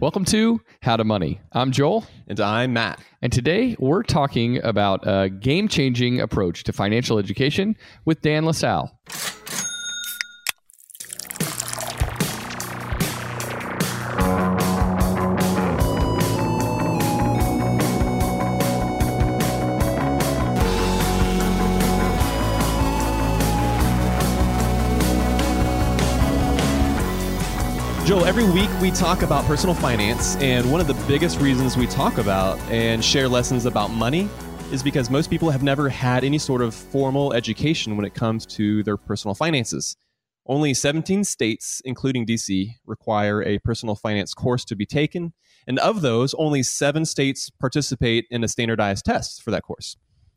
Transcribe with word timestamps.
Welcome 0.00 0.24
to 0.24 0.60
How 0.82 0.96
to 0.96 1.04
Money. 1.04 1.40
I'm 1.52 1.70
Joel. 1.70 2.04
And 2.26 2.40
I'm 2.40 2.72
Matt. 2.72 2.98
And 3.22 3.32
today 3.32 3.76
we're 3.78 4.02
talking 4.02 4.60
about 4.64 5.04
a 5.06 5.28
game 5.28 5.68
changing 5.68 6.20
approach 6.20 6.64
to 6.64 6.72
financial 6.72 7.16
education 7.16 7.76
with 8.04 8.20
Dan 8.20 8.44
LaSalle. 8.44 8.98
Joel, 28.04 28.26
every 28.26 28.44
week 28.44 28.68
we 28.82 28.90
talk 28.90 29.22
about 29.22 29.46
personal 29.46 29.74
finance, 29.74 30.36
and 30.36 30.70
one 30.70 30.78
of 30.78 30.86
the 30.86 31.06
biggest 31.08 31.40
reasons 31.40 31.74
we 31.74 31.86
talk 31.86 32.18
about 32.18 32.58
and 32.70 33.02
share 33.02 33.26
lessons 33.26 33.64
about 33.64 33.92
money 33.92 34.28
is 34.70 34.82
because 34.82 35.08
most 35.08 35.30
people 35.30 35.48
have 35.48 35.62
never 35.62 35.88
had 35.88 36.22
any 36.22 36.36
sort 36.36 36.60
of 36.60 36.74
formal 36.74 37.32
education 37.32 37.96
when 37.96 38.04
it 38.04 38.12
comes 38.12 38.44
to 38.44 38.82
their 38.82 38.98
personal 38.98 39.34
finances. 39.34 39.96
Only 40.44 40.74
17 40.74 41.24
states, 41.24 41.80
including 41.86 42.26
DC, 42.26 42.72
require 42.84 43.42
a 43.42 43.58
personal 43.60 43.94
finance 43.94 44.34
course 44.34 44.66
to 44.66 44.76
be 44.76 44.84
taken, 44.84 45.32
and 45.66 45.78
of 45.78 46.02
those, 46.02 46.34
only 46.34 46.62
seven 46.62 47.06
states 47.06 47.48
participate 47.48 48.26
in 48.30 48.44
a 48.44 48.48
standardized 48.48 49.06
test 49.06 49.42
for 49.42 49.50
that 49.50 49.62
course. 49.62 49.96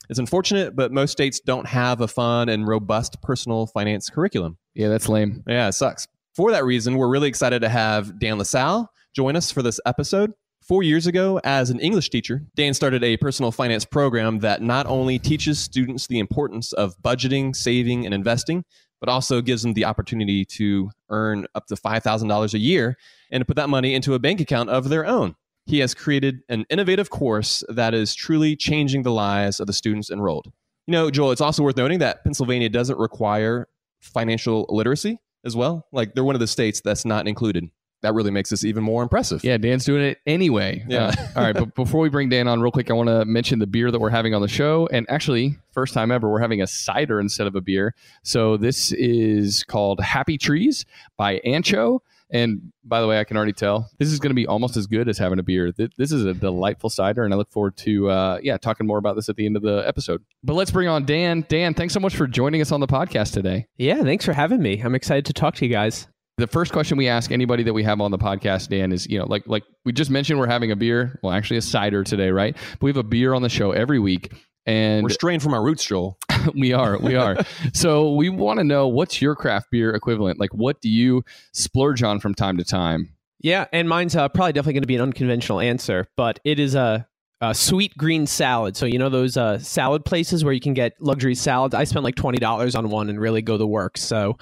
It's 0.09 0.19
unfortunate, 0.19 0.73
but 0.73 0.93
most 0.93 1.11
states 1.11 1.41
don't 1.41 1.67
have 1.67 1.99
a 1.99 2.07
fun 2.07 2.47
and 2.47 2.65
robust 2.65 3.21
personal 3.21 3.67
finance 3.67 4.09
curriculum. 4.09 4.57
Yeah, 4.73 4.87
that's 4.87 5.09
lame. 5.09 5.43
Yeah, 5.45 5.67
it 5.67 5.73
sucks. 5.73 6.07
For 6.37 6.51
that 6.51 6.65
reason, 6.65 6.97
we're 6.97 7.07
really 7.07 7.29
excited 7.29 7.63
to 7.63 7.69
have 7.69 8.19
Dan 8.19 8.37
LaSalle 8.37 8.91
join 9.15 9.35
us 9.35 9.51
for 9.51 9.63
this 9.63 9.79
episode. 9.87 10.33
Four 10.61 10.83
years 10.83 11.07
ago, 11.07 11.41
as 11.43 11.71
an 11.71 11.79
English 11.79 12.11
teacher, 12.11 12.43
Dan 12.55 12.75
started 12.75 13.03
a 13.03 13.17
personal 13.17 13.51
finance 13.51 13.85
program 13.85 14.37
that 14.41 14.61
not 14.61 14.85
only 14.85 15.17
teaches 15.17 15.57
students 15.57 16.05
the 16.05 16.19
importance 16.19 16.73
of 16.73 16.95
budgeting, 17.01 17.55
saving, 17.55 18.05
and 18.05 18.13
investing, 18.13 18.65
but 18.99 19.09
also 19.09 19.41
gives 19.41 19.63
them 19.63 19.73
the 19.73 19.85
opportunity 19.85 20.45
to 20.45 20.91
earn 21.09 21.47
up 21.55 21.65
to 21.65 21.75
$5,000 21.75 22.53
a 22.53 22.59
year 22.59 22.97
and 23.31 23.41
to 23.41 23.45
put 23.45 23.55
that 23.55 23.67
money 23.67 23.95
into 23.95 24.13
a 24.13 24.19
bank 24.19 24.39
account 24.39 24.69
of 24.69 24.89
their 24.89 25.07
own. 25.07 25.33
He 25.65 25.79
has 25.79 25.95
created 25.95 26.41
an 26.49 26.67
innovative 26.69 27.09
course 27.09 27.63
that 27.67 27.95
is 27.95 28.13
truly 28.13 28.55
changing 28.55 29.01
the 29.01 29.11
lives 29.11 29.59
of 29.59 29.65
the 29.65 29.73
students 29.73 30.11
enrolled. 30.11 30.51
You 30.85 30.91
know, 30.91 31.09
Joel, 31.09 31.31
it's 31.31 31.41
also 31.41 31.63
worth 31.63 31.77
noting 31.77 31.97
that 31.97 32.23
Pennsylvania 32.23 32.69
doesn't 32.69 32.99
require 32.99 33.67
financial 34.01 34.67
literacy 34.69 35.17
as 35.45 35.55
well. 35.55 35.87
Like 35.91 36.13
they're 36.13 36.23
one 36.23 36.35
of 36.35 36.39
the 36.39 36.47
states 36.47 36.81
that's 36.81 37.05
not 37.05 37.27
included. 37.27 37.69
That 38.01 38.13
really 38.13 38.29
makes 38.29 38.51
this 38.51 38.63
even 38.63 38.83
more 38.83 39.01
impressive. 39.01 39.43
Yeah, 39.43 39.57
Dan's 39.57 39.83
doing 39.83 40.03
it 40.03 40.19
anyway. 40.27 40.85
Yeah. 40.87 41.07
Uh, 41.07 41.13
all 41.35 41.43
right, 41.43 41.55
but 41.55 41.73
before 41.73 41.99
we 42.01 42.09
bring 42.09 42.29
Dan 42.29 42.47
on, 42.47 42.61
real 42.61 42.71
quick, 42.71 42.91
I 42.91 42.93
want 42.93 43.09
to 43.09 43.25
mention 43.25 43.57
the 43.57 43.65
beer 43.65 43.89
that 43.89 43.99
we're 43.99 44.11
having 44.11 44.35
on 44.35 44.41
the 44.41 44.47
show. 44.47 44.87
And 44.91 45.07
actually, 45.09 45.57
first 45.71 45.95
time 45.95 46.11
ever, 46.11 46.29
we're 46.29 46.39
having 46.39 46.61
a 46.61 46.67
cider 46.67 47.19
instead 47.19 47.47
of 47.47 47.55
a 47.55 47.61
beer. 47.61 47.95
So 48.21 48.55
this 48.55 48.91
is 48.91 49.63
called 49.63 49.99
Happy 49.99 50.37
Trees 50.37 50.85
by 51.17 51.39
ANXO. 51.39 52.01
And 52.29 52.73
by 52.83 52.99
the 52.99 53.07
way, 53.07 53.19
I 53.19 53.23
can 53.23 53.37
already 53.37 53.53
tell 53.53 53.89
this 53.99 54.09
is 54.11 54.19
going 54.19 54.31
to 54.31 54.35
be 54.35 54.47
almost 54.47 54.75
as 54.75 54.87
good 54.87 55.07
as 55.07 55.17
having 55.17 55.39
a 55.39 55.43
beer. 55.43 55.71
This 55.71 56.11
is 56.11 56.25
a 56.25 56.33
delightful 56.33 56.89
cider, 56.89 57.23
and 57.23 57.33
I 57.33 57.37
look 57.37 57.51
forward 57.51 57.77
to 57.77 58.09
uh, 58.09 58.39
yeah 58.41 58.57
talking 58.57 58.85
more 58.85 58.97
about 58.97 59.15
this 59.15 59.29
at 59.29 59.35
the 59.35 59.45
end 59.45 59.55
of 59.55 59.63
the 59.63 59.83
episode. 59.87 60.23
But 60.43 60.53
let's 60.53 60.71
bring 60.71 60.87
on 60.87 61.05
Dan. 61.05 61.45
Dan, 61.47 61.73
thanks 61.73 61.93
so 61.93 61.99
much 61.99 62.15
for 62.15 62.27
joining 62.27 62.61
us 62.61 62.71
on 62.71 62.79
the 62.79 62.87
podcast 62.87 63.33
today. 63.33 63.67
Yeah, 63.77 64.03
thanks 64.03 64.25
for 64.25 64.33
having 64.33 64.61
me. 64.61 64.79
I'm 64.81 64.95
excited 64.95 65.25
to 65.25 65.33
talk 65.33 65.55
to 65.55 65.65
you 65.65 65.71
guys. 65.71 66.07
The 66.37 66.47
first 66.47 66.71
question 66.71 66.97
we 66.97 67.07
ask 67.07 67.31
anybody 67.31 67.63
that 67.63 67.73
we 67.73 67.81
have 67.83 67.99
on 67.99 68.11
the 68.11 68.17
podcast, 68.17 68.69
Dan, 68.69 68.91
is 68.91 69.07
you 69.07 69.17
know 69.19 69.25
like 69.25 69.47
like 69.47 69.63
we 69.85 69.93
just 69.93 70.11
mentioned, 70.11 70.37
we're 70.37 70.47
having 70.47 70.71
a 70.71 70.75
beer. 70.75 71.19
Well, 71.23 71.33
actually, 71.33 71.57
a 71.57 71.61
cider 71.61 72.03
today, 72.03 72.29
right? 72.29 72.55
But 72.73 72.81
we 72.81 72.89
have 72.89 72.97
a 72.97 73.03
beer 73.03 73.33
on 73.33 73.41
the 73.41 73.49
show 73.49 73.71
every 73.71 73.99
week, 73.99 74.33
and 74.67 75.03
We're 75.03 75.09
straying 75.09 75.39
from 75.39 75.53
our 75.55 75.63
roots, 75.63 75.85
Joel. 75.85 76.19
we 76.53 76.73
are 76.73 76.99
we 76.99 77.15
are 77.15 77.37
so 77.73 78.13
we 78.13 78.29
want 78.29 78.59
to 78.59 78.63
know 78.63 78.87
what's 78.87 79.21
your 79.21 79.35
craft 79.35 79.71
beer 79.71 79.91
equivalent 79.95 80.39
like 80.39 80.53
what 80.53 80.79
do 80.81 80.89
you 80.89 81.23
splurge 81.51 82.03
on 82.03 82.19
from 82.19 82.35
time 82.35 82.57
to 82.57 82.63
time 82.63 83.09
Yeah, 83.39 83.65
and 83.71 83.87
mine's 83.89 84.15
uh, 84.15 84.29
probably 84.29 84.53
definitely 84.53 84.73
going 84.73 84.83
to 84.83 84.87
be 84.87 84.95
an 84.95 85.01
unconventional 85.01 85.59
answer, 85.59 86.07
but 86.15 86.39
it 86.43 86.59
is 86.59 86.75
a, 86.75 87.07
a 87.39 87.51
Sweetgreen 87.51 88.27
salad. 88.27 88.75
So 88.75 88.85
you 88.85 88.99
know 88.99 89.09
those 89.09 89.37
uh, 89.37 89.59
salad 89.59 90.05
places 90.05 90.43
where 90.43 90.53
you 90.53 90.59
can 90.59 90.73
get 90.73 90.93
luxury 90.99 91.35
salads. 91.35 91.75
I 91.75 91.83
spent 91.83 92.03
like 92.03 92.15
twenty 92.15 92.39
dollars 92.39 92.75
on 92.75 92.89
one 92.89 93.09
and 93.09 93.19
really 93.19 93.41
go 93.41 93.57
the 93.57 93.67
work. 93.67 93.97
So 93.97 94.37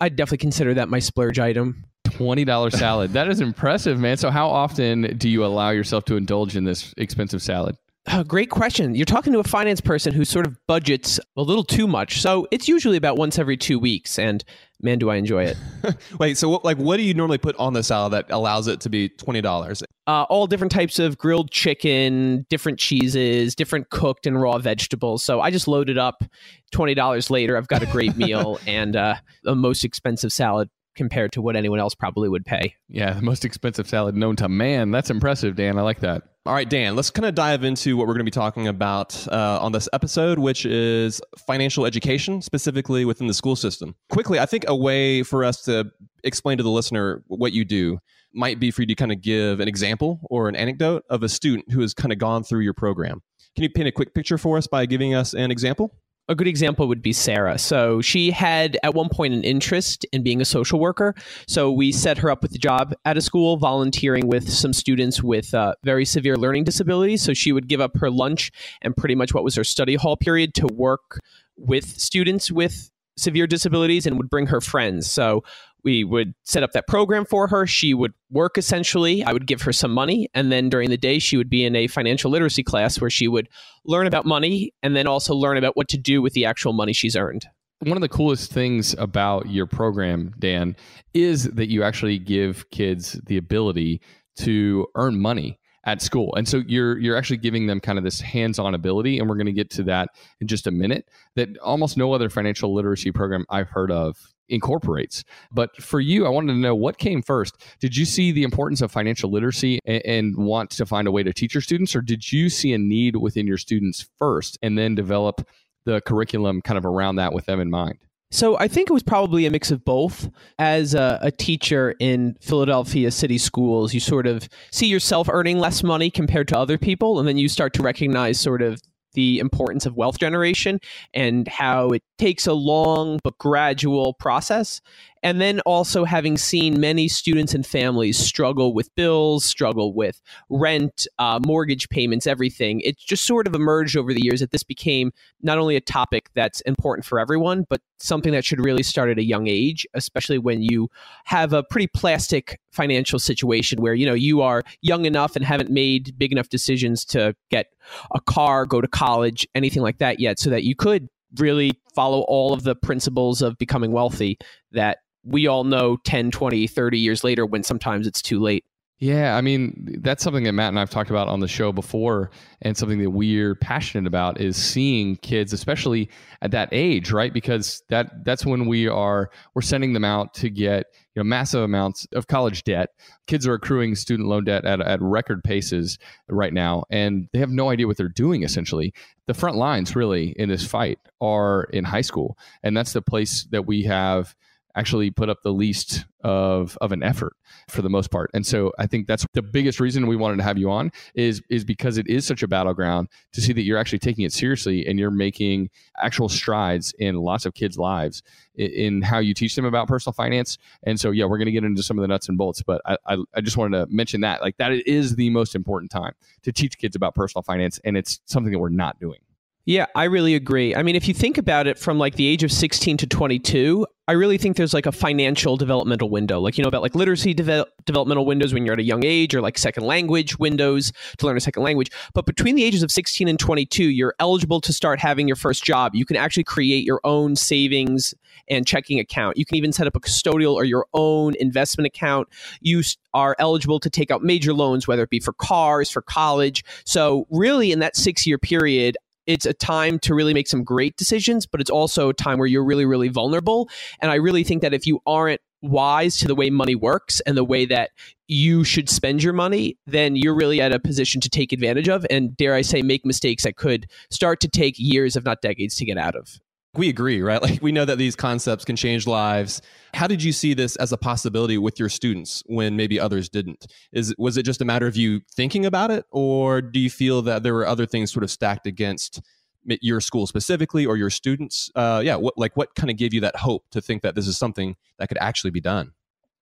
I'd 0.00 0.16
definitely 0.16 0.38
consider 0.38 0.74
that 0.74 0.88
my 0.88 0.98
splurge 0.98 1.38
item. 1.38 1.84
$20 2.04 2.72
salad 2.72 3.12
that 3.12 3.28
is 3.28 3.40
impressive 3.40 3.98
man 3.98 4.16
so 4.16 4.30
how 4.30 4.48
often 4.48 5.16
do 5.16 5.28
you 5.28 5.44
allow 5.44 5.70
yourself 5.70 6.04
to 6.04 6.16
indulge 6.16 6.56
in 6.56 6.64
this 6.64 6.92
expensive 6.96 7.40
salad 7.40 7.76
Uh, 8.06 8.22
great 8.24 8.50
question. 8.50 8.94
You're 8.94 9.04
talking 9.04 9.32
to 9.32 9.38
a 9.38 9.44
finance 9.44 9.80
person 9.80 10.12
who 10.12 10.24
sort 10.24 10.46
of 10.46 10.56
budgets 10.66 11.20
a 11.36 11.42
little 11.42 11.64
too 11.64 11.86
much. 11.86 12.20
So 12.20 12.46
it's 12.50 12.68
usually 12.68 12.96
about 12.96 13.16
once 13.16 13.38
every 13.38 13.56
two 13.56 13.78
weeks. 13.78 14.18
And 14.18 14.44
man, 14.80 14.98
do 14.98 15.10
I 15.10 15.16
enjoy 15.16 15.44
it. 15.44 15.56
Wait, 16.18 16.38
so 16.38 16.48
what, 16.48 16.64
like, 16.64 16.78
what 16.78 16.96
do 16.96 17.02
you 17.02 17.14
normally 17.14 17.38
put 17.38 17.56
on 17.56 17.72
the 17.72 17.82
salad 17.82 18.12
that 18.12 18.30
allows 18.30 18.66
it 18.66 18.80
to 18.80 18.88
be 18.88 19.08
twenty 19.08 19.40
dollars? 19.40 19.82
Uh, 20.06 20.24
all 20.24 20.46
different 20.46 20.72
types 20.72 20.98
of 20.98 21.18
grilled 21.18 21.50
chicken, 21.50 22.46
different 22.48 22.78
cheeses, 22.78 23.54
different 23.54 23.90
cooked 23.90 24.26
and 24.26 24.40
raw 24.40 24.58
vegetables. 24.58 25.22
So 25.22 25.40
I 25.40 25.50
just 25.50 25.68
loaded 25.68 25.98
up. 25.98 26.24
Twenty 26.72 26.94
dollars 26.94 27.30
later, 27.30 27.56
I've 27.56 27.68
got 27.68 27.82
a 27.82 27.86
great 27.86 28.16
meal 28.16 28.58
and 28.66 28.96
uh, 28.96 29.16
the 29.42 29.54
most 29.54 29.84
expensive 29.84 30.32
salad 30.32 30.70
compared 31.00 31.32
to 31.32 31.40
what 31.40 31.56
anyone 31.56 31.80
else 31.80 31.94
probably 31.94 32.28
would 32.28 32.44
pay. 32.44 32.74
Yeah, 32.86 33.14
the 33.14 33.22
most 33.22 33.46
expensive 33.46 33.88
salad 33.88 34.14
known 34.14 34.36
to 34.36 34.50
man. 34.50 34.90
That's 34.90 35.08
impressive, 35.08 35.56
Dan. 35.56 35.78
I 35.78 35.80
like 35.80 36.00
that. 36.00 36.24
All 36.44 36.52
right, 36.52 36.68
Dan, 36.68 36.94
let's 36.94 37.08
kind 37.08 37.24
of 37.24 37.34
dive 37.34 37.64
into 37.64 37.96
what 37.96 38.06
we're 38.06 38.12
going 38.12 38.26
to 38.26 38.30
be 38.30 38.30
talking 38.30 38.68
about 38.68 39.26
uh, 39.32 39.58
on 39.62 39.72
this 39.72 39.88
episode, 39.94 40.38
which 40.38 40.66
is 40.66 41.22
financial 41.46 41.86
education, 41.86 42.42
specifically 42.42 43.06
within 43.06 43.28
the 43.28 43.32
school 43.32 43.56
system. 43.56 43.94
Quickly, 44.10 44.38
I 44.38 44.44
think 44.44 44.66
a 44.68 44.76
way 44.76 45.22
for 45.22 45.42
us 45.42 45.62
to 45.62 45.90
explain 46.22 46.58
to 46.58 46.62
the 46.62 46.70
listener 46.70 47.24
what 47.28 47.54
you 47.54 47.64
do 47.64 47.98
might 48.34 48.60
be 48.60 48.70
for 48.70 48.82
you 48.82 48.86
to 48.88 48.94
kind 48.94 49.10
of 49.10 49.22
give 49.22 49.58
an 49.58 49.68
example 49.68 50.20
or 50.28 50.50
an 50.50 50.54
anecdote 50.54 51.02
of 51.08 51.22
a 51.22 51.30
student 51.30 51.72
who 51.72 51.80
has 51.80 51.94
kind 51.94 52.12
of 52.12 52.18
gone 52.18 52.44
through 52.44 52.60
your 52.60 52.74
program. 52.74 53.22
Can 53.56 53.62
you 53.62 53.70
paint 53.70 53.88
a 53.88 53.92
quick 53.92 54.12
picture 54.12 54.36
for 54.36 54.58
us 54.58 54.66
by 54.66 54.84
giving 54.84 55.14
us 55.14 55.32
an 55.32 55.50
example? 55.50 55.94
A 56.30 56.34
good 56.36 56.46
example 56.46 56.86
would 56.86 57.02
be 57.02 57.12
Sarah. 57.12 57.58
So 57.58 58.00
she 58.00 58.30
had 58.30 58.78
at 58.84 58.94
one 58.94 59.08
point 59.08 59.34
an 59.34 59.42
interest 59.42 60.06
in 60.12 60.22
being 60.22 60.40
a 60.40 60.44
social 60.44 60.78
worker. 60.78 61.14
So 61.48 61.72
we 61.72 61.90
set 61.90 62.18
her 62.18 62.30
up 62.30 62.42
with 62.42 62.54
a 62.54 62.58
job 62.58 62.94
at 63.04 63.16
a 63.16 63.20
school, 63.20 63.56
volunteering 63.56 64.28
with 64.28 64.48
some 64.48 64.72
students 64.72 65.24
with 65.24 65.52
uh, 65.52 65.74
very 65.84 66.04
severe 66.04 66.36
learning 66.36 66.64
disabilities. 66.64 67.20
So 67.20 67.34
she 67.34 67.50
would 67.50 67.66
give 67.66 67.80
up 67.80 67.96
her 67.98 68.10
lunch 68.10 68.52
and 68.80 68.96
pretty 68.96 69.16
much 69.16 69.34
what 69.34 69.42
was 69.42 69.56
her 69.56 69.64
study 69.64 69.96
hall 69.96 70.16
period 70.16 70.54
to 70.54 70.68
work 70.68 71.18
with 71.56 71.84
students 71.84 72.50
with 72.52 72.90
severe 73.16 73.48
disabilities 73.48 74.06
and 74.06 74.16
would 74.16 74.30
bring 74.30 74.46
her 74.46 74.60
friends. 74.60 75.10
So 75.10 75.42
we 75.84 76.04
would 76.04 76.34
set 76.44 76.62
up 76.62 76.72
that 76.72 76.86
program 76.86 77.24
for 77.24 77.48
her. 77.48 77.66
She 77.66 77.94
would 77.94 78.12
work 78.30 78.58
essentially. 78.58 79.22
I 79.24 79.32
would 79.32 79.46
give 79.46 79.62
her 79.62 79.72
some 79.72 79.92
money. 79.92 80.28
And 80.34 80.50
then 80.50 80.68
during 80.68 80.90
the 80.90 80.96
day, 80.96 81.18
she 81.18 81.36
would 81.36 81.50
be 81.50 81.64
in 81.64 81.76
a 81.76 81.86
financial 81.86 82.30
literacy 82.30 82.62
class 82.62 83.00
where 83.00 83.10
she 83.10 83.28
would 83.28 83.48
learn 83.84 84.06
about 84.06 84.26
money 84.26 84.72
and 84.82 84.94
then 84.94 85.06
also 85.06 85.34
learn 85.34 85.56
about 85.56 85.76
what 85.76 85.88
to 85.88 85.98
do 85.98 86.22
with 86.22 86.32
the 86.32 86.44
actual 86.44 86.72
money 86.72 86.92
she's 86.92 87.16
earned. 87.16 87.46
One 87.80 87.96
of 87.96 88.02
the 88.02 88.08
coolest 88.08 88.52
things 88.52 88.94
about 88.98 89.48
your 89.48 89.66
program, 89.66 90.34
Dan, 90.38 90.76
is 91.14 91.44
that 91.44 91.70
you 91.70 91.82
actually 91.82 92.18
give 92.18 92.68
kids 92.70 93.18
the 93.24 93.38
ability 93.38 94.02
to 94.36 94.86
earn 94.96 95.18
money 95.18 95.58
at 95.84 96.02
school. 96.02 96.34
And 96.34 96.46
so 96.46 96.62
you're 96.66 96.98
you're 96.98 97.16
actually 97.16 97.38
giving 97.38 97.66
them 97.66 97.80
kind 97.80 97.96
of 97.96 98.04
this 98.04 98.20
hands-on 98.20 98.74
ability 98.74 99.18
and 99.18 99.28
we're 99.28 99.36
going 99.36 99.46
to 99.46 99.52
get 99.52 99.70
to 99.70 99.82
that 99.84 100.10
in 100.40 100.46
just 100.46 100.66
a 100.66 100.70
minute 100.70 101.08
that 101.36 101.56
almost 101.58 101.96
no 101.96 102.12
other 102.12 102.28
financial 102.28 102.74
literacy 102.74 103.12
program 103.12 103.46
I've 103.48 103.70
heard 103.70 103.90
of 103.90 104.16
incorporates. 104.50 105.24
But 105.52 105.76
for 105.82 106.00
you, 106.00 106.26
I 106.26 106.28
wanted 106.28 106.52
to 106.52 106.58
know 106.58 106.74
what 106.74 106.98
came 106.98 107.22
first. 107.22 107.62
Did 107.80 107.96
you 107.96 108.04
see 108.04 108.32
the 108.32 108.42
importance 108.42 108.80
of 108.80 108.90
financial 108.90 109.30
literacy 109.30 109.80
and, 109.84 110.02
and, 110.04 110.36
want 110.36 110.70
to 110.70 110.86
find 110.86 111.06
a 111.06 111.12
way 111.12 111.22
to 111.22 111.32
teach 111.32 111.54
your 111.54 111.60
students, 111.60 111.94
or 111.94 112.00
did 112.00 112.32
you 112.32 112.48
see 112.48 112.72
a 112.72 112.78
need 112.78 113.16
within 113.16 113.46
your 113.46 113.58
students 113.58 114.08
first 114.18 114.58
and 114.62 114.78
then 114.78 114.94
develop 114.94 115.46
the 115.84 116.00
curriculum 116.02 116.62
kind 116.62 116.78
of 116.78 116.86
around 116.86 117.16
that 117.16 117.32
with 117.32 117.46
them 117.46 117.60
in 117.60 117.70
mind? 117.70 117.98
So 118.32 118.56
I 118.58 118.68
think 118.68 118.88
it 118.88 118.92
was 118.92 119.02
probably 119.02 119.44
a 119.46 119.50
mix 119.50 119.72
of 119.72 119.84
both. 119.84 120.30
As 120.58 120.94
a, 120.94 121.18
a, 121.20 121.32
teacher 121.32 121.96
in 121.98 122.36
Philadelphia 122.40 123.10
city 123.10 123.38
schools, 123.38 123.92
you 123.92 123.98
sort 123.98 124.26
of 124.28 124.48
see 124.70 124.86
yourself 124.86 125.28
earning 125.28 125.58
less 125.58 125.82
money 125.82 126.10
compared 126.10 126.46
to 126.48 126.58
other 126.58 126.78
people, 126.78 127.18
and 127.18 127.26
then 127.26 127.38
you 127.38 127.48
start 127.48 127.72
to 127.74 127.82
recognize 127.82 128.38
sort 128.38 128.62
of 128.62 128.80
the 129.14 129.38
importance 129.38 129.86
of 129.86 129.96
wealth 129.96 130.18
generation 130.18 130.78
and 131.14 131.48
how 131.48 131.88
it 131.88 132.02
takes 132.18 132.46
a 132.46 132.52
long 132.52 133.18
but 133.22 133.36
gradual 133.38 134.14
process. 134.14 134.80
And 135.22 135.40
then 135.40 135.60
also 135.60 136.04
having 136.04 136.38
seen 136.38 136.80
many 136.80 137.06
students 137.08 137.54
and 137.54 137.66
families 137.66 138.18
struggle 138.18 138.72
with 138.72 138.94
bills, 138.94 139.44
struggle 139.44 139.92
with 139.92 140.20
rent, 140.48 141.06
uh, 141.18 141.38
mortgage 141.44 141.88
payments, 141.90 142.26
everything, 142.26 142.80
it 142.80 142.98
just 142.98 143.26
sort 143.26 143.46
of 143.46 143.54
emerged 143.54 143.96
over 143.96 144.14
the 144.14 144.22
years 144.22 144.40
that 144.40 144.50
this 144.50 144.62
became 144.62 145.12
not 145.42 145.58
only 145.58 145.76
a 145.76 145.80
topic 145.80 146.30
that's 146.34 146.62
important 146.62 147.04
for 147.04 147.18
everyone, 147.18 147.66
but 147.68 147.82
something 147.98 148.32
that 148.32 148.44
should 148.44 148.64
really 148.64 148.82
start 148.82 149.10
at 149.10 149.18
a 149.18 149.24
young 149.24 149.46
age, 149.46 149.86
especially 149.92 150.38
when 150.38 150.62
you 150.62 150.88
have 151.24 151.52
a 151.52 151.62
pretty 151.62 151.86
plastic 151.86 152.58
financial 152.72 153.18
situation 153.18 153.82
where, 153.82 153.94
you 153.94 154.06
know, 154.06 154.14
you 154.14 154.40
are 154.40 154.62
young 154.80 155.04
enough 155.04 155.36
and 155.36 155.44
haven't 155.44 155.70
made 155.70 156.14
big 156.18 156.32
enough 156.32 156.48
decisions 156.48 157.04
to 157.04 157.34
get 157.50 157.66
a 158.14 158.20
car, 158.20 158.64
go 158.64 158.80
to 158.80 158.88
college, 158.88 159.46
anything 159.54 159.82
like 159.82 159.98
that 159.98 160.18
yet, 160.18 160.38
so 160.38 160.48
that 160.48 160.64
you 160.64 160.74
could 160.74 161.08
really 161.36 161.72
follow 161.94 162.22
all 162.22 162.52
of 162.52 162.62
the 162.62 162.74
principles 162.74 163.42
of 163.42 163.56
becoming 163.58 163.92
wealthy 163.92 164.38
that 164.72 164.98
we 165.24 165.46
all 165.46 165.64
know 165.64 165.96
10, 166.04 166.30
20, 166.30 166.66
30 166.66 166.98
years 166.98 167.24
later 167.24 167.44
when 167.44 167.62
sometimes 167.62 168.06
it's 168.06 168.22
too 168.22 168.40
late. 168.40 168.64
Yeah, 169.00 169.34
I 169.34 169.40
mean, 169.40 169.96
that's 170.02 170.22
something 170.22 170.44
that 170.44 170.52
Matt 170.52 170.68
and 170.68 170.78
I've 170.78 170.90
talked 170.90 171.08
about 171.08 171.26
on 171.26 171.40
the 171.40 171.48
show 171.48 171.72
before, 171.72 172.30
and 172.60 172.76
something 172.76 172.98
that 172.98 173.08
we're 173.08 173.54
passionate 173.54 174.06
about 174.06 174.38
is 174.38 174.58
seeing 174.58 175.16
kids, 175.16 175.54
especially 175.54 176.10
at 176.42 176.50
that 176.50 176.68
age, 176.70 177.10
right? 177.10 177.32
Because 177.32 177.82
that 177.88 178.26
that's 178.26 178.44
when 178.44 178.66
we 178.66 178.88
are 178.88 179.30
we're 179.54 179.62
sending 179.62 179.94
them 179.94 180.04
out 180.04 180.34
to 180.34 180.50
get 180.50 180.84
you 181.14 181.20
know 181.20 181.24
massive 181.24 181.62
amounts 181.62 182.06
of 182.12 182.26
college 182.26 182.62
debt. 182.62 182.90
Kids 183.26 183.46
are 183.46 183.54
accruing 183.54 183.94
student 183.94 184.28
loan 184.28 184.44
debt 184.44 184.66
at, 184.66 184.82
at 184.82 185.00
record 185.00 185.42
paces 185.42 185.98
right 186.28 186.52
now, 186.52 186.84
and 186.90 187.26
they 187.32 187.38
have 187.38 187.48
no 187.48 187.70
idea 187.70 187.86
what 187.86 187.96
they're 187.96 188.10
doing. 188.10 188.42
Essentially, 188.42 188.92
the 189.26 189.32
front 189.32 189.56
lines 189.56 189.96
really 189.96 190.34
in 190.36 190.50
this 190.50 190.66
fight 190.66 190.98
are 191.22 191.64
in 191.72 191.84
high 191.84 192.02
school, 192.02 192.36
and 192.62 192.76
that's 192.76 192.92
the 192.92 193.00
place 193.00 193.48
that 193.50 193.66
we 193.66 193.84
have 193.84 194.34
actually 194.76 195.10
put 195.10 195.28
up 195.28 195.42
the 195.42 195.52
least 195.52 196.04
of 196.22 196.76
of 196.80 196.92
an 196.92 197.02
effort 197.02 197.34
for 197.68 197.82
the 197.82 197.88
most 197.88 198.10
part. 198.10 198.30
And 198.34 198.46
so 198.46 198.72
I 198.78 198.86
think 198.86 199.06
that's 199.06 199.26
the 199.32 199.42
biggest 199.42 199.80
reason 199.80 200.06
we 200.06 200.16
wanted 200.16 200.36
to 200.38 200.42
have 200.42 200.58
you 200.58 200.70
on 200.70 200.92
is 201.14 201.42
is 201.48 201.64
because 201.64 201.98
it 201.98 202.06
is 202.06 202.26
such 202.26 202.42
a 202.42 202.48
battleground 202.48 203.08
to 203.32 203.40
see 203.40 203.52
that 203.52 203.62
you're 203.62 203.78
actually 203.78 203.98
taking 203.98 204.24
it 204.24 204.32
seriously 204.32 204.86
and 204.86 204.98
you're 204.98 205.10
making 205.10 205.70
actual 206.00 206.28
strides 206.28 206.92
in 206.98 207.16
lots 207.16 207.46
of 207.46 207.54
kids' 207.54 207.78
lives 207.78 208.22
in, 208.54 208.70
in 208.70 209.02
how 209.02 209.18
you 209.18 209.34
teach 209.34 209.54
them 209.56 209.64
about 209.64 209.88
personal 209.88 210.12
finance. 210.12 210.58
And 210.82 211.00
so 211.00 211.10
yeah, 211.10 211.24
we're 211.24 211.38
to 211.38 211.50
get 211.50 211.64
into 211.64 211.82
some 211.82 211.98
of 211.98 212.02
the 212.02 212.08
nuts 212.08 212.28
and 212.28 212.36
bolts, 212.36 212.62
but 212.62 212.82
I, 212.84 212.96
I 213.06 213.16
I 213.34 213.40
just 213.40 213.56
wanted 213.56 213.78
to 213.78 213.94
mention 213.94 214.20
that 214.22 214.42
like 214.42 214.56
that 214.58 214.72
is 214.72 215.16
the 215.16 215.30
most 215.30 215.54
important 215.54 215.90
time 215.90 216.12
to 216.42 216.52
teach 216.52 216.78
kids 216.78 216.94
about 216.96 217.14
personal 217.14 217.42
finance 217.42 217.80
and 217.84 217.96
it's 217.96 218.20
something 218.26 218.52
that 218.52 218.58
we're 218.58 218.68
not 218.68 218.98
doing. 218.98 219.20
Yeah, 219.66 219.86
I 219.94 220.04
really 220.04 220.34
agree. 220.34 220.74
I 220.74 220.82
mean, 220.82 220.96
if 220.96 221.06
you 221.06 221.14
think 221.14 221.38
about 221.38 221.66
it 221.66 221.78
from 221.78 221.98
like 221.98 222.16
the 222.16 222.26
age 222.26 222.42
of 222.42 222.50
16 222.50 222.96
to 222.98 223.06
22, 223.06 223.86
I 224.10 224.14
really 224.14 224.38
think 224.38 224.56
there's 224.56 224.74
like 224.74 224.86
a 224.86 224.92
financial 224.92 225.56
developmental 225.56 226.10
window. 226.10 226.40
Like, 226.40 226.58
you 226.58 226.64
know, 226.64 226.68
about 226.68 226.82
like 226.82 226.96
literacy 226.96 227.32
de- 227.32 227.64
developmental 227.84 228.26
windows 228.26 228.52
when 228.52 228.66
you're 228.66 228.72
at 228.72 228.80
a 228.80 228.82
young 228.82 229.04
age 229.04 229.36
or 229.36 229.40
like 229.40 229.56
second 229.56 229.84
language 229.84 230.36
windows 230.36 230.92
to 231.18 231.26
learn 231.26 231.36
a 231.36 231.40
second 231.40 231.62
language. 231.62 231.92
But 232.12 232.26
between 232.26 232.56
the 232.56 232.64
ages 232.64 232.82
of 232.82 232.90
16 232.90 233.28
and 233.28 233.38
22, 233.38 233.84
you're 233.84 234.16
eligible 234.18 234.60
to 234.62 234.72
start 234.72 234.98
having 234.98 235.28
your 235.28 235.36
first 235.36 235.62
job. 235.62 235.94
You 235.94 236.04
can 236.04 236.16
actually 236.16 236.42
create 236.42 236.84
your 236.84 237.00
own 237.04 237.36
savings 237.36 238.12
and 238.48 238.66
checking 238.66 238.98
account. 238.98 239.36
You 239.36 239.46
can 239.46 239.54
even 239.54 239.72
set 239.72 239.86
up 239.86 239.94
a 239.94 240.00
custodial 240.00 240.54
or 240.54 240.64
your 240.64 240.86
own 240.92 241.36
investment 241.38 241.86
account. 241.86 242.26
You 242.60 242.82
are 243.14 243.36
eligible 243.38 243.78
to 243.78 243.88
take 243.88 244.10
out 244.10 244.24
major 244.24 244.52
loans, 244.52 244.88
whether 244.88 245.04
it 245.04 245.10
be 245.10 245.20
for 245.20 245.34
cars, 245.34 245.88
for 245.88 246.02
college. 246.02 246.64
So, 246.84 247.28
really, 247.30 247.70
in 247.70 247.78
that 247.78 247.94
six 247.94 248.26
year 248.26 248.38
period, 248.38 248.96
it's 249.30 249.46
a 249.46 249.52
time 249.52 249.98
to 250.00 250.14
really 250.14 250.34
make 250.34 250.48
some 250.48 250.64
great 250.64 250.96
decisions, 250.96 251.46
but 251.46 251.60
it's 251.60 251.70
also 251.70 252.08
a 252.08 252.14
time 252.14 252.38
where 252.38 252.48
you're 252.48 252.64
really, 252.64 252.84
really 252.84 253.08
vulnerable. 253.08 253.68
And 254.00 254.10
I 254.10 254.16
really 254.16 254.42
think 254.42 254.62
that 254.62 254.74
if 254.74 254.86
you 254.86 255.00
aren't 255.06 255.40
wise 255.62 256.16
to 256.16 256.26
the 256.26 256.34
way 256.34 256.50
money 256.50 256.74
works 256.74 257.20
and 257.20 257.36
the 257.36 257.44
way 257.44 257.64
that 257.66 257.90
you 258.26 258.64
should 258.64 258.88
spend 258.88 259.22
your 259.22 259.32
money, 259.32 259.76
then 259.86 260.16
you're 260.16 260.34
really 260.34 260.60
at 260.60 260.72
a 260.72 260.80
position 260.80 261.20
to 261.20 261.28
take 261.28 261.52
advantage 261.52 261.88
of 261.88 262.04
and, 262.10 262.36
dare 262.36 262.54
I 262.54 262.62
say, 262.62 262.82
make 262.82 263.06
mistakes 263.06 263.44
that 263.44 263.56
could 263.56 263.86
start 264.10 264.40
to 264.40 264.48
take 264.48 264.74
years, 264.78 265.16
if 265.16 265.24
not 265.24 265.42
decades, 265.42 265.76
to 265.76 265.84
get 265.84 265.98
out 265.98 266.16
of. 266.16 266.40
We 266.74 266.88
agree, 266.88 267.20
right? 267.20 267.42
Like 267.50 267.62
we 267.62 267.72
know 267.72 267.84
that 267.84 267.98
these 267.98 268.14
concepts 268.14 268.64
can 268.64 268.76
change 268.76 269.06
lives. 269.06 269.60
How 269.94 270.06
did 270.06 270.22
you 270.22 270.32
see 270.32 270.54
this 270.54 270.76
as 270.76 270.92
a 270.92 270.96
possibility 270.96 271.58
with 271.58 271.80
your 271.80 271.88
students 271.88 272.42
when 272.46 272.76
maybe 272.76 273.00
others 273.00 273.28
didn't? 273.28 273.66
Is 273.92 274.14
was 274.18 274.36
it 274.36 274.44
just 274.44 274.60
a 274.60 274.64
matter 274.64 274.86
of 274.86 274.96
you 274.96 275.20
thinking 275.32 275.66
about 275.66 275.90
it 275.90 276.04
or 276.10 276.62
do 276.62 276.78
you 276.78 276.90
feel 276.90 277.22
that 277.22 277.42
there 277.42 277.54
were 277.54 277.66
other 277.66 277.86
things 277.86 278.12
sort 278.12 278.22
of 278.22 278.30
stacked 278.30 278.66
against 278.66 279.20
your 279.64 280.00
school 280.00 280.26
specifically 280.26 280.86
or 280.86 280.96
your 280.96 281.10
students? 281.10 281.70
Uh, 281.74 282.02
yeah, 282.04 282.16
what 282.16 282.38
like 282.38 282.56
what 282.56 282.74
kind 282.74 282.90
of 282.90 282.96
gave 282.96 283.12
you 283.12 283.20
that 283.22 283.36
hope 283.36 283.64
to 283.70 283.80
think 283.80 284.02
that 284.02 284.14
this 284.14 284.28
is 284.28 284.38
something 284.38 284.76
that 284.98 285.08
could 285.08 285.18
actually 285.18 285.50
be 285.50 285.60
done? 285.60 285.92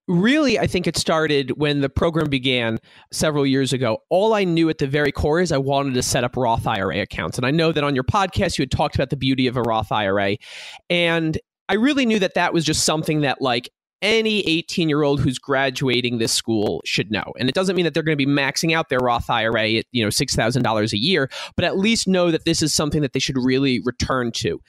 Really, 0.09 0.59
I 0.59 0.67
think 0.67 0.87
it 0.87 0.97
started 0.97 1.59
when 1.59 1.81
the 1.81 1.89
program 1.89 2.29
began 2.29 2.79
several 3.13 3.47
years 3.47 3.73
ago. 3.73 3.99
All 4.09 4.35
I 4.35 4.45
knew 4.45 4.69
at 4.71 4.79
the 4.79 4.87
very 4.87 5.13
core 5.13 5.41
is 5.41 5.53
I 5.53 5.59
wanted 5.59 5.95
to 5.95 6.03
set 6.03 6.25
up 6.25 6.37
Roth 6.37 6.67
IRA 6.67 7.01
accounts. 7.01 7.39
And 7.39 7.47
I 7.47 7.51
know 7.51 7.71
that 7.73 7.85
on 7.85 7.95
your 7.95 8.05
podcast, 8.05 8.59
you 8.59 8.63
had 8.63 8.71
talked 8.71 8.95
about 8.95 9.11
the 9.11 9.17
beauty 9.17 9.47
of 9.47 9.57
a 9.57 9.63
Roth 9.63 9.93
IRA. 9.93 10.37
And 10.91 11.39
I 11.69 11.75
really 11.75 12.07
knew 12.07 12.19
that 12.19 12.35
that 12.35 12.53
was 12.53 12.65
just 12.65 12.85
something 12.85 13.21
that, 13.21 13.43
like, 13.43 13.71
any 14.01 14.41
18 14.47 14.89
year 14.89 15.03
old 15.03 15.21
who's 15.21 15.39
graduating 15.39 16.19
this 16.19 16.33
school 16.33 16.81
should 16.85 17.11
know. 17.11 17.33
And 17.39 17.49
it 17.49 17.55
doesn't 17.55 17.77
mean 17.77 17.85
that 17.85 17.95
they're 17.95 18.03
going 18.03 18.17
to 18.17 18.25
be 18.25 18.31
maxing 18.31 18.73
out 18.73 18.89
their 18.89 19.01
Roth 19.01 19.29
IRA 19.29 19.73
at, 19.73 19.87
you 19.93 20.03
know, 20.03 20.09
$6,000 20.09 20.93
a 20.93 20.99
year, 20.99 21.29
but 21.57 21.65
at 21.65 21.77
least 21.77 22.07
know 22.07 22.31
that 22.31 22.45
this 22.45 22.63
is 22.63 22.73
something 22.73 23.03
that 23.03 23.13
they 23.13 23.19
should 23.19 23.37
really 23.37 23.81
return 23.85 24.31
to. 24.33 24.61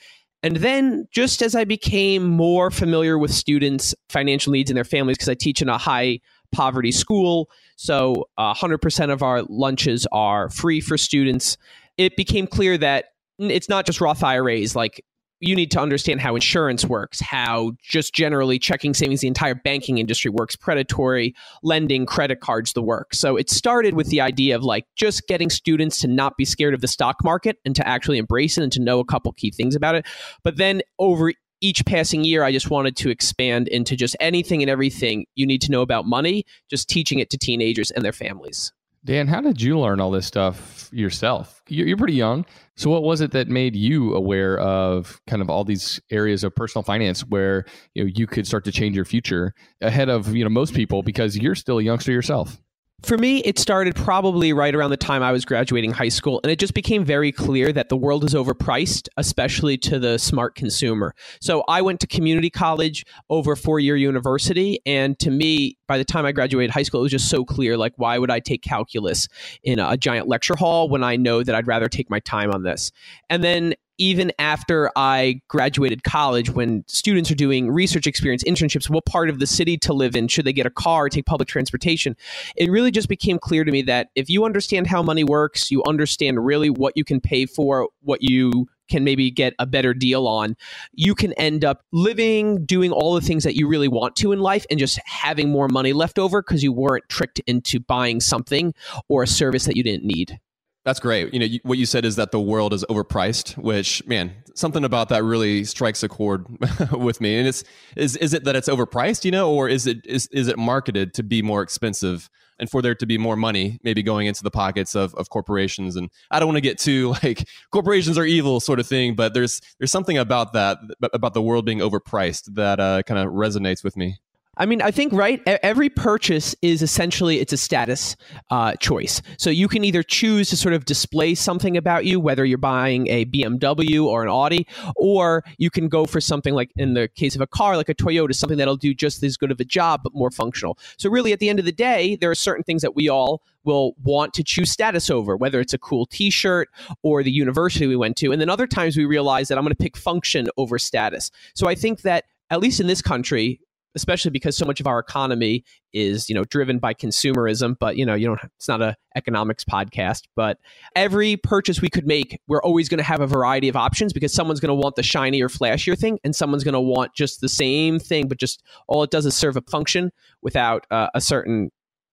And 0.41 0.57
then, 0.57 1.07
just 1.11 1.41
as 1.41 1.53
I 1.53 1.65
became 1.65 2.23
more 2.23 2.71
familiar 2.71 3.17
with 3.17 3.31
students' 3.31 3.93
financial 4.07 4.53
needs 4.53 4.69
and 4.69 4.77
their 4.77 4.85
families, 4.85 5.17
because 5.17 5.29
I 5.29 5.33
teach 5.33 5.61
in 5.61 5.67
a 5.67 5.77
high 5.77 6.21
poverty 6.51 6.91
school, 6.91 7.49
so 7.75 8.29
uh, 8.37 8.53
100% 8.53 9.11
of 9.11 9.21
our 9.21 9.43
lunches 9.43 10.07
are 10.11 10.49
free 10.49 10.79
for 10.79 10.97
students, 10.97 11.57
it 11.97 12.15
became 12.15 12.47
clear 12.47 12.77
that 12.77 13.05
it's 13.37 13.69
not 13.69 13.85
just 13.85 13.99
Roth 13.99 14.23
IRAs. 14.23 14.75
Like 14.75 15.03
you 15.39 15.55
need 15.55 15.71
to 15.71 15.79
understand 15.79 16.19
how 16.19 16.35
insurance 16.35 16.85
works, 16.85 17.19
how 17.19 17.71
just 17.81 18.13
generally 18.13 18.59
checking 18.59 18.93
savings, 18.93 19.21
the 19.21 19.27
entire 19.27 19.55
banking 19.55 19.97
industry 19.97 20.29
works, 20.29 20.55
predatory 20.55 21.33
lending, 21.63 22.05
credit 22.05 22.41
cards, 22.41 22.73
the 22.73 22.81
work. 22.81 23.13
So 23.13 23.37
it 23.37 23.49
started 23.49 23.93
with 23.93 24.09
the 24.09 24.21
idea 24.21 24.55
of 24.55 24.63
like 24.63 24.85
just 24.95 25.27
getting 25.27 25.49
students 25.49 25.99
to 26.01 26.07
not 26.07 26.35
be 26.37 26.45
scared 26.45 26.73
of 26.73 26.81
the 26.81 26.87
stock 26.87 27.17
market 27.23 27.57
and 27.65 27.75
to 27.75 27.87
actually 27.87 28.17
embrace 28.17 28.57
it 28.57 28.63
and 28.63 28.71
to 28.73 28.81
know 28.81 28.99
a 28.99 29.05
couple 29.05 29.31
key 29.33 29.51
things 29.51 29.75
about 29.75 29.95
it. 29.95 30.05
But 30.43 30.57
then 30.57 30.81
over 30.97 31.31
each 31.61 31.85
passing 31.85 32.23
year, 32.23 32.43
I 32.43 32.51
just 32.51 32.69
wanted 32.69 32.95
to 32.97 33.09
expand 33.09 33.67
into 33.67 33.95
just 33.95 34.15
anything 34.19 34.61
and 34.61 34.69
everything 34.69 35.25
you 35.35 35.45
need 35.45 35.61
to 35.61 35.71
know 35.71 35.81
about 35.81 36.05
money, 36.05 36.45
just 36.69 36.89
teaching 36.89 37.19
it 37.19 37.29
to 37.31 37.37
teenagers 37.37 37.91
and 37.91 38.03
their 38.03 38.13
families. 38.13 38.71
Dan, 39.05 39.27
how 39.27 39.39
did 39.39 39.61
you 39.61 39.79
learn 39.79 40.01
all 40.01 40.11
this 40.11 40.25
stuff 40.25 40.89
yourself? 40.91 41.61
You're 41.69 41.97
pretty 41.97 42.15
young. 42.15 42.45
So, 42.75 42.89
what 42.89 43.03
was 43.03 43.21
it 43.21 43.31
that 43.31 43.47
made 43.47 43.75
you 43.75 44.13
aware 44.13 44.59
of 44.59 45.21
kind 45.25 45.41
of 45.41 45.49
all 45.49 45.63
these 45.63 46.01
areas 46.11 46.43
of 46.43 46.53
personal 46.53 46.83
finance 46.83 47.21
where 47.21 47.65
you 47.93 48.03
know 48.03 48.11
you 48.13 48.27
could 48.27 48.45
start 48.45 48.65
to 48.65 48.71
change 48.71 48.95
your 48.95 49.05
future 49.05 49.53
ahead 49.81 50.09
of 50.09 50.35
you 50.35 50.43
know 50.43 50.49
most 50.49 50.73
people 50.73 51.01
because 51.01 51.37
you're 51.37 51.55
still 51.55 51.79
a 51.79 51.83
youngster 51.83 52.11
yourself? 52.11 52.59
For 53.01 53.17
me, 53.17 53.37
it 53.39 53.57
started 53.57 53.95
probably 53.95 54.51
right 54.51 54.75
around 54.75 54.89
the 54.89 54.97
time 54.97 55.23
I 55.23 55.31
was 55.31 55.45
graduating 55.45 55.91
high 55.91 56.09
school, 56.09 56.41
and 56.43 56.51
it 56.51 56.59
just 56.59 56.73
became 56.73 57.05
very 57.05 57.31
clear 57.31 57.71
that 57.71 57.87
the 57.87 57.95
world 57.95 58.25
is 58.25 58.33
overpriced, 58.33 59.07
especially 59.15 59.77
to 59.77 59.99
the 59.99 60.17
smart 60.17 60.55
consumer. 60.55 61.15
So 61.39 61.63
I 61.69 61.81
went 61.81 62.01
to 62.01 62.07
community 62.07 62.49
college 62.49 63.05
over 63.29 63.55
four 63.55 63.79
year 63.79 63.95
university, 63.95 64.81
and 64.85 65.17
to 65.19 65.31
me, 65.31 65.77
by 65.89 65.97
the 65.97 66.05
time 66.05 66.23
I 66.23 66.31
graduated 66.31 66.69
high 66.69 66.83
school, 66.83 67.01
it 67.01 67.03
was 67.03 67.11
just 67.11 67.29
so 67.29 67.43
clear 67.43 67.75
like, 67.75 67.93
why 67.97 68.19
would 68.19 68.29
I 68.29 68.39
take 68.39 68.61
calculus 68.61 69.27
in 69.63 69.79
a 69.79 69.97
giant 69.97 70.27
lecture 70.27 70.55
hall 70.55 70.87
when 70.87 71.03
I 71.03 71.15
know 71.15 71.43
that 71.43 71.55
I'd 71.55 71.67
rather 71.67 71.89
take 71.89 72.11
my 72.11 72.19
time 72.19 72.51
on 72.51 72.61
this? 72.61 72.91
And 73.27 73.43
then 73.43 73.73
even 73.97 74.31
after 74.37 74.91
I 74.95 75.41
graduated 75.49 76.03
college, 76.03 76.51
when 76.51 76.85
students 76.87 77.31
are 77.31 77.35
doing 77.35 77.71
research 77.71 78.05
experience, 78.05 78.43
internships, 78.43 78.87
what 78.87 79.05
part 79.05 79.31
of 79.31 79.39
the 79.39 79.47
city 79.47 79.77
to 79.79 79.91
live 79.91 80.15
in, 80.15 80.27
should 80.27 80.45
they 80.45 80.53
get 80.53 80.67
a 80.67 80.69
car, 80.69 81.09
take 81.09 81.25
public 81.25 81.49
transportation, 81.49 82.15
it 82.55 82.69
really 82.69 82.91
just 82.91 83.09
became 83.09 83.39
clear 83.39 83.63
to 83.63 83.71
me 83.71 83.81
that 83.81 84.09
if 84.15 84.29
you 84.29 84.45
understand 84.45 84.85
how 84.85 85.01
money 85.01 85.23
works, 85.23 85.71
you 85.71 85.83
understand 85.85 86.45
really 86.45 86.69
what 86.69 86.93
you 86.95 87.03
can 87.03 87.19
pay 87.19 87.47
for, 87.47 87.89
what 88.01 88.21
you 88.21 88.67
can 88.89 89.03
maybe 89.03 89.31
get 89.31 89.53
a 89.59 89.65
better 89.65 89.93
deal 89.93 90.27
on, 90.27 90.55
you 90.93 91.15
can 91.15 91.33
end 91.33 91.63
up 91.63 91.83
living, 91.91 92.65
doing 92.65 92.91
all 92.91 93.15
the 93.15 93.21
things 93.21 93.43
that 93.43 93.55
you 93.55 93.67
really 93.67 93.87
want 93.87 94.15
to 94.17 94.31
in 94.31 94.39
life, 94.39 94.65
and 94.69 94.79
just 94.79 94.99
having 95.05 95.49
more 95.49 95.67
money 95.67 95.93
left 95.93 96.19
over 96.19 96.41
because 96.41 96.63
you 96.63 96.73
weren't 96.73 97.07
tricked 97.09 97.39
into 97.47 97.79
buying 97.79 98.19
something 98.19 98.73
or 99.07 99.23
a 99.23 99.27
service 99.27 99.65
that 99.65 99.75
you 99.75 99.83
didn't 99.83 100.03
need. 100.03 100.39
That's 100.85 100.99
great. 100.99 101.33
You 101.33 101.39
know, 101.39 101.45
you, 101.45 101.59
what 101.63 101.77
you 101.77 101.85
said 101.85 102.05
is 102.05 102.15
that 102.15 102.31
the 102.31 102.39
world 102.39 102.73
is 102.73 102.85
overpriced, 102.89 103.57
which 103.57 104.05
man, 104.07 104.33
something 104.55 104.83
about 104.83 105.09
that 105.09 105.23
really 105.23 105.65
strikes 105.65 106.03
a 106.03 106.09
chord 106.09 106.45
with 106.91 107.19
me. 107.19 107.37
And 107.37 107.47
it's 107.47 107.63
is 107.95 108.15
is 108.17 108.33
it 108.33 108.45
that 108.45 108.55
it's 108.55 108.69
overpriced, 108.69 109.25
you 109.25 109.31
know, 109.31 109.51
or 109.51 109.67
is 109.67 109.87
it 109.87 110.05
is 110.05 110.27
is 110.27 110.47
it 110.47 110.57
marketed 110.57 111.13
to 111.15 111.23
be 111.23 111.41
more 111.41 111.61
expensive 111.61 112.29
and 112.59 112.69
for 112.69 112.81
there 112.81 112.95
to 112.95 113.05
be 113.05 113.17
more 113.17 113.35
money 113.35 113.79
maybe 113.83 114.03
going 114.03 114.27
into 114.27 114.43
the 114.43 114.51
pockets 114.51 114.95
of, 114.95 115.15
of 115.15 115.29
corporations 115.29 115.95
and 115.95 116.09
I 116.29 116.39
don't 116.39 116.47
want 116.47 116.57
to 116.57 116.61
get 116.61 116.77
too 116.77 117.13
like 117.23 117.47
corporations 117.71 118.17
are 118.17 118.25
evil 118.25 118.59
sort 118.59 118.79
of 118.79 118.87
thing, 118.87 119.15
but 119.15 119.33
there's 119.33 119.61
there's 119.79 119.91
something 119.91 120.17
about 120.17 120.53
that 120.53 120.77
about 121.13 121.33
the 121.33 121.41
world 121.41 121.65
being 121.65 121.79
overpriced 121.79 122.55
that 122.55 122.79
uh, 122.79 123.03
kind 123.03 123.19
of 123.19 123.33
resonates 123.33 123.83
with 123.83 123.97
me. 123.97 124.19
I 124.59 124.65
mean, 124.65 124.81
I 124.81 124.91
think 124.91 125.13
right. 125.13 125.41
Every 125.47 125.89
purchase 125.89 126.53
is 126.61 126.81
essentially 126.81 127.39
it's 127.39 127.53
a 127.53 127.57
status 127.57 128.17
uh, 128.51 128.73
choice. 128.75 129.21
So 129.37 129.49
you 129.49 129.69
can 129.69 129.85
either 129.85 130.03
choose 130.03 130.49
to 130.49 130.57
sort 130.57 130.73
of 130.73 130.83
display 130.83 131.33
something 131.33 131.77
about 131.77 132.03
you, 132.03 132.19
whether 132.19 132.43
you're 132.43 132.57
buying 132.57 133.07
a 133.07 133.23
BMW 133.25 134.03
or 134.03 134.21
an 134.21 134.29
Audi, 134.29 134.67
or 134.97 135.45
you 135.57 135.69
can 135.69 135.87
go 135.87 136.05
for 136.05 136.19
something 136.19 136.53
like 136.53 136.71
in 136.75 136.93
the 136.93 137.07
case 137.07 137.35
of 137.35 137.41
a 137.41 137.47
car, 137.47 137.77
like 137.77 137.87
a 137.87 137.95
Toyota, 137.95 138.35
something 138.35 138.57
that'll 138.57 138.75
do 138.75 138.93
just 138.93 139.23
as 139.23 139.37
good 139.37 139.49
of 139.49 139.61
a 139.61 139.65
job 139.65 140.01
but 140.03 140.13
more 140.13 140.29
functional. 140.29 140.77
So 140.97 141.09
really, 141.09 141.31
at 141.31 141.39
the 141.39 141.47
end 141.47 141.59
of 141.59 141.65
the 141.65 141.71
day, 141.71 142.17
there 142.17 142.29
are 142.29 142.35
certain 142.35 142.63
things 142.63 142.81
that 142.81 142.95
we 142.95 143.07
all 143.07 143.41
will 143.63 143.93
want 144.03 144.33
to 144.33 144.43
choose 144.43 144.71
status 144.71 145.09
over, 145.09 145.37
whether 145.37 145.61
it's 145.61 145.73
a 145.73 145.77
cool 145.77 146.05
T-shirt 146.05 146.67
or 147.01 147.23
the 147.23 147.31
university 147.31 147.87
we 147.87 147.95
went 147.95 148.17
to, 148.17 148.33
and 148.33 148.41
then 148.41 148.49
other 148.49 148.67
times 148.67 148.97
we 148.97 149.05
realize 149.05 149.47
that 149.47 149.57
I'm 149.57 149.63
going 149.63 149.75
to 149.75 149.81
pick 149.81 149.95
function 149.95 150.49
over 150.57 150.77
status. 150.77 151.31
So 151.53 151.69
I 151.69 151.75
think 151.75 152.01
that 152.01 152.25
at 152.49 152.59
least 152.59 152.79
in 152.79 152.87
this 152.87 153.01
country, 153.01 153.61
especially 153.95 154.31
because 154.31 154.55
so 154.55 154.65
much 154.65 154.79
of 154.79 154.87
our 154.87 154.99
economy 154.99 155.63
is 155.93 156.29
you 156.29 156.35
know 156.35 156.43
driven 156.45 156.79
by 156.79 156.93
consumerism 156.93 157.75
but 157.79 157.97
you 157.97 158.05
know 158.05 158.13
you 158.13 158.27
don't 158.27 158.39
it's 158.43 158.67
not 158.67 158.81
a 158.81 158.95
economics 159.15 159.63
podcast 159.63 160.23
but 160.35 160.57
every 160.95 161.35
purchase 161.37 161.81
we 161.81 161.89
could 161.89 162.05
make 162.05 162.39
we're 162.47 162.61
always 162.61 162.87
going 162.87 162.99
to 162.99 163.03
have 163.03 163.21
a 163.21 163.27
variety 163.27 163.67
of 163.67 163.75
options 163.75 164.13
because 164.13 164.33
someone's 164.33 164.59
going 164.59 164.69
to 164.69 164.73
want 164.73 164.95
the 164.95 165.03
shinier 165.03 165.49
flashier 165.49 165.97
thing 165.97 166.19
and 166.23 166.35
someone's 166.35 166.63
going 166.63 166.73
to 166.73 166.79
want 166.79 167.13
just 167.15 167.41
the 167.41 167.49
same 167.49 167.99
thing 167.99 168.27
but 168.27 168.37
just 168.37 168.63
all 168.87 169.01
it 169.03 169.09
does 169.09 169.25
is 169.25 169.35
serve 169.35 169.57
a 169.57 169.61
function 169.61 170.11
without 170.41 170.85
uh, 170.91 171.07
a 171.15 171.21
certain 171.21 171.71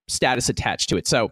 status 0.09 0.49
attached 0.49 0.89
to 0.89 0.97
it. 0.97 1.07
So 1.07 1.31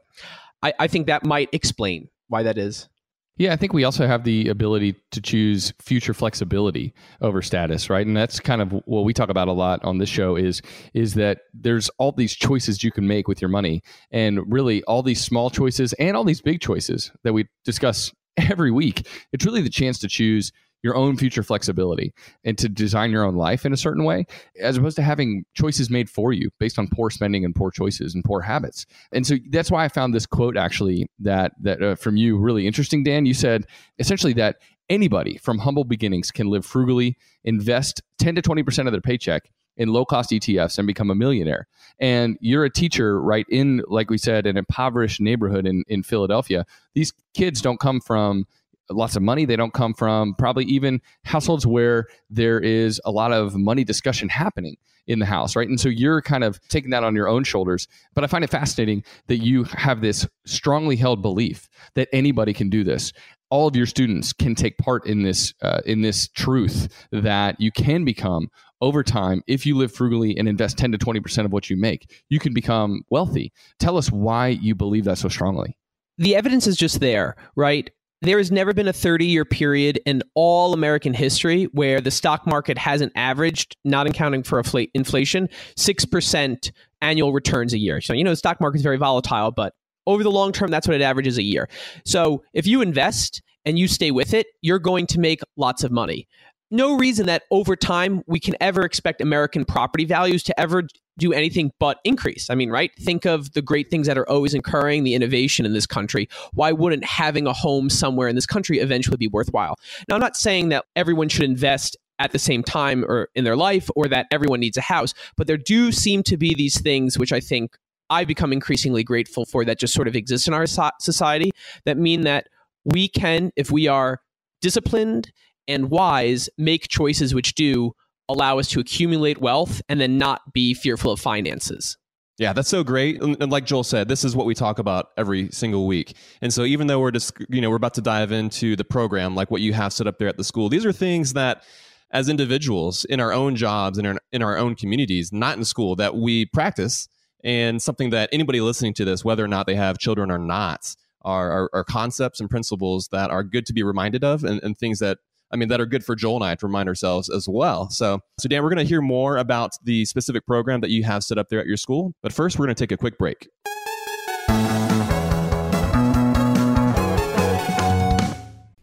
I, 0.63 0.73
I 0.79 0.87
think 0.87 1.07
that 1.07 1.25
might 1.25 1.49
explain 1.53 2.09
why 2.29 2.43
that 2.43 2.59
is 2.59 2.89
yeah, 3.37 3.53
I 3.53 3.57
think 3.57 3.73
we 3.73 3.83
also 3.83 4.07
have 4.07 4.23
the 4.23 4.49
ability 4.49 4.95
to 5.11 5.21
choose 5.21 5.73
future 5.81 6.15
flexibility 6.15 6.95
over 7.21 7.43
status, 7.43 7.91
right? 7.91 8.07
And 8.07 8.17
that's 8.17 8.39
kind 8.39 8.63
of 8.63 8.71
what 8.87 9.05
we 9.05 9.13
talk 9.13 9.29
about 9.29 9.49
a 9.49 9.53
lot 9.53 9.85
on 9.85 9.99
this 9.99 10.09
show 10.09 10.37
is 10.37 10.63
is 10.93 11.15
that 11.15 11.41
there's 11.53 11.89
all 11.99 12.13
these 12.13 12.35
choices 12.35 12.85
you 12.85 12.93
can 12.93 13.09
make 13.09 13.27
with 13.27 13.43
your 13.43 13.49
money 13.49 13.83
and 14.13 14.41
really 14.53 14.85
all 14.85 15.03
these 15.03 15.21
small 15.21 15.51
choices 15.51 15.93
and 15.95 16.17
all 16.17 16.23
these 16.23 16.41
big 16.41 16.61
choices 16.61 17.11
that 17.25 17.33
we 17.33 17.47
discuss 17.65 18.13
every 18.37 18.71
week. 18.71 19.07
It's 19.33 19.45
really 19.45 19.63
the 19.63 19.71
chance 19.71 19.99
to 20.01 20.09
choose 20.09 20.53
your 20.85 20.95
own 20.95 21.17
future 21.17 21.43
flexibility 21.43 22.13
and 22.45 22.59
to 22.59 22.69
design 22.69 23.11
your 23.11 23.25
own 23.25 23.35
life 23.35 23.65
in 23.65 23.73
a 23.73 23.77
certain 23.77 24.05
way, 24.05 24.27
as 24.61 24.77
opposed 24.77 24.97
to 24.97 25.03
having 25.03 25.45
choices 25.55 25.89
made 25.89 26.11
for 26.11 26.33
you 26.33 26.51
based 26.61 26.79
on 26.79 26.87
poor 26.87 27.09
spending 27.09 27.45
and 27.45 27.57
poor 27.57 27.71
choices 27.71 28.15
and 28.15 28.23
poor 28.23 28.43
habits. 28.43 28.85
And 29.11 29.27
so 29.27 29.37
that's 29.51 29.71
why 29.71 29.85
I 29.85 29.89
found 29.89 30.15
this 30.15 30.27
quote 30.27 30.59
actually 30.59 31.09
that 31.19 31.53
that 31.63 31.83
uh, 31.83 31.95
from 31.97 32.19
you 32.19 32.37
really 32.37 32.67
interesting, 32.67 33.03
Dan. 33.03 33.25
You 33.25 33.33
said 33.33 33.67
essentially 33.99 34.35
that 34.35 34.59
anybody 34.91 35.39
from 35.39 35.59
humble 35.59 35.85
beginnings 35.85 36.31
can 36.31 36.49
live 36.49 36.67
frugally, 36.67 37.17
invest 37.45 38.03
10 38.19 38.35
to 38.35 38.43
20% 38.43 38.87
of 38.87 38.93
their 38.93 39.01
paycheck 39.01 39.51
in 39.79 39.89
low 39.89 40.05
cost 40.05 40.31
ETFs 40.31 40.77
and 40.77 40.87
become 40.87 41.11
a 41.11 41.15
millionaire. 41.15 41.67
And 41.99 42.37
you're 42.41 42.65
a 42.65 42.71
teacher, 42.71 43.21
right, 43.21 43.47
in, 43.49 43.83
like 43.89 44.11
we 44.11 44.19
said, 44.19 44.47
an 44.47 44.59
impoverished 44.59 45.21
neighborhood 45.21 45.67
in, 45.67 45.85
in 45.89 46.03
Philadelphia. 46.03 46.67
These 46.95 47.13
kids 47.35 47.61
don't 47.61 47.81
come 47.81 48.01
from 48.01 48.47
lots 48.91 49.17
of 49.17 49.23
money. 49.23 49.45
They 49.45 49.57
don't 49.57 49.73
come 49.73 49.95
from 49.95 50.35
probably 50.35 50.65
even 50.65 51.01
households 51.25 51.67
where 51.67 52.07
there 52.31 52.61
is 52.61 53.01
a 53.05 53.11
lot 53.11 53.33
of 53.33 53.55
money 53.55 53.85
discussion 53.85 54.29
happening 54.29 54.77
in 55.07 55.19
the 55.19 55.27
house, 55.27 55.55
right? 55.55 55.69
And 55.69 55.79
so 55.79 55.89
you're 55.89 56.23
kind 56.23 56.45
of 56.45 56.59
taking 56.69 56.91
that 56.91 57.05
on 57.05 57.15
your 57.15 57.29
own 57.29 57.45
shoulders. 57.45 57.87
But 58.15 58.25
I 58.25 58.27
find 58.27 58.43
it 58.43 58.51
fascinating 58.51 59.05
that 59.27 59.39
you 59.39 59.65
have 59.65 60.01
this 60.01 60.27
strongly 60.47 60.97
held 60.97 61.21
belief 61.21 61.69
that 61.95 62.09
anybody 62.13 62.55
can 62.55 62.71
do 62.71 62.85
this. 62.85 63.13
All 63.51 63.69
of 63.69 63.77
your 63.77 63.87
students 63.87 64.33
can 64.33 64.55
take 64.55 64.79
part 64.79 65.07
in 65.07 65.23
this 65.23 65.53
uh, 65.63 65.81
in 65.85 66.01
this 66.01 66.29
truth 66.29 67.07
that 67.13 67.61
you 67.61 67.71
can 67.71 68.05
become 68.05 68.49
over 68.81 69.03
time 69.03 69.43
if 69.47 69.65
you 69.67 69.77
live 69.77 69.93
frugally 69.93 70.37
and 70.37 70.49
invest 70.49 70.79
10 70.79 70.93
to 70.93 70.99
20% 70.99 71.45
of 71.45 71.53
what 71.53 71.71
you 71.71 71.77
make 71.77 72.11
you 72.29 72.41
can 72.41 72.53
become 72.53 73.03
wealthy 73.09 73.53
tell 73.79 73.97
us 73.97 74.11
why 74.11 74.49
you 74.49 74.75
believe 74.75 75.05
that 75.05 75.17
so 75.17 75.29
strongly 75.29 75.79
the 76.19 76.37
evidence 76.37 76.67
is 76.67 76.77
just 76.77 77.01
there, 77.01 77.37
right? 77.57 77.91
There 78.25 78.39
has 78.39 78.51
never 78.51 78.73
been 78.73 78.89
a 78.89 78.93
30 78.95 79.27
year 79.27 79.45
period 79.45 80.01
in 80.07 80.23
all 80.33 80.73
American 80.73 81.13
history 81.13 81.65
where 81.65 82.01
the 82.01 82.11
stock 82.11 82.47
market 82.47 82.79
hasn't 82.79 83.13
averaged, 83.15 83.77
not 83.85 84.07
accounting 84.07 84.43
for 84.43 84.63
inflation, 84.95 85.51
6% 85.77 86.73
annual 87.03 87.35
returns 87.35 87.75
a 87.75 87.79
year. 87.79 88.01
So, 88.01 88.15
you 88.15 88.25
know, 88.25 88.31
the 88.31 88.37
stock 88.37 88.63
market 88.63 88.77
is 88.77 88.83
very 88.83 88.97
volatile, 88.97 89.51
but 89.51 89.75
over 90.07 90.23
the 90.23 90.31
long 90.31 90.53
term, 90.53 90.71
that's 90.71 90.89
what 90.89 90.95
it 90.95 91.03
averages 91.03 91.37
a 91.37 91.43
year. 91.43 91.69
So, 92.07 92.43
if 92.55 92.67
you 92.67 92.81
invest 92.81 93.43
and 93.67 93.79
you 93.79 93.89
stay 93.89 94.11
with 94.11 94.33
it, 94.33 94.47
you're 94.63 94.79
going 94.79 95.07
to 95.09 95.21
make 95.21 95.41
lots 95.59 95.85
of 95.85 95.93
money 95.93 96.27
no 96.75 96.97
reason 96.97 97.27
that 97.27 97.45
over 97.51 97.77
time 97.77 98.23
we 98.27 98.41
can 98.41 98.57
ever 98.61 98.83
expect 98.83 99.21
American 99.21 99.65
property 99.65 100.05
values 100.05 100.43
to 100.43 100.61
ever 100.61 100.83
do 101.17 101.33
anything 101.33 101.71
but 101.79 102.01
increase. 102.03 102.51
I 102.51 102.57
mean, 102.57 102.71
right? 102.71 102.91
Think 102.99 103.25
of 103.25 103.53
the 103.53 103.63
great 103.63 103.89
things 103.89 104.09
that 104.09 104.19
are 104.19 104.29
always 104.29 104.53
occurring, 104.53 105.05
the 105.05 105.15
innovation 105.15 105.65
in 105.65 105.73
this 105.73 105.87
country. 105.87 106.29
Why 106.53 106.73
wouldn't 106.73 107.05
having 107.05 107.47
a 107.47 107.53
home 107.53 107.89
somewhere 107.89 108.27
in 108.27 108.35
this 108.35 108.47
country 108.47 108.81
eventually 108.81 109.17
be 109.17 109.29
worthwhile? 109.29 109.79
Now, 110.09 110.17
I'm 110.17 110.21
not 110.21 110.37
saying 110.37 110.71
that 110.71 110.85
everyone 110.97 111.29
should 111.29 111.45
invest 111.45 111.97
at 112.19 112.33
the 112.33 112.39
same 112.39 112.65
time 112.65 113.05
or 113.05 113.29
in 113.37 113.45
their 113.45 113.57
life 113.57 113.89
or 113.95 114.09
that 114.09 114.27
everyone 114.33 114.59
needs 114.59 114.77
a 114.77 114.81
house. 114.81 115.15
But 115.37 115.47
there 115.47 115.57
do 115.57 115.93
seem 115.93 116.25
to 116.25 116.37
be 116.37 116.55
these 116.55 116.81
things 116.81 117.19
which 117.19 117.33
I 117.33 117.39
think 117.39 117.77
I've 118.11 118.29
become 118.29 118.53
increasingly 118.53 119.05
grateful 119.05 119.45
for 119.45 119.65
that 119.65 119.79
just 119.79 119.95
sort 119.95 120.09
of 120.09 120.17
exist 120.17 120.49
in 120.49 120.55
our 120.55 120.67
society 120.67 121.53
that 121.85 121.97
mean 121.97 122.23
that 122.23 122.49
we 122.85 123.09
can, 123.09 123.53
if 123.57 123.71
we 123.71 123.87
are 123.87 124.21
disciplined 124.61 125.33
and 125.69 125.91
wise, 125.91 126.49
make 126.59 126.89
choices 126.89 127.35
which 127.35 127.55
do 127.55 127.93
allow 128.29 128.59
us 128.59 128.69
to 128.69 128.81
accumulate 128.81 129.41
wealth 129.41 129.83
and 129.89 130.01
then 130.01 130.19
not 130.19 130.53
be 130.53 130.75
fearful 130.75 131.13
of 131.13 131.21
finances. 131.21 131.97
Yeah, 132.37 132.53
that's 132.53 132.69
so 132.69 132.83
great. 132.83 133.23
And 133.23 133.53
like 133.53 133.65
Joel 133.65 133.85
said, 133.85 134.09
this 134.09 134.25
is 134.25 134.35
what 134.35 134.47
we 134.47 134.55
talk 134.55 134.81
about 134.81 135.11
every 135.17 135.51
single 135.51 135.87
week. 135.87 136.17
And 136.41 136.53
so 136.53 136.65
even 136.65 136.89
though 136.89 136.99
we're 136.99 137.13
just, 137.13 137.33
you 137.49 137.61
know, 137.61 137.71
we're 137.71 137.77
about 137.77 137.95
to 137.95 138.01
dive 138.01 138.33
into 138.33 138.75
the 138.75 138.85
program, 138.85 139.37
like 139.37 139.53
what 139.53 139.61
you 139.61 139.73
have 139.73 139.93
set 139.93 140.09
up 140.09 140.19
there 140.19 140.27
at 140.27 140.37
the 140.37 140.43
school, 140.43 140.69
these 140.69 140.85
are 140.85 140.93
things 140.93 141.35
that 141.35 141.63
as 142.11 142.29
individuals 142.29 143.05
in 143.05 143.21
our 143.21 143.33
own 143.33 143.55
jobs 143.55 143.99
and 143.99 144.07
in, 144.07 144.19
in 144.33 144.43
our 144.43 144.57
own 144.57 144.75
communities, 144.75 145.33
not 145.33 145.57
in 145.57 145.65
school, 145.65 145.95
that 145.97 146.17
we 146.17 146.47
practice 146.47 147.09
and 147.45 147.81
something 147.81 148.11
that 148.11 148.31
anybody 148.33 148.61
listening 148.61 148.95
to 148.95 149.05
this, 149.05 149.25
whether 149.25 149.45
or 149.45 149.49
not 149.49 149.67
they 149.67 149.75
have 149.77 149.99
children 149.99 150.31
or 150.31 150.39
not, 150.39 150.97
are, 151.23 151.51
are, 151.51 151.71
are 151.73 151.85
concepts 151.85 152.41
and 152.41 152.51
principles 152.51 153.09
that 153.13 153.31
are 153.31 153.45
good 153.45 153.65
to 153.67 153.73
be 153.73 153.83
reminded 153.83 154.25
of 154.25 154.45
and, 154.45 154.63
and 154.63 154.77
things 154.77 154.99
that 154.99 155.19
I 155.53 155.57
mean, 155.57 155.69
that 155.69 155.81
are 155.81 155.87
good 155.87 156.05
for 156.05 156.17
Joel 156.17 156.37
and 156.37 156.45
I 156.45 156.55
to 156.55 156.67
remind 156.67 156.89
ourselves 156.89 157.31
as 157.31 157.49
well. 157.49 157.89
So, 157.91 158.21
so 158.39 158.49
Dan, 158.49 158.63
we're 158.63 158.71
going 158.71 158.85
to 158.85 158.89
hear 158.89 159.01
more 159.01 159.37
about 159.37 159.73
the 159.85 160.05
specific 160.05 160.47
program 160.47 160.81
that 160.81 160.91
you 160.91 161.05
have 161.05 161.23
set 161.23 161.39
up 161.39 161.49
there 161.49 161.61
at 161.61 161.67
your 161.67 161.77
school. 161.77 162.13
But 162.23 162.33
first, 162.33 162.59
we're 162.59 162.67
going 162.67 162.75
to 162.75 162.83
take 162.83 162.93
a 162.93 162.97
quick 162.97 163.19
break. 163.19 163.49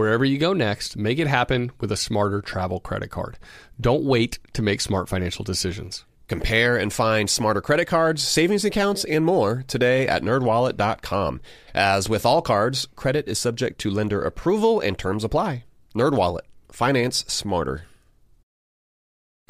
Wherever 0.00 0.24
you 0.24 0.38
go 0.38 0.54
next, 0.54 0.96
make 0.96 1.18
it 1.18 1.26
happen 1.26 1.72
with 1.78 1.92
a 1.92 1.96
smarter 1.96 2.40
travel 2.40 2.80
credit 2.80 3.10
card. 3.10 3.38
Don't 3.78 4.02
wait 4.02 4.38
to 4.54 4.62
make 4.62 4.80
smart 4.80 5.10
financial 5.10 5.44
decisions. 5.44 6.06
Compare 6.26 6.78
and 6.78 6.90
find 6.90 7.28
smarter 7.28 7.60
credit 7.60 7.84
cards, 7.84 8.22
savings 8.22 8.64
accounts, 8.64 9.04
and 9.04 9.26
more 9.26 9.62
today 9.68 10.08
at 10.08 10.22
nerdwallet.com. 10.22 11.42
As 11.74 12.08
with 12.08 12.24
all 12.24 12.40
cards, 12.40 12.88
credit 12.96 13.28
is 13.28 13.38
subject 13.38 13.78
to 13.82 13.90
lender 13.90 14.22
approval 14.22 14.80
and 14.80 14.96
terms 14.96 15.22
apply. 15.22 15.64
NerdWallet. 15.94 16.46
Finance 16.72 17.26
smarter. 17.28 17.82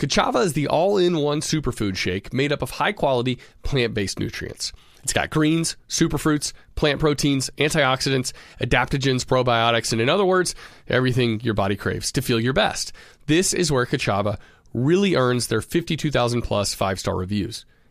Ka'Chava 0.01 0.45
is 0.45 0.55
the 0.55 0.67
all-in-one 0.67 1.43
superfood 1.43 1.95
shake 1.95 2.35
made 2.35 2.51
up 2.53 2.61
of 2.61 2.71
high-quality 2.71 3.39
plant-based 3.63 4.19
nutrients. 4.19 4.73
It's 5.03 5.13
got 5.13 5.31
greens, 5.31 5.77
superfruits, 5.89 6.53
plant 6.75 7.01
proteins, 7.01 7.51
antioxidants, 7.59 8.33
adaptogens, 8.61 9.25
probiotics, 9.25 9.93
and 9.93 10.01
in 10.01 10.09
other 10.09 10.25
words, 10.25 10.55
everything 10.89 11.41
your 11.41 11.55
body 11.55 11.77
craves 11.77 12.13
to 12.13 12.23
feel 12.23 12.41
your 12.41 12.53
best. 12.53 12.93
This 13.27 13.53
is 13.53 13.73
where 13.73 13.87
Ka'Chava 13.87 14.39
really 14.73 15.17
earns 15.17 15.49
their 15.49 15.61
52,000 15.61 16.43
plus 16.43 16.75
five 16.75 17.01
star 17.01 17.17
reviews. 17.17 17.65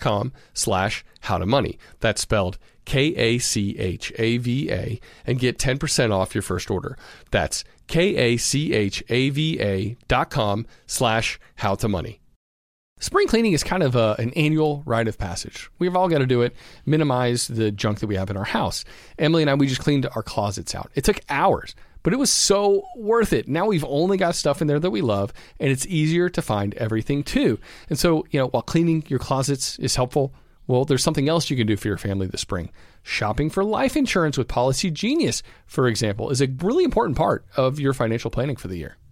com 0.00 0.32
slash 0.52 1.04
how 1.20 1.38
to 1.38 1.46
money. 1.46 1.78
That's 2.00 2.20
spelled 2.20 2.58
K 2.84 3.14
A 3.16 3.38
C 3.38 3.78
H 3.78 4.12
A 4.16 4.38
V 4.38 4.70
A 4.70 5.00
and 5.26 5.38
get 5.38 5.58
10% 5.58 6.12
off 6.12 6.34
your 6.34 6.42
first 6.42 6.70
order. 6.70 6.96
That's 7.30 7.64
K 7.86 8.16
A 8.16 8.36
C 8.36 8.72
H 8.72 9.02
A 9.08 9.30
V 9.30 9.60
A 9.60 9.96
dot 10.08 10.30
com 10.30 10.66
slash 10.86 11.38
how 11.56 11.74
to 11.76 11.88
money. 11.88 12.20
Spring 13.00 13.28
cleaning 13.28 13.52
is 13.52 13.62
kind 13.62 13.84
of 13.84 13.94
a, 13.94 14.16
an 14.18 14.32
annual 14.32 14.82
rite 14.84 15.06
of 15.06 15.18
passage. 15.18 15.70
We've 15.78 15.94
all 15.94 16.08
got 16.08 16.18
to 16.18 16.26
do 16.26 16.42
it, 16.42 16.56
minimize 16.84 17.46
the 17.46 17.70
junk 17.70 18.00
that 18.00 18.08
we 18.08 18.16
have 18.16 18.28
in 18.28 18.36
our 18.36 18.44
house. 18.44 18.84
Emily 19.18 19.42
and 19.42 19.50
I, 19.50 19.54
we 19.54 19.68
just 19.68 19.80
cleaned 19.80 20.08
our 20.16 20.22
closets 20.22 20.74
out. 20.74 20.90
It 20.96 21.04
took 21.04 21.20
hours 21.28 21.76
but 22.08 22.14
it 22.14 22.18
was 22.18 22.32
so 22.32 22.88
worth 22.96 23.34
it. 23.34 23.48
Now 23.48 23.66
we've 23.66 23.84
only 23.84 24.16
got 24.16 24.34
stuff 24.34 24.62
in 24.62 24.66
there 24.66 24.80
that 24.80 24.88
we 24.90 25.02
love, 25.02 25.30
and 25.60 25.70
it's 25.70 25.84
easier 25.84 26.30
to 26.30 26.40
find 26.40 26.72
everything 26.76 27.22
too. 27.22 27.58
And 27.90 27.98
so, 27.98 28.24
you 28.30 28.40
know, 28.40 28.48
while 28.48 28.62
cleaning 28.62 29.04
your 29.08 29.18
closets 29.18 29.78
is 29.78 29.94
helpful, 29.94 30.32
well, 30.66 30.86
there's 30.86 31.02
something 31.02 31.28
else 31.28 31.50
you 31.50 31.56
can 31.58 31.66
do 31.66 31.76
for 31.76 31.86
your 31.86 31.98
family 31.98 32.26
this 32.26 32.40
spring. 32.40 32.70
Shopping 33.02 33.50
for 33.50 33.62
life 33.62 33.94
insurance 33.94 34.38
with 34.38 34.48
Policy 34.48 34.90
Genius, 34.90 35.42
for 35.66 35.86
example, 35.86 36.30
is 36.30 36.40
a 36.40 36.46
really 36.46 36.82
important 36.82 37.18
part 37.18 37.44
of 37.58 37.78
your 37.78 37.92
financial 37.92 38.30
planning 38.30 38.56
for 38.56 38.68
the 38.68 38.78
year. 38.78 38.96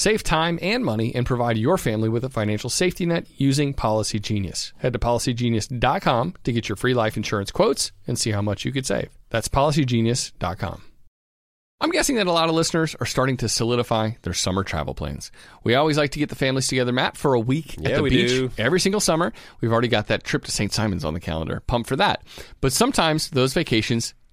Save 0.00 0.22
time 0.22 0.58
and 0.62 0.82
money 0.82 1.14
and 1.14 1.26
provide 1.26 1.58
your 1.58 1.76
family 1.76 2.08
with 2.08 2.24
a 2.24 2.30
financial 2.30 2.70
safety 2.70 3.04
net 3.04 3.26
using 3.36 3.74
Policy 3.74 4.18
Genius. 4.18 4.72
Head 4.78 4.94
to 4.94 4.98
policygenius.com 4.98 6.36
to 6.42 6.52
get 6.54 6.70
your 6.70 6.76
free 6.76 6.94
life 6.94 7.18
insurance 7.18 7.50
quotes 7.50 7.92
and 8.06 8.18
see 8.18 8.30
how 8.30 8.40
much 8.40 8.64
you 8.64 8.72
could 8.72 8.86
save. 8.86 9.10
That's 9.28 9.48
policygenius.com. 9.48 10.80
I'm 11.82 11.90
guessing 11.90 12.16
that 12.16 12.26
a 12.26 12.32
lot 12.32 12.48
of 12.48 12.54
listeners 12.54 12.96
are 12.98 13.04
starting 13.04 13.36
to 13.38 13.48
solidify 13.50 14.12
their 14.22 14.32
summer 14.32 14.64
travel 14.64 14.94
plans. 14.94 15.30
We 15.64 15.74
always 15.74 15.98
like 15.98 16.12
to 16.12 16.18
get 16.18 16.30
the 16.30 16.34
families 16.34 16.68
together, 16.68 16.92
Matt, 16.92 17.18
for 17.18 17.34
a 17.34 17.40
week 17.40 17.76
yeah, 17.78 17.90
at 17.90 18.02
the 18.02 18.08
beach 18.08 18.30
do. 18.30 18.50
every 18.56 18.80
single 18.80 19.00
summer. 19.00 19.34
We've 19.60 19.70
already 19.70 19.88
got 19.88 20.06
that 20.06 20.24
trip 20.24 20.44
to 20.44 20.50
St. 20.50 20.72
Simons 20.72 21.04
on 21.04 21.12
the 21.12 21.20
calendar. 21.20 21.60
Pumped 21.66 21.90
for 21.90 21.96
that. 21.96 22.22
But 22.62 22.72
sometimes 22.72 23.28
those 23.28 23.52
vacations 23.52 24.14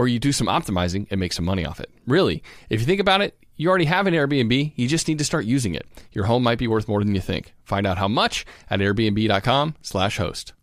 or 0.00 0.08
you 0.08 0.18
do 0.18 0.32
some 0.32 0.46
optimizing 0.46 1.06
and 1.10 1.20
make 1.20 1.30
some 1.30 1.44
money 1.44 1.62
off 1.62 1.78
it. 1.78 1.90
Really, 2.06 2.42
if 2.70 2.80
you 2.80 2.86
think 2.86 3.02
about 3.02 3.20
it, 3.20 3.36
you 3.58 3.68
already 3.68 3.84
have 3.84 4.06
an 4.06 4.14
Airbnb, 4.14 4.72
you 4.74 4.88
just 4.88 5.06
need 5.06 5.18
to 5.18 5.24
start 5.24 5.44
using 5.44 5.74
it. 5.74 5.86
Your 6.12 6.24
home 6.24 6.42
might 6.42 6.56
be 6.56 6.66
worth 6.66 6.88
more 6.88 7.04
than 7.04 7.14
you 7.14 7.20
think. 7.20 7.52
Find 7.64 7.86
out 7.86 7.98
how 7.98 8.08
much 8.08 8.46
at 8.70 8.80
airbnb.com/host. 8.80 10.54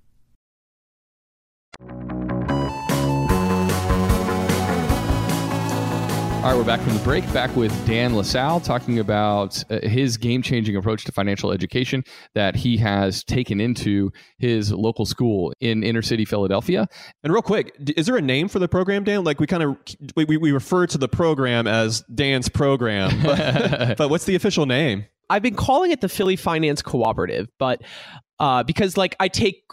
All 6.47 6.53
right, 6.53 6.59
we're 6.59 6.65
back 6.65 6.79
from 6.79 6.93
the 6.93 7.03
break, 7.03 7.25
back 7.33 7.53
with 7.57 7.73
Dan 7.85 8.15
LaSalle 8.15 8.61
talking 8.61 8.99
about 8.99 9.61
uh, 9.69 9.85
his 9.85 10.15
game 10.15 10.41
changing 10.41 10.77
approach 10.77 11.03
to 11.03 11.11
financial 11.11 11.51
education 11.51 12.05
that 12.35 12.55
he 12.55 12.77
has 12.77 13.21
taken 13.25 13.59
into 13.59 14.13
his 14.37 14.71
local 14.71 15.05
school 15.05 15.51
in 15.59 15.83
inner 15.83 16.01
city 16.01 16.23
Philadelphia. 16.23 16.87
And 17.21 17.33
real 17.33 17.41
quick, 17.41 17.75
is 17.97 18.05
there 18.05 18.15
a 18.15 18.21
name 18.21 18.47
for 18.47 18.59
the 18.59 18.69
program, 18.69 19.03
Dan? 19.03 19.25
Like 19.25 19.41
we 19.41 19.45
kind 19.45 19.61
of 19.61 19.75
we, 20.15 20.23
we, 20.23 20.37
we 20.37 20.53
refer 20.53 20.87
to 20.87 20.97
the 20.97 21.09
program 21.09 21.67
as 21.67 21.99
Dan's 22.15 22.47
program, 22.47 23.21
but, 23.23 23.97
but 23.97 24.09
what's 24.09 24.23
the 24.23 24.35
official 24.35 24.65
name? 24.65 25.05
I've 25.29 25.43
been 25.43 25.55
calling 25.55 25.91
it 25.91 26.01
the 26.01 26.09
Philly 26.09 26.35
Finance 26.35 26.81
Cooperative, 26.81 27.47
but 27.59 27.81
uh, 28.39 28.63
because 28.63 28.97
like 28.97 29.15
I 29.19 29.27
take 29.27 29.63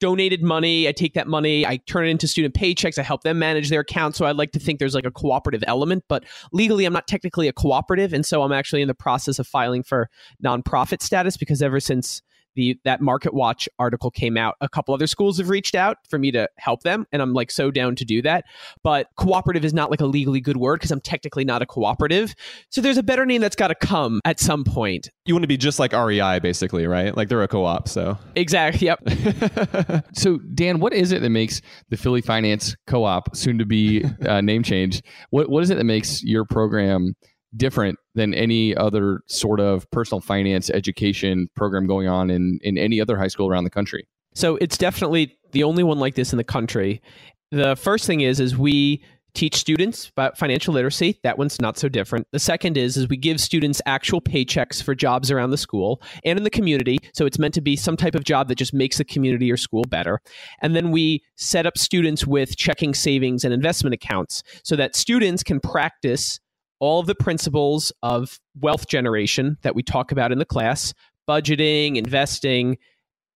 donated 0.00 0.42
money, 0.42 0.88
I 0.88 0.92
take 0.92 1.14
that 1.14 1.28
money, 1.28 1.66
I 1.66 1.76
turn 1.76 2.06
it 2.06 2.10
into 2.10 2.26
student 2.26 2.54
paychecks, 2.54 2.98
I 2.98 3.02
help 3.02 3.22
them 3.22 3.38
manage 3.38 3.68
their 3.68 3.80
accounts. 3.80 4.16
So 4.16 4.24
I'd 4.24 4.36
like 4.36 4.52
to 4.52 4.58
think 4.58 4.78
there's 4.78 4.94
like 4.94 5.04
a 5.04 5.10
cooperative 5.10 5.62
element, 5.66 6.04
but 6.08 6.24
legally 6.52 6.86
I'm 6.86 6.94
not 6.94 7.06
technically 7.06 7.46
a 7.46 7.52
cooperative, 7.52 8.12
and 8.12 8.24
so 8.24 8.42
I'm 8.42 8.52
actually 8.52 8.82
in 8.82 8.88
the 8.88 8.94
process 8.94 9.38
of 9.38 9.46
filing 9.46 9.82
for 9.82 10.08
nonprofit 10.42 11.02
status 11.02 11.36
because 11.36 11.60
ever 11.60 11.78
since 11.78 12.22
the 12.56 12.78
that 12.84 13.00
MarketWatch 13.00 13.68
article 13.78 14.10
came 14.10 14.36
out, 14.36 14.56
a 14.60 14.68
couple 14.68 14.94
other 14.94 15.06
schools 15.06 15.38
have 15.38 15.48
reached 15.48 15.74
out 15.74 15.98
for 16.08 16.18
me 16.18 16.30
to 16.32 16.48
help 16.58 16.82
them, 16.82 17.06
and 17.12 17.22
I'm 17.22 17.32
like 17.32 17.50
so 17.50 17.70
down 17.70 17.94
to 17.96 18.04
do 18.04 18.20
that. 18.22 18.44
But 18.82 19.08
cooperative 19.16 19.64
is 19.64 19.72
not 19.72 19.90
like 19.90 20.00
a 20.00 20.06
legally 20.06 20.40
good 20.40 20.56
word 20.56 20.80
because 20.80 20.90
I'm 20.90 21.00
technically 21.00 21.44
not 21.44 21.62
a 21.62 21.66
cooperative. 21.66 22.34
So 22.70 22.80
there's 22.80 22.98
a 22.98 23.02
better 23.02 23.24
name 23.24 23.40
that's 23.40 23.56
got 23.56 23.68
to 23.68 23.74
come 23.74 24.20
at 24.24 24.40
some 24.40 24.64
point. 24.64 25.10
You 25.24 25.34
want 25.34 25.44
to 25.44 25.48
be 25.48 25.56
just 25.56 25.78
like 25.78 25.92
REI, 25.92 26.40
basically, 26.40 26.86
right? 26.86 27.16
Like 27.16 27.28
they're 27.28 27.42
a 27.42 27.48
co-op, 27.48 27.88
so 27.88 28.18
Exactly. 28.34 28.86
Yep. 28.86 29.00
So, 30.14 30.38
Dan, 30.54 30.80
what 30.80 30.92
is 30.92 31.12
it 31.12 31.22
that 31.22 31.30
makes 31.30 31.60
the 31.90 31.96
Philly 31.96 32.20
Finance 32.20 32.74
Co-op, 32.86 33.36
soon 33.36 33.58
to 33.58 33.66
be 33.66 34.04
uh, 34.24 34.40
name 34.40 34.62
change, 34.62 35.02
what 35.30 35.48
what 35.50 35.62
is 35.62 35.70
it 35.70 35.76
that 35.76 35.84
makes 35.84 36.22
your 36.22 36.44
program 36.44 37.14
different 37.56 37.98
than 38.14 38.34
any 38.34 38.74
other 38.76 39.20
sort 39.26 39.60
of 39.60 39.90
personal 39.90 40.20
finance 40.20 40.70
education 40.70 41.48
program 41.54 41.86
going 41.86 42.08
on 42.08 42.30
in 42.30 42.58
in 42.62 42.78
any 42.78 43.00
other 43.00 43.16
high 43.16 43.28
school 43.28 43.48
around 43.48 43.64
the 43.64 43.70
country? 43.70 44.06
So 44.34 44.56
it's 44.56 44.76
definitely 44.76 45.36
the 45.52 45.64
only 45.64 45.82
one 45.82 45.98
like 45.98 46.14
this 46.14 46.32
in 46.32 46.36
the 46.36 46.44
country. 46.44 47.00
The 47.50 47.76
first 47.76 48.06
thing 48.06 48.20
is 48.20 48.40
is 48.40 48.56
we 48.56 49.02
teach 49.36 49.54
students 49.54 50.08
about 50.08 50.38
financial 50.38 50.74
literacy. 50.74 51.20
That 51.22 51.38
one's 51.38 51.60
not 51.60 51.78
so 51.78 51.88
different. 51.88 52.26
The 52.32 52.38
second 52.38 52.76
is 52.76 52.96
is 52.96 53.08
we 53.08 53.18
give 53.18 53.38
students 53.38 53.82
actual 53.86 54.20
paychecks 54.20 54.82
for 54.82 54.94
jobs 54.94 55.30
around 55.30 55.50
the 55.50 55.58
school 55.58 56.02
and 56.24 56.38
in 56.38 56.42
the 56.42 56.50
community. 56.50 56.98
So 57.12 57.26
it's 57.26 57.38
meant 57.38 57.54
to 57.54 57.60
be 57.60 57.76
some 57.76 57.96
type 57.96 58.14
of 58.14 58.24
job 58.24 58.48
that 58.48 58.56
just 58.56 58.74
makes 58.74 58.98
the 58.98 59.04
community 59.04 59.52
or 59.52 59.56
school 59.56 59.84
better. 59.84 60.20
And 60.62 60.74
then 60.74 60.90
we 60.90 61.22
set 61.36 61.66
up 61.66 61.76
students 61.76 62.26
with 62.26 62.56
checking, 62.56 62.94
savings, 62.94 63.44
and 63.44 63.52
investment 63.52 63.94
accounts 63.94 64.42
so 64.64 64.74
that 64.76 64.96
students 64.96 65.42
can 65.42 65.60
practice 65.60 66.40
all 66.78 67.00
of 67.00 67.06
the 67.06 67.14
principles 67.14 67.92
of 68.02 68.38
wealth 68.60 68.88
generation 68.88 69.56
that 69.62 69.74
we 69.74 69.82
talk 69.82 70.12
about 70.12 70.32
in 70.32 70.38
the 70.38 70.44
class, 70.44 70.94
budgeting, 71.28 71.96
investing. 71.96 72.78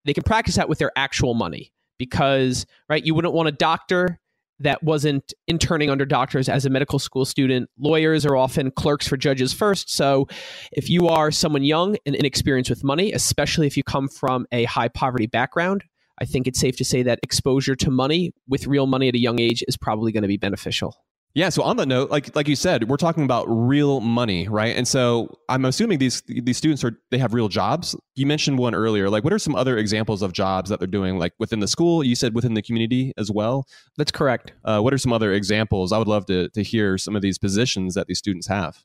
They 0.05 0.15
can 0.15 0.23
practice 0.23 0.57
that 0.57 0.69
with 0.69 0.79
their 0.79 0.93
actual 0.97 1.35
money 1.35 1.73
because, 1.99 2.67
right, 2.89 3.05
you 3.05 3.15
wouldn't 3.15 3.35
want 3.35 3.49
a 3.49 3.53
doctor 3.53 4.21
that 4.61 4.83
wasn't 4.83 5.33
interning 5.49 5.89
under 5.89 6.05
doctors 6.05 6.49
as 6.49 6.67
a 6.67 6.71
medical 6.71 6.99
school 6.99 7.25
student. 7.25 7.69
Lawyers 7.79 8.27
are 8.27 8.37
often 8.37 8.71
clerks 8.71 9.09
for 9.09 9.17
judges 9.17 9.53
first. 9.53 9.91
So 9.91 10.29
if 10.73 10.91
you 10.91 11.09
are 11.09 11.31
someone 11.31 11.63
young 11.63 11.97
and 12.05 12.15
inexperienced 12.15 12.69
with 12.69 12.85
money, 12.85 13.13
especially 13.13 13.67
if 13.67 13.77
you 13.77 13.83
come 13.83 14.09
from 14.09 14.47
a 14.53 14.65
high 14.65 14.89
poverty 14.89 15.27
background, 15.27 15.85
I 16.21 16.27
think 16.27 16.47
it's 16.47 16.61
safe 16.61 16.77
to 16.77 16.85
say 16.85 17.03
that 17.03 17.21
exposure 17.23 17.75
to 17.77 17.91
money 17.91 18.35
with 18.47 18.67
real 18.67 18.87
money 18.87 19.09
at 19.09 19.15
a 19.15 19.19
young 19.19 19.41
age 19.41 19.65
is 19.67 19.79
probably 19.79 20.13
going 20.13 20.23
to 20.23 20.29
be 20.29 20.37
beneficial. 20.37 20.95
Yeah. 21.35 21.49
So 21.49 21.63
on 21.63 21.77
that 21.77 21.87
note, 21.87 22.11
like 22.11 22.35
like 22.35 22.49
you 22.49 22.57
said, 22.57 22.89
we're 22.89 22.97
talking 22.97 23.23
about 23.23 23.45
real 23.49 24.01
money, 24.01 24.49
right? 24.49 24.77
And 24.77 24.87
so 24.87 25.39
I'm 25.49 25.65
assuming 25.65 25.99
these 25.99 26.23
these 26.23 26.57
students 26.57 26.83
are 26.83 26.99
they 27.11 27.19
have 27.19 27.35
real 27.35 27.49
jobs. 27.49 27.95
You 28.17 28.27
mentioned 28.27 28.59
one 28.59 28.75
earlier. 28.75 29.09
Like, 29.09 29.23
what 29.23 29.33
are 29.33 29.39
some 29.39 29.55
other 29.55 29.79
examples 29.79 30.23
of 30.23 30.33
jobs 30.33 30.71
that 30.71 30.81
they're 30.81 30.89
doing, 30.89 31.19
like 31.19 31.33
within 31.39 31.61
the 31.61 31.69
school? 31.69 32.03
You 32.03 32.17
said 32.17 32.35
within 32.35 32.55
the 32.55 32.63
community 32.63 33.13
as 33.17 33.31
well. 33.31 33.65
That's 33.97 34.11
correct. 34.11 34.53
Uh, 34.65 34.81
what 34.81 34.93
are 34.93 34.99
some 34.99 35.13
other 35.13 35.33
examples? 35.33 35.93
I 35.93 35.99
would 35.99 36.09
love 36.09 36.27
to 36.27 36.49
to 36.49 36.63
hear 36.65 36.99
some 36.99 37.15
of 37.15 37.23
these 37.23 37.39
positions 37.39 37.95
that 37.95 38.09
these 38.09 38.19
students 38.19 38.49
have. 38.49 38.83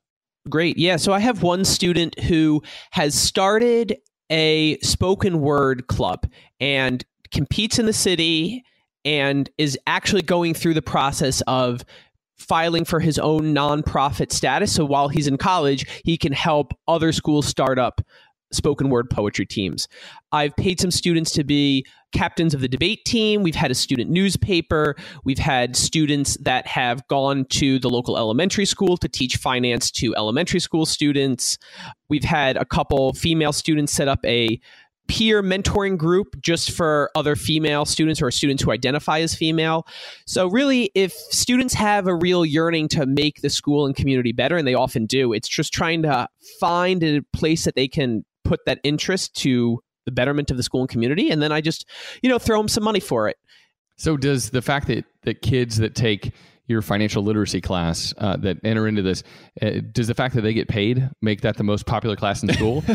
Great. 0.48 0.78
Yeah. 0.78 0.98
So 0.98 1.14
I 1.14 1.20
have 1.20 1.42
one 1.42 1.66
student 1.66 2.20
who 2.20 2.62
has 2.92 3.16
started 3.16 3.98
a 4.32 4.78
spoken 4.80 5.42
word 5.42 5.88
club 5.88 6.28
and 6.60 7.04
competes 7.32 7.80
in 7.80 7.88
the 7.88 7.94
city 7.94 8.64
and 9.04 9.50
is 9.58 9.78
actually 9.86 10.24
going 10.24 10.54
through 10.54 10.74
the 10.74 10.82
process 10.82 11.42
of 11.48 11.86
filing 12.48 12.86
for 12.86 13.00
his 13.00 13.20
own 13.20 13.54
nonprofit 13.54 14.32
status. 14.32 14.74
So 14.74 14.86
while 14.86 15.10
he's 15.10 15.28
in 15.28 15.38
college, 15.38 15.86
he 16.04 16.18
can 16.18 16.34
help 16.34 16.74
other 16.88 17.12
schools 17.12 17.46
start 17.46 17.80
up 17.80 18.02
spoken 18.52 18.90
word 18.90 19.10
poetry 19.10 19.46
teams. 19.46 19.88
I've 20.32 20.56
paid 20.56 20.80
some 20.80 20.92
students 20.92 21.32
to 21.32 21.44
be 21.44 21.86
captains 22.14 22.54
of 22.54 22.62
the 22.62 22.68
debate 22.68 23.04
team. 23.06 23.44
We've 23.44 23.56
had 23.56 23.72
a 23.72 23.76
student 23.76 24.10
newspaper. 24.10 24.96
We've 25.24 25.38
had 25.38 25.76
students 25.76 26.38
that 26.42 26.66
have 26.68 27.06
gone 27.08 27.46
to 27.46 27.80
the 27.80 27.90
local 27.90 28.18
elementary 28.18 28.66
school 28.66 28.98
to 28.98 29.10
teach 29.10 29.36
finance 29.36 29.92
to 29.92 30.16
elementary 30.16 30.60
school 30.60 30.86
students. 30.86 31.58
We've 32.08 32.24
had 32.24 32.56
a 32.56 32.66
couple 32.66 33.14
female 33.14 33.52
students 33.52 33.92
set 33.92 34.08
up 34.08 34.20
a 34.24 34.60
peer 35.08 35.44
mentoring 35.44 35.98
group 35.98 36.40
just 36.42 36.72
for 36.72 37.12
other 37.16 37.36
female 37.36 37.86
students 37.86 38.22
or 38.22 38.32
students 38.32 38.64
who 38.64 38.72
identify 38.72 39.20
as 39.20 39.36
female. 39.36 39.88
So, 40.26 40.48
really, 40.48 40.92
if 40.96 41.14
students 41.14 41.74
have 41.74 42.08
a 42.08 42.16
real 42.16 42.46
yearning 42.46 42.88
to 42.90 43.06
make 43.06 43.42
the 43.42 43.50
school 43.50 43.86
and 43.86 43.96
community 43.96 44.32
better, 44.32 44.58
and 44.58 44.68
they 44.68 44.74
often 44.74 45.06
do, 45.06 45.34
it's 45.34 45.48
just 45.48 45.74
trying 45.74 46.02
to 46.04 46.28
find 46.60 47.04
a 47.04 47.22
place 47.34 47.66
that 47.66 47.76
they 47.76 47.88
can 47.88 48.26
put 48.44 48.66
that 48.66 48.80
interest 48.84 49.36
to 49.38 49.82
the 50.06 50.12
betterment 50.12 50.52
of 50.52 50.58
the 50.58 50.64
school 50.64 50.82
and 50.82 50.90
community. 50.90 51.30
And 51.30 51.42
then 51.42 51.52
I 51.52 51.62
just, 51.62 51.88
you 52.22 52.30
know, 52.30 52.38
throw 52.38 52.58
them 52.58 52.68
some 52.68 52.84
money 52.84 53.00
for 53.00 53.28
it. 53.28 53.38
So, 53.98 54.18
does 54.18 54.50
the 54.50 54.62
fact 54.62 54.88
that 54.88 55.06
that 55.24 55.42
kids 55.42 55.78
that 55.78 55.96
take 55.96 56.34
your 56.68 56.82
financial 56.82 57.24
literacy 57.24 57.62
class 57.62 58.14
uh, 58.18 58.38
that 58.38 58.58
enter 58.64 58.88
into 58.88 59.02
this, 59.02 59.24
uh, 59.62 59.82
does 59.92 60.08
the 60.08 60.16
fact 60.16 60.34
that 60.36 60.42
they 60.42 60.54
get 60.54 60.68
paid 60.68 61.10
make 61.22 61.42
that 61.42 61.58
the 61.58 61.64
most 61.64 61.86
popular 61.86 62.16
class 62.16 62.42
in 62.42 62.52
school? 62.52 62.84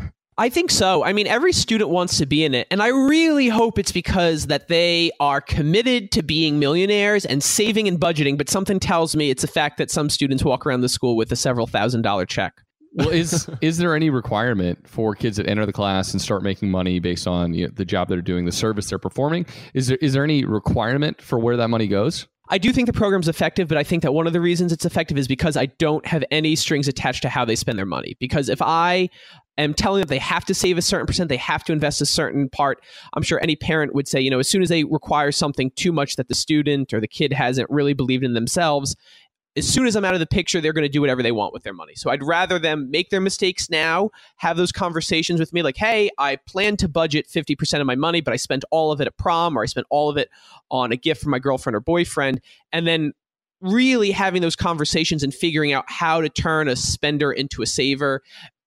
I 0.38 0.48
think 0.48 0.70
so. 0.70 1.04
I 1.04 1.12
mean, 1.12 1.26
every 1.26 1.52
student 1.52 1.90
wants 1.90 2.16
to 2.18 2.26
be 2.26 2.44
in 2.44 2.54
it, 2.54 2.66
and 2.70 2.82
I 2.82 2.88
really 2.88 3.48
hope 3.48 3.78
it's 3.78 3.92
because 3.92 4.46
that 4.46 4.68
they 4.68 5.10
are 5.20 5.42
committed 5.42 6.10
to 6.12 6.22
being 6.22 6.58
millionaires 6.58 7.26
and 7.26 7.42
saving 7.42 7.86
and 7.86 8.00
budgeting. 8.00 8.38
But 8.38 8.48
something 8.48 8.80
tells 8.80 9.14
me 9.14 9.28
it's 9.28 9.42
the 9.42 9.48
fact 9.48 9.76
that 9.76 9.90
some 9.90 10.08
students 10.08 10.42
walk 10.42 10.64
around 10.66 10.80
the 10.80 10.88
school 10.88 11.16
with 11.16 11.30
a 11.32 11.36
several 11.36 11.66
thousand 11.66 12.02
dollar 12.02 12.24
check. 12.24 12.62
well, 12.94 13.10
is 13.10 13.48
is 13.60 13.76
there 13.76 13.94
any 13.94 14.08
requirement 14.08 14.88
for 14.88 15.14
kids 15.14 15.36
that 15.36 15.46
enter 15.46 15.66
the 15.66 15.72
class 15.72 16.12
and 16.12 16.22
start 16.22 16.42
making 16.42 16.70
money 16.70 16.98
based 16.98 17.26
on 17.26 17.52
you 17.52 17.66
know, 17.66 17.72
the 17.74 17.84
job 17.84 18.08
they're 18.08 18.22
doing, 18.22 18.46
the 18.46 18.52
service 18.52 18.88
they're 18.88 18.98
performing? 18.98 19.44
Is 19.74 19.88
there 19.88 19.98
is 20.00 20.14
there 20.14 20.24
any 20.24 20.46
requirement 20.46 21.20
for 21.20 21.38
where 21.38 21.58
that 21.58 21.68
money 21.68 21.88
goes? 21.88 22.26
I 22.52 22.58
do 22.58 22.70
think 22.70 22.86
the 22.86 22.92
program's 22.92 23.28
effective, 23.28 23.66
but 23.66 23.78
I 23.78 23.82
think 23.82 24.02
that 24.02 24.12
one 24.12 24.26
of 24.26 24.34
the 24.34 24.40
reasons 24.40 24.74
it's 24.74 24.84
effective 24.84 25.16
is 25.16 25.26
because 25.26 25.56
I 25.56 25.66
don't 25.66 26.04
have 26.04 26.22
any 26.30 26.54
strings 26.54 26.86
attached 26.86 27.22
to 27.22 27.30
how 27.30 27.46
they 27.46 27.56
spend 27.56 27.78
their 27.78 27.86
money. 27.86 28.14
Because 28.20 28.50
if 28.50 28.60
I 28.60 29.08
am 29.56 29.72
telling 29.72 30.00
them 30.02 30.08
they 30.08 30.18
have 30.18 30.44
to 30.44 30.54
save 30.54 30.76
a 30.76 30.82
certain 30.82 31.06
percent, 31.06 31.30
they 31.30 31.38
have 31.38 31.64
to 31.64 31.72
invest 31.72 32.02
a 32.02 32.06
certain 32.06 32.50
part, 32.50 32.82
I'm 33.14 33.22
sure 33.22 33.40
any 33.42 33.56
parent 33.56 33.94
would 33.94 34.06
say, 34.06 34.20
you 34.20 34.28
know, 34.28 34.38
as 34.38 34.50
soon 34.50 34.60
as 34.60 34.68
they 34.68 34.84
require 34.84 35.32
something 35.32 35.70
too 35.76 35.92
much 35.92 36.16
that 36.16 36.28
the 36.28 36.34
student 36.34 36.92
or 36.92 37.00
the 37.00 37.08
kid 37.08 37.32
hasn't 37.32 37.70
really 37.70 37.94
believed 37.94 38.22
in 38.22 38.34
themselves, 38.34 38.96
as 39.56 39.68
soon 39.68 39.86
as 39.86 39.96
I'm 39.96 40.04
out 40.04 40.14
of 40.14 40.20
the 40.20 40.26
picture, 40.26 40.60
they're 40.60 40.72
going 40.72 40.84
to 40.84 40.88
do 40.88 41.00
whatever 41.00 41.22
they 41.22 41.32
want 41.32 41.52
with 41.52 41.62
their 41.62 41.74
money. 41.74 41.94
So 41.94 42.10
I'd 42.10 42.22
rather 42.22 42.58
them 42.58 42.90
make 42.90 43.10
their 43.10 43.20
mistakes 43.20 43.68
now, 43.68 44.10
have 44.36 44.56
those 44.56 44.72
conversations 44.72 45.40
with 45.40 45.52
me 45.52 45.62
like, 45.62 45.76
hey, 45.76 46.10
I 46.18 46.36
plan 46.36 46.76
to 46.78 46.88
budget 46.88 47.28
50% 47.28 47.80
of 47.80 47.86
my 47.86 47.94
money, 47.94 48.20
but 48.20 48.32
I 48.32 48.36
spent 48.36 48.64
all 48.70 48.92
of 48.92 49.00
it 49.00 49.06
at 49.06 49.16
prom 49.18 49.56
or 49.56 49.62
I 49.62 49.66
spent 49.66 49.86
all 49.90 50.08
of 50.08 50.16
it 50.16 50.30
on 50.70 50.90
a 50.90 50.96
gift 50.96 51.22
for 51.22 51.28
my 51.28 51.38
girlfriend 51.38 51.76
or 51.76 51.80
boyfriend. 51.80 52.40
And 52.72 52.86
then 52.86 53.12
really 53.60 54.10
having 54.10 54.42
those 54.42 54.56
conversations 54.56 55.22
and 55.22 55.32
figuring 55.32 55.72
out 55.72 55.84
how 55.86 56.20
to 56.20 56.28
turn 56.28 56.68
a 56.68 56.74
spender 56.74 57.30
into 57.30 57.62
a 57.62 57.66
saver 57.66 58.22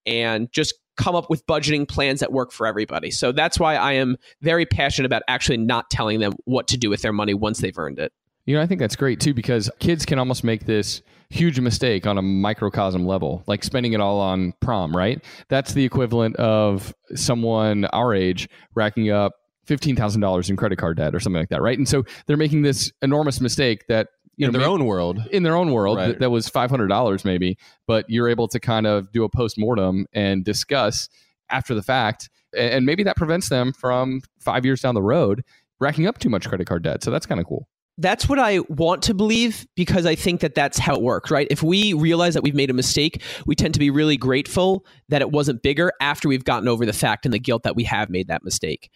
and 0.05 0.51
just 0.51 0.75
come 0.97 1.15
up 1.15 1.29
with 1.29 1.45
budgeting 1.45 1.87
plans 1.87 2.21
that 2.21 2.31
work 2.31 2.51
for 2.51 2.65
everybody. 2.65 3.11
So 3.11 3.31
that's 3.31 3.59
why 3.59 3.75
I 3.75 3.93
am 3.93 4.17
very 4.41 4.65
passionate 4.65 5.05
about 5.05 5.23
actually 5.27 5.57
not 5.57 5.89
telling 5.89 6.19
them 6.19 6.33
what 6.45 6.67
to 6.69 6.77
do 6.77 6.89
with 6.89 7.01
their 7.01 7.11
money 7.11 7.33
once 7.33 7.59
they've 7.59 7.77
earned 7.77 7.99
it. 7.99 8.13
You 8.45 8.55
know, 8.55 8.61
I 8.61 8.67
think 8.67 8.79
that's 8.79 8.95
great 8.95 9.19
too 9.19 9.33
because 9.33 9.69
kids 9.79 10.05
can 10.05 10.19
almost 10.19 10.43
make 10.43 10.65
this 10.65 11.01
huge 11.29 11.59
mistake 11.59 12.05
on 12.05 12.17
a 12.17 12.21
microcosm 12.21 13.05
level, 13.05 13.43
like 13.47 13.63
spending 13.63 13.93
it 13.93 13.99
all 14.01 14.19
on 14.19 14.53
prom, 14.61 14.95
right? 14.95 15.23
That's 15.49 15.73
the 15.73 15.83
equivalent 15.83 16.35
of 16.35 16.93
someone 17.15 17.85
our 17.85 18.13
age 18.13 18.47
racking 18.75 19.09
up 19.09 19.33
$15,000 19.67 20.49
in 20.49 20.55
credit 20.57 20.75
card 20.77 20.97
debt 20.97 21.15
or 21.15 21.19
something 21.19 21.39
like 21.39 21.49
that, 21.49 21.61
right? 21.61 21.77
And 21.77 21.89
so 21.89 22.03
they're 22.27 22.37
making 22.37 22.61
this 22.61 22.91
enormous 23.01 23.41
mistake 23.41 23.85
that 23.87 24.09
you 24.37 24.45
in 24.45 24.53
know, 24.53 24.59
their 24.59 24.67
may- 24.67 24.73
own 24.73 24.85
world. 24.85 25.19
in 25.31 25.41
their 25.41 25.55
own 25.55 25.71
world 25.71 25.97
Right. 25.97 26.09
that, 26.09 26.19
that 26.19 26.29
was 26.29 26.47
$500 26.47 27.25
maybe, 27.25 27.57
but 27.87 28.05
you're 28.09 28.29
able 28.29 28.47
to 28.49 28.59
kind 28.59 28.85
of 28.85 29.11
do 29.11 29.23
a 29.23 29.29
post-mortem 29.29 30.05
and 30.13 30.45
discuss 30.45 31.09
after 31.49 31.73
the 31.73 31.81
fact 31.83 32.29
and 32.55 32.85
maybe 32.85 33.03
that 33.03 33.15
prevents 33.17 33.49
them 33.49 33.73
from 33.73 34.21
5 34.39 34.65
years 34.65 34.81
down 34.81 34.93
the 34.93 35.01
road 35.01 35.43
racking 35.79 36.05
up 36.05 36.19
too 36.19 36.29
much 36.29 36.47
credit 36.47 36.67
card 36.67 36.83
debt. 36.83 37.03
So 37.03 37.09
that's 37.11 37.25
kind 37.25 37.41
of 37.41 37.47
cool. 37.47 37.67
That's 37.97 38.27
what 38.27 38.39
I 38.39 38.59
want 38.67 39.03
to 39.03 39.13
believe 39.13 39.65
because 39.75 40.05
I 40.05 40.15
think 40.15 40.41
that 40.41 40.53
that's 40.53 40.77
how 40.77 40.95
it 40.95 41.01
works, 41.01 41.31
right? 41.31 41.47
If 41.49 41.63
we 41.63 41.93
realize 41.93 42.33
that 42.33 42.43
we've 42.43 42.55
made 42.55 42.69
a 42.69 42.73
mistake, 42.73 43.21
we 43.45 43.55
tend 43.55 43.73
to 43.75 43.79
be 43.79 43.89
really 43.89 44.17
grateful 44.17 44.85
that 45.09 45.21
it 45.21 45.31
wasn't 45.31 45.61
bigger 45.61 45.91
after 46.01 46.27
we've 46.27 46.43
gotten 46.43 46.67
over 46.67 46.85
the 46.85 46.93
fact 46.93 47.25
and 47.25 47.33
the 47.33 47.39
guilt 47.39 47.63
that 47.63 47.75
we 47.75 47.85
have 47.85 48.09
made 48.09 48.27
that 48.27 48.43
mistake. 48.43 48.89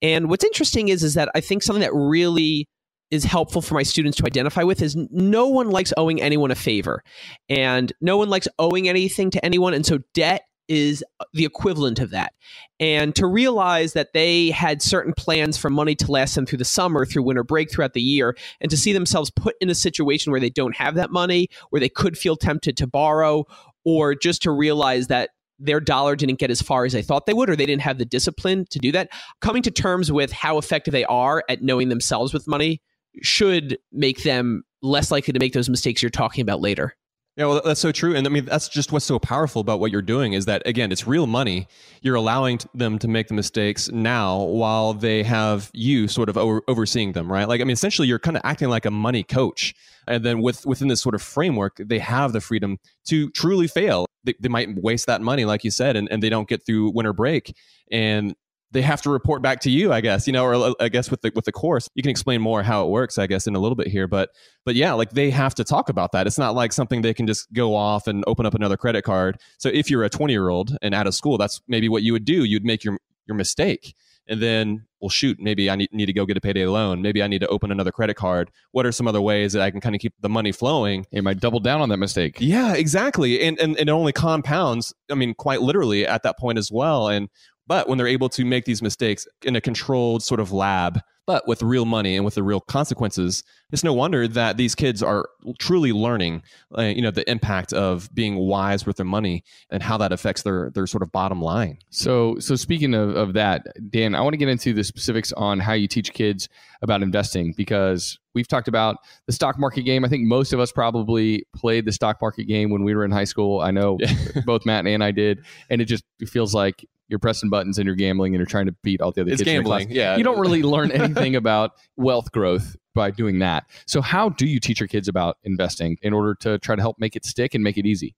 And 0.00 0.28
what's 0.28 0.44
interesting 0.44 0.88
is 0.88 1.02
is 1.02 1.14
that 1.14 1.28
I 1.34 1.40
think 1.40 1.62
something 1.62 1.82
that 1.82 1.94
really 1.94 2.68
is 3.10 3.24
helpful 3.24 3.62
for 3.62 3.74
my 3.74 3.82
students 3.82 4.18
to 4.18 4.26
identify 4.26 4.62
with 4.62 4.82
is 4.82 4.96
no 5.10 5.46
one 5.46 5.70
likes 5.70 5.92
owing 5.96 6.20
anyone 6.20 6.50
a 6.50 6.56
favor 6.56 7.02
and 7.48 7.92
no 8.00 8.16
one 8.16 8.28
likes 8.28 8.48
owing 8.58 8.88
anything 8.88 9.30
to 9.30 9.44
anyone 9.44 9.74
and 9.74 9.86
so 9.86 9.98
debt 10.12 10.42
is 10.68 11.04
uh, 11.20 11.24
the 11.32 11.44
equivalent 11.44 11.98
of 11.98 12.10
that. 12.10 12.32
And 12.78 13.14
to 13.16 13.26
realize 13.26 13.92
that 13.94 14.12
they 14.12 14.50
had 14.50 14.82
certain 14.82 15.14
plans 15.16 15.56
for 15.56 15.70
money 15.70 15.94
to 15.96 16.10
last 16.10 16.34
them 16.34 16.46
through 16.46 16.58
the 16.58 16.64
summer, 16.64 17.06
through 17.06 17.22
winter 17.22 17.44
break, 17.44 17.70
throughout 17.70 17.94
the 17.94 18.02
year, 18.02 18.36
and 18.60 18.70
to 18.70 18.76
see 18.76 18.92
themselves 18.92 19.30
put 19.30 19.56
in 19.60 19.70
a 19.70 19.74
situation 19.74 20.30
where 20.30 20.40
they 20.40 20.50
don't 20.50 20.76
have 20.76 20.94
that 20.94 21.10
money, 21.10 21.48
where 21.70 21.80
they 21.80 21.88
could 21.88 22.18
feel 22.18 22.36
tempted 22.36 22.76
to 22.76 22.86
borrow, 22.86 23.44
or 23.84 24.14
just 24.14 24.42
to 24.42 24.50
realize 24.50 25.06
that 25.06 25.30
their 25.58 25.80
dollar 25.80 26.16
didn't 26.16 26.38
get 26.38 26.50
as 26.50 26.60
far 26.60 26.84
as 26.84 26.92
they 26.92 27.02
thought 27.02 27.26
they 27.26 27.32
would, 27.32 27.48
or 27.48 27.56
they 27.56 27.66
didn't 27.66 27.82
have 27.82 27.98
the 27.98 28.04
discipline 28.04 28.66
to 28.70 28.78
do 28.78 28.92
that. 28.92 29.08
Coming 29.40 29.62
to 29.62 29.70
terms 29.70 30.12
with 30.12 30.32
how 30.32 30.58
effective 30.58 30.92
they 30.92 31.04
are 31.04 31.42
at 31.48 31.62
knowing 31.62 31.88
themselves 31.88 32.34
with 32.34 32.46
money 32.46 32.82
should 33.22 33.78
make 33.92 34.22
them 34.22 34.62
less 34.82 35.10
likely 35.10 35.32
to 35.32 35.40
make 35.40 35.54
those 35.54 35.70
mistakes 35.70 36.02
you're 36.02 36.10
talking 36.10 36.42
about 36.42 36.60
later. 36.60 36.94
Yeah, 37.36 37.44
well, 37.46 37.60
that's 37.62 37.80
so 37.80 37.92
true. 37.92 38.16
And 38.16 38.26
I 38.26 38.30
mean, 38.30 38.46
that's 38.46 38.66
just 38.66 38.92
what's 38.92 39.04
so 39.04 39.18
powerful 39.18 39.60
about 39.60 39.78
what 39.78 39.90
you're 39.90 40.00
doing 40.00 40.32
is 40.32 40.46
that, 40.46 40.62
again, 40.64 40.90
it's 40.90 41.06
real 41.06 41.26
money. 41.26 41.68
You're 42.00 42.14
allowing 42.14 42.60
them 42.72 42.98
to 43.00 43.08
make 43.08 43.28
the 43.28 43.34
mistakes 43.34 43.90
now 43.90 44.42
while 44.42 44.94
they 44.94 45.22
have 45.22 45.70
you 45.74 46.08
sort 46.08 46.30
of 46.30 46.38
over- 46.38 46.62
overseeing 46.66 47.12
them, 47.12 47.30
right? 47.30 47.46
Like, 47.46 47.60
I 47.60 47.64
mean, 47.64 47.74
essentially, 47.74 48.08
you're 48.08 48.18
kind 48.18 48.38
of 48.38 48.42
acting 48.42 48.70
like 48.70 48.86
a 48.86 48.90
money 48.90 49.22
coach. 49.22 49.74
And 50.08 50.24
then 50.24 50.40
with, 50.40 50.64
within 50.64 50.88
this 50.88 51.02
sort 51.02 51.14
of 51.14 51.20
framework, 51.20 51.76
they 51.76 51.98
have 51.98 52.32
the 52.32 52.40
freedom 52.40 52.78
to 53.08 53.28
truly 53.32 53.66
fail. 53.66 54.06
They, 54.24 54.34
they 54.40 54.48
might 54.48 54.74
waste 54.74 55.06
that 55.06 55.20
money, 55.20 55.44
like 55.44 55.62
you 55.62 55.70
said, 55.70 55.94
and, 55.94 56.08
and 56.10 56.22
they 56.22 56.30
don't 56.30 56.48
get 56.48 56.64
through 56.64 56.92
winter 56.92 57.12
break. 57.12 57.54
And 57.92 58.34
they 58.72 58.82
have 58.82 59.00
to 59.02 59.10
report 59.10 59.42
back 59.42 59.60
to 59.60 59.70
you, 59.70 59.92
I 59.92 60.00
guess, 60.00 60.26
you 60.26 60.32
know, 60.32 60.44
or 60.44 60.54
uh, 60.54 60.72
I 60.80 60.88
guess 60.88 61.10
with 61.10 61.22
the 61.22 61.32
with 61.34 61.44
the 61.44 61.52
course, 61.52 61.88
you 61.94 62.02
can 62.02 62.10
explain 62.10 62.40
more 62.40 62.62
how 62.62 62.84
it 62.84 62.90
works, 62.90 63.18
I 63.18 63.26
guess, 63.26 63.46
in 63.46 63.54
a 63.54 63.58
little 63.58 63.76
bit 63.76 63.86
here. 63.86 64.06
But 64.06 64.30
but 64.64 64.74
yeah, 64.74 64.92
like 64.92 65.10
they 65.10 65.30
have 65.30 65.54
to 65.56 65.64
talk 65.64 65.88
about 65.88 66.12
that. 66.12 66.26
It's 66.26 66.38
not 66.38 66.54
like 66.54 66.72
something 66.72 67.02
they 67.02 67.14
can 67.14 67.26
just 67.26 67.52
go 67.52 67.74
off 67.74 68.06
and 68.06 68.24
open 68.26 68.44
up 68.46 68.54
another 68.54 68.76
credit 68.76 69.02
card. 69.02 69.38
So 69.58 69.68
if 69.68 69.90
you're 69.90 70.04
a 70.04 70.10
20 70.10 70.32
year 70.32 70.48
old 70.48 70.76
and 70.82 70.94
out 70.94 71.06
of 71.06 71.14
school, 71.14 71.38
that's 71.38 71.60
maybe 71.68 71.88
what 71.88 72.02
you 72.02 72.12
would 72.12 72.24
do. 72.24 72.44
You'd 72.44 72.64
make 72.64 72.84
your 72.84 72.98
your 73.26 73.36
mistake, 73.36 73.94
and 74.26 74.42
then 74.42 74.86
well, 75.00 75.10
shoot, 75.10 75.38
maybe 75.38 75.70
I 75.70 75.76
need, 75.76 75.90
need 75.92 76.06
to 76.06 76.12
go 76.12 76.24
get 76.24 76.36
a 76.36 76.40
payday 76.40 76.66
loan. 76.66 77.02
Maybe 77.02 77.22
I 77.22 77.28
need 77.28 77.40
to 77.40 77.46
open 77.48 77.70
another 77.70 77.92
credit 77.92 78.14
card. 78.14 78.50
What 78.72 78.86
are 78.86 78.92
some 78.92 79.06
other 79.06 79.20
ways 79.20 79.52
that 79.52 79.62
I 79.62 79.70
can 79.70 79.80
kind 79.80 79.94
of 79.94 80.00
keep 80.00 80.14
the 80.20 80.28
money 80.28 80.52
flowing? 80.52 81.06
You 81.10 81.22
might 81.22 81.38
double 81.38 81.60
down 81.60 81.80
on 81.80 81.90
that 81.90 81.98
mistake. 81.98 82.38
Yeah, 82.40 82.74
exactly. 82.74 83.40
And, 83.42 83.58
and, 83.60 83.76
and 83.76 83.88
it 83.88 83.92
only 83.92 84.12
compounds, 84.12 84.94
I 85.10 85.14
mean, 85.14 85.34
quite 85.34 85.60
literally 85.60 86.06
at 86.06 86.22
that 86.22 86.38
point 86.38 86.58
as 86.58 86.72
well. 86.72 87.08
And 87.08 87.28
but 87.66 87.88
when 87.88 87.98
they're 87.98 88.06
able 88.06 88.28
to 88.30 88.44
make 88.44 88.64
these 88.64 88.82
mistakes 88.82 89.26
in 89.42 89.56
a 89.56 89.60
controlled 89.60 90.22
sort 90.22 90.40
of 90.40 90.52
lab, 90.52 91.00
but 91.26 91.46
with 91.48 91.60
real 91.60 91.84
money 91.84 92.14
and 92.16 92.24
with 92.24 92.36
the 92.36 92.42
real 92.42 92.60
consequences, 92.60 93.42
it's 93.72 93.82
no 93.82 93.92
wonder 93.92 94.28
that 94.28 94.56
these 94.56 94.76
kids 94.76 95.02
are 95.02 95.28
truly 95.58 95.92
learning, 95.92 96.42
uh, 96.78 96.82
you 96.82 97.02
know, 97.02 97.10
the 97.10 97.28
impact 97.28 97.72
of 97.72 98.08
being 98.14 98.36
wise 98.36 98.86
with 98.86 98.96
their 98.96 99.06
money 99.06 99.42
and 99.70 99.82
how 99.82 99.98
that 99.98 100.12
affects 100.12 100.42
their 100.42 100.70
their 100.70 100.86
sort 100.86 101.02
of 101.02 101.10
bottom 101.10 101.42
line. 101.42 101.78
So, 101.90 102.38
so 102.38 102.54
speaking 102.54 102.94
of, 102.94 103.16
of 103.16 103.32
that, 103.32 103.66
Dan, 103.90 104.14
I 104.14 104.20
want 104.20 104.34
to 104.34 104.38
get 104.38 104.48
into 104.48 104.72
the 104.72 104.84
specifics 104.84 105.32
on 105.32 105.58
how 105.58 105.72
you 105.72 105.88
teach 105.88 106.12
kids 106.12 106.48
about 106.80 107.02
investing 107.02 107.54
because 107.56 108.18
we've 108.34 108.46
talked 108.46 108.68
about 108.68 108.98
the 109.26 109.32
stock 109.32 109.58
market 109.58 109.82
game. 109.82 110.04
I 110.04 110.08
think 110.08 110.24
most 110.24 110.52
of 110.52 110.60
us 110.60 110.70
probably 110.70 111.44
played 111.56 111.86
the 111.86 111.92
stock 111.92 112.20
market 112.20 112.44
game 112.44 112.70
when 112.70 112.84
we 112.84 112.94
were 112.94 113.04
in 113.04 113.10
high 113.10 113.24
school. 113.24 113.60
I 113.60 113.72
know 113.72 113.98
both 114.46 114.64
Matt 114.64 114.86
and 114.86 115.02
I 115.02 115.10
did, 115.10 115.44
and 115.70 115.82
it 115.82 115.86
just 115.86 116.04
feels 116.28 116.54
like 116.54 116.86
you're 117.08 117.18
pressing 117.18 117.50
buttons 117.50 117.78
and 117.78 117.86
you're 117.86 117.94
gambling 117.94 118.34
and 118.34 118.40
you're 118.40 118.46
trying 118.46 118.66
to 118.66 118.74
beat 118.82 119.00
all 119.00 119.12
the 119.12 119.20
other 119.20 119.30
it's 119.30 119.42
kids. 119.42 119.50
gambling. 119.50 119.90
Yeah. 119.90 120.16
You 120.16 120.24
don't 120.24 120.40
really 120.40 120.62
learn 120.62 120.90
anything 120.92 121.15
about 121.16 121.72
wealth 121.96 122.32
growth 122.32 122.76
by 122.94 123.10
doing 123.10 123.38
that. 123.40 123.64
So 123.86 124.00
how 124.00 124.30
do 124.30 124.46
you 124.46 124.58
teach 124.58 124.80
your 124.80 124.88
kids 124.88 125.08
about 125.08 125.36
investing 125.44 125.98
in 126.02 126.12
order 126.12 126.34
to 126.40 126.58
try 126.58 126.76
to 126.76 126.82
help 126.82 126.96
make 126.98 127.16
it 127.16 127.24
stick 127.24 127.54
and 127.54 127.62
make 127.62 127.78
it 127.78 127.86
easy? 127.86 128.14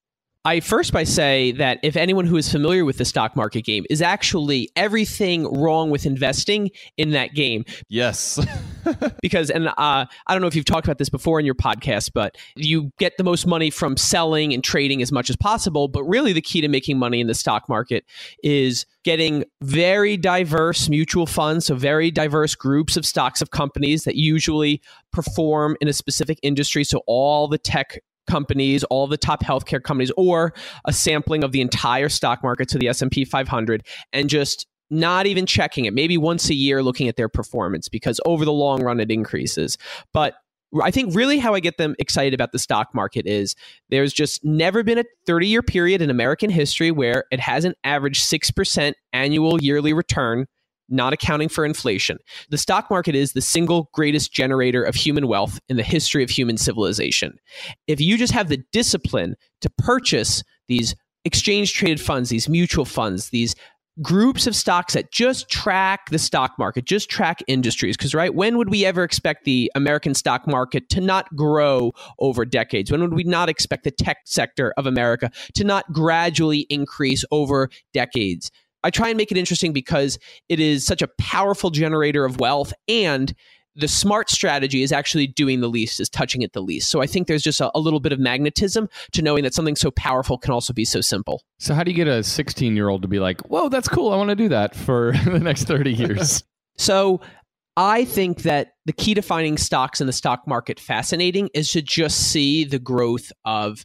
I 0.49 0.61
first 0.61 0.95
by 0.95 1.05
say 1.05 1.53
that 1.53 1.79
if 1.83 1.95
anyone 1.95 2.25
who 2.25 2.39
is 2.39 2.51
familiar 2.51 2.87
with 2.87 2.97
the 2.97 3.05
stock 3.05 3.37
market 3.37 3.67
game 3.67 3.85
is 3.91 4.01
actually 4.01 4.71
everything 4.77 5.45
wrong 5.45 5.91
with 5.91 6.07
investing 6.07 6.71
in 6.97 7.11
that 7.11 7.35
game. 7.35 7.67
Yes. 7.91 8.41
because, 9.21 9.51
and 9.51 9.69
uh, 9.69 9.73
I 9.77 10.07
don't 10.31 10.41
know 10.41 10.47
if 10.47 10.57
you've 10.57 10.65
talked 10.65 10.87
about 10.87 10.97
this 10.97 11.11
before 11.11 11.39
in 11.39 11.45
your 11.45 11.55
podcast, 11.55 12.13
but 12.15 12.39
you 12.57 12.91
get 12.99 13.19
the 13.19 13.25
most 13.25 13.47
money 13.47 13.69
from 13.69 13.99
selling 13.99 14.55
and 14.55 14.65
trading 14.65 15.03
as 15.03 15.13
much 15.13 15.29
as 15.29 15.37
possible. 15.37 15.87
But 15.87 16.05
really, 16.05 16.33
the 16.33 16.41
key 16.41 16.63
to 16.63 16.69
making 16.69 16.99
money 16.99 17.21
in 17.21 17.27
the 17.27 17.35
stock 17.35 17.69
market 17.69 18.07
is 18.43 18.87
getting 19.05 19.45
very 19.61 20.17
diverse 20.17 20.89
mutual 20.89 21.27
funds, 21.27 21.67
so 21.67 21.75
very 21.75 22.11
diverse 22.11 22.55
groups 22.55 22.97
of 22.97 23.05
stocks 23.05 23.43
of 23.43 23.51
companies 23.51 24.05
that 24.05 24.15
usually 24.15 24.81
perform 25.13 25.77
in 25.83 25.89
a 25.89 25.93
specific 25.93 26.39
industry. 26.43 26.85
So 26.85 27.03
all 27.07 27.49
the 27.49 27.59
tech 27.59 27.99
companies, 28.29 28.85
all 28.85 29.09
the 29.09 29.17
top 29.17 29.43
healthcare 29.43 29.83
companies, 29.83 30.12
or 30.17 30.55
a 30.85 30.93
sampling 30.93 31.43
of 31.43 31.51
the 31.51 31.61
entire 31.61 32.09
stock 32.09 32.43
market 32.45 32.69
to 32.69 32.79
the 32.79 32.88
S&P 32.88 33.25
500 33.25 33.85
and 34.12 34.29
just 34.29 34.67
not 34.91 35.27
even 35.27 35.47
checking 35.47 35.85
it, 35.85 35.93
maybe 35.93 36.17
once 36.17 36.49
a 36.49 36.55
year 36.55 36.83
looking 36.83 37.09
at 37.09 37.17
their 37.17 37.29
performance 37.29 37.88
because 37.88 38.21
over 38.25 38.45
the 38.45 38.53
long 38.53 38.83
run 38.83 39.01
it 39.01 39.11
increases. 39.11 39.77
But 40.12 40.35
I 40.83 40.91
think 40.91 41.14
really 41.14 41.38
how 41.38 41.55
I 41.55 41.61
get 41.61 41.79
them 41.79 41.95
excited 41.99 42.35
about 42.35 42.53
the 42.53 42.59
stock 42.59 42.88
market 42.95 43.27
is 43.27 43.55
there's 43.88 44.12
just 44.12 44.45
never 44.45 44.83
been 44.83 44.99
a 44.99 45.05
30 45.27 45.47
year 45.47 45.62
period 45.62 46.03
in 46.03 46.11
American 46.11 46.51
history 46.51 46.91
where 46.91 47.25
it 47.31 47.41
hasn't 47.41 47.77
averaged 47.85 48.23
6% 48.25 48.93
annual 49.12 49.62
yearly 49.62 49.93
return 49.93 50.47
not 50.88 51.12
accounting 51.12 51.48
for 51.48 51.64
inflation. 51.64 52.18
The 52.51 52.59
stock 52.59 52.90
market 52.90 53.14
is 53.14 53.33
the 53.33 53.40
single 53.40 53.90
greatest 53.92 54.33
generator 54.33 54.83
of 54.83 54.94
human 54.94 55.29
wealth 55.29 55.61
in 55.68 55.77
the 55.77 55.83
history 55.83 56.22
of 56.22 56.31
human 56.31 56.57
civilization. 56.57 57.38
If 57.87 58.01
you 58.01 58.16
just 58.16 58.33
have 58.33 58.48
the 58.48 58.62
discipline 58.72 59.37
to 59.61 59.70
purchase 59.70 60.42
these 60.66 60.94
exchange 61.24 61.74
traded 61.74 62.01
funds, 62.01 62.31
these 62.31 62.48
mutual 62.48 62.85
funds, 62.85 63.31
these 63.31 63.55
groups 64.01 64.46
of 64.46 64.55
stocks 64.55 64.94
that 64.94 65.11
just 65.11 65.48
track 65.48 66.11
the 66.11 66.18
stock 66.18 66.53
market, 66.59 66.85
just 66.85 67.11
track 67.11 67.42
industries. 67.48 67.96
Because, 67.96 68.14
right, 68.14 68.35
when 68.35 68.57
would 68.57 68.70
we 68.70 68.85
ever 68.85 69.03
expect 69.03 69.44
the 69.44 69.70
American 69.74 70.14
stock 70.14 70.46
market 70.46 70.88
to 70.90 71.01
not 71.01 71.35
grow 71.35 71.92
over 72.18 72.44
decades? 72.44 72.90
When 72.90 73.01
would 73.01 73.14
we 73.14 73.24
not 73.24 73.48
expect 73.48 73.85
the 73.85 73.90
tech 73.90 74.18
sector 74.24 74.72
of 74.77 74.87
America 74.87 75.31
to 75.55 75.64
not 75.64 75.92
gradually 75.92 76.61
increase 76.70 77.24
over 77.31 77.70
decades? 77.92 78.51
I 78.85 78.91
try 78.91 79.09
and 79.09 79.17
make 79.17 79.33
it 79.33 79.38
interesting 79.38 79.73
because 79.73 80.19
it 80.49 80.61
is 80.61 80.85
such 80.85 81.03
a 81.03 81.09
powerful 81.19 81.71
generator 81.71 82.25
of 82.25 82.41
wealth 82.41 82.73
and 82.88 83.35
the 83.79 83.88
smart 83.88 84.29
strategy 84.29 84.83
is 84.83 84.91
actually 84.91 85.29
doing 85.29 85.61
the 85.61 85.69
least, 85.69 86.01
is 86.01 86.09
touching 86.09 86.43
it 86.43 86.53
the 86.53 86.61
least. 86.61 86.91
So 86.91 87.01
I 87.01 87.07
think 87.07 87.29
there's 87.29 87.45
just 87.45 87.61
a, 87.61 87.71
a, 87.77 87.79
little 87.79 88.01
bit 88.01 88.12
of 88.12 88.19
magnetism 88.19 88.88
to 89.12 89.23
knowing 89.23 89.45
that 89.45 89.55
something 89.55 89.77
so 89.77 89.93
powerful 89.93 90.37
can 90.37 90.53
also 90.53 90.73
be 90.73 90.85
so 90.85 91.01
simple. 91.01 91.45
So 91.59 91.75
how 91.75 91.85
do 91.85 91.93
you 91.93 91.97
get 91.97 92.09
a 92.09 92.25
16 92.25 92.75
year 92.75 92.88
old 92.88 93.03
to 93.03 93.09
be 93.09 93.21
like, 93.21 93.41
"Whoa, 93.43 93.69
that's 93.69 93.88
cool! 93.88 94.12
I 94.12 94.17
want 94.17 94.31
to 94.31 94.37
do 94.37 94.49
that 94.49 94.75
for 94.75 95.12
the 95.25 95.38
next 95.38 95.64
30 95.64 95.93
years"? 95.93 96.43
so 96.77 97.21
I 97.77 98.05
think 98.05 98.43
that 98.43 98.73
the 98.87 98.93
key 98.93 99.14
to 99.14 99.23
finding 99.23 99.57
stocks 99.57 100.01
in 100.01 100.09
the 100.09 100.12
stock 100.12 100.49
market 100.49 100.81
fascinating 100.81 101.49
is 101.55 101.71
to 101.71 101.81
just 101.81 102.33
see 102.33 102.64
the 102.64 102.81
growth 102.81 103.31
of 103.45 103.85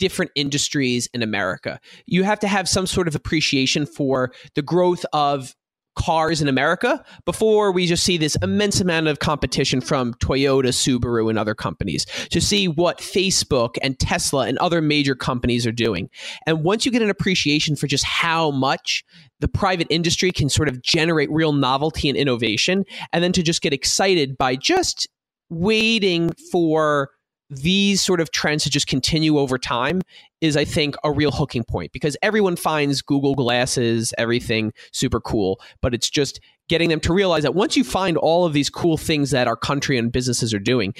different 0.00 0.32
industries 0.34 1.08
in 1.14 1.22
America. 1.22 1.78
You 2.06 2.24
have 2.24 2.40
to 2.40 2.48
have 2.48 2.68
some 2.68 2.86
sort 2.86 3.06
of 3.06 3.14
appreciation 3.14 3.86
for 3.86 4.32
the 4.56 4.62
growth 4.62 5.06
of 5.12 5.54
cars 5.96 6.40
in 6.40 6.48
America 6.48 7.04
before 7.26 7.72
we 7.72 7.86
just 7.86 8.04
see 8.04 8.16
this 8.16 8.36
immense 8.42 8.80
amount 8.80 9.08
of 9.08 9.18
competition 9.18 9.80
from 9.80 10.14
Toyota, 10.14 10.68
Subaru, 10.68 11.28
and 11.28 11.38
other 11.38 11.54
companies 11.54 12.06
to 12.30 12.40
see 12.40 12.68
what 12.68 12.98
Facebook 12.98 13.76
and 13.82 13.98
Tesla 13.98 14.46
and 14.46 14.56
other 14.58 14.80
major 14.80 15.14
companies 15.14 15.66
are 15.66 15.72
doing. 15.72 16.08
And 16.46 16.64
once 16.64 16.86
you 16.86 16.92
get 16.92 17.02
an 17.02 17.10
appreciation 17.10 17.76
for 17.76 17.86
just 17.86 18.04
how 18.04 18.50
much 18.50 19.04
the 19.40 19.48
private 19.48 19.88
industry 19.90 20.30
can 20.30 20.48
sort 20.48 20.68
of 20.68 20.80
generate 20.82 21.30
real 21.30 21.52
novelty 21.52 22.08
and 22.08 22.16
innovation, 22.16 22.84
and 23.12 23.22
then 23.22 23.32
to 23.32 23.42
just 23.42 23.60
get 23.60 23.74
excited 23.74 24.38
by 24.38 24.56
just 24.56 25.08
waiting 25.50 26.30
for 26.50 27.10
these 27.50 28.00
sort 28.00 28.20
of 28.20 28.30
trends 28.30 28.64
to 28.64 28.70
just 28.70 28.86
continue 28.86 29.38
over 29.38 29.58
time 29.58 30.00
is 30.40 30.56
i 30.56 30.64
think 30.64 30.94
a 31.04 31.10
real 31.10 31.32
hooking 31.32 31.64
point 31.64 31.92
because 31.92 32.16
everyone 32.22 32.56
finds 32.56 33.02
google 33.02 33.34
glasses 33.34 34.14
everything 34.16 34.72
super 34.92 35.20
cool 35.20 35.60
but 35.82 35.92
it's 35.92 36.08
just 36.08 36.40
getting 36.68 36.88
them 36.88 37.00
to 37.00 37.12
realize 37.12 37.42
that 37.42 37.54
once 37.54 37.76
you 37.76 37.82
find 37.82 38.16
all 38.16 38.46
of 38.46 38.52
these 38.52 38.70
cool 38.70 38.96
things 38.96 39.32
that 39.32 39.48
our 39.48 39.56
country 39.56 39.98
and 39.98 40.12
businesses 40.12 40.54
are 40.54 40.60
doing 40.60 40.94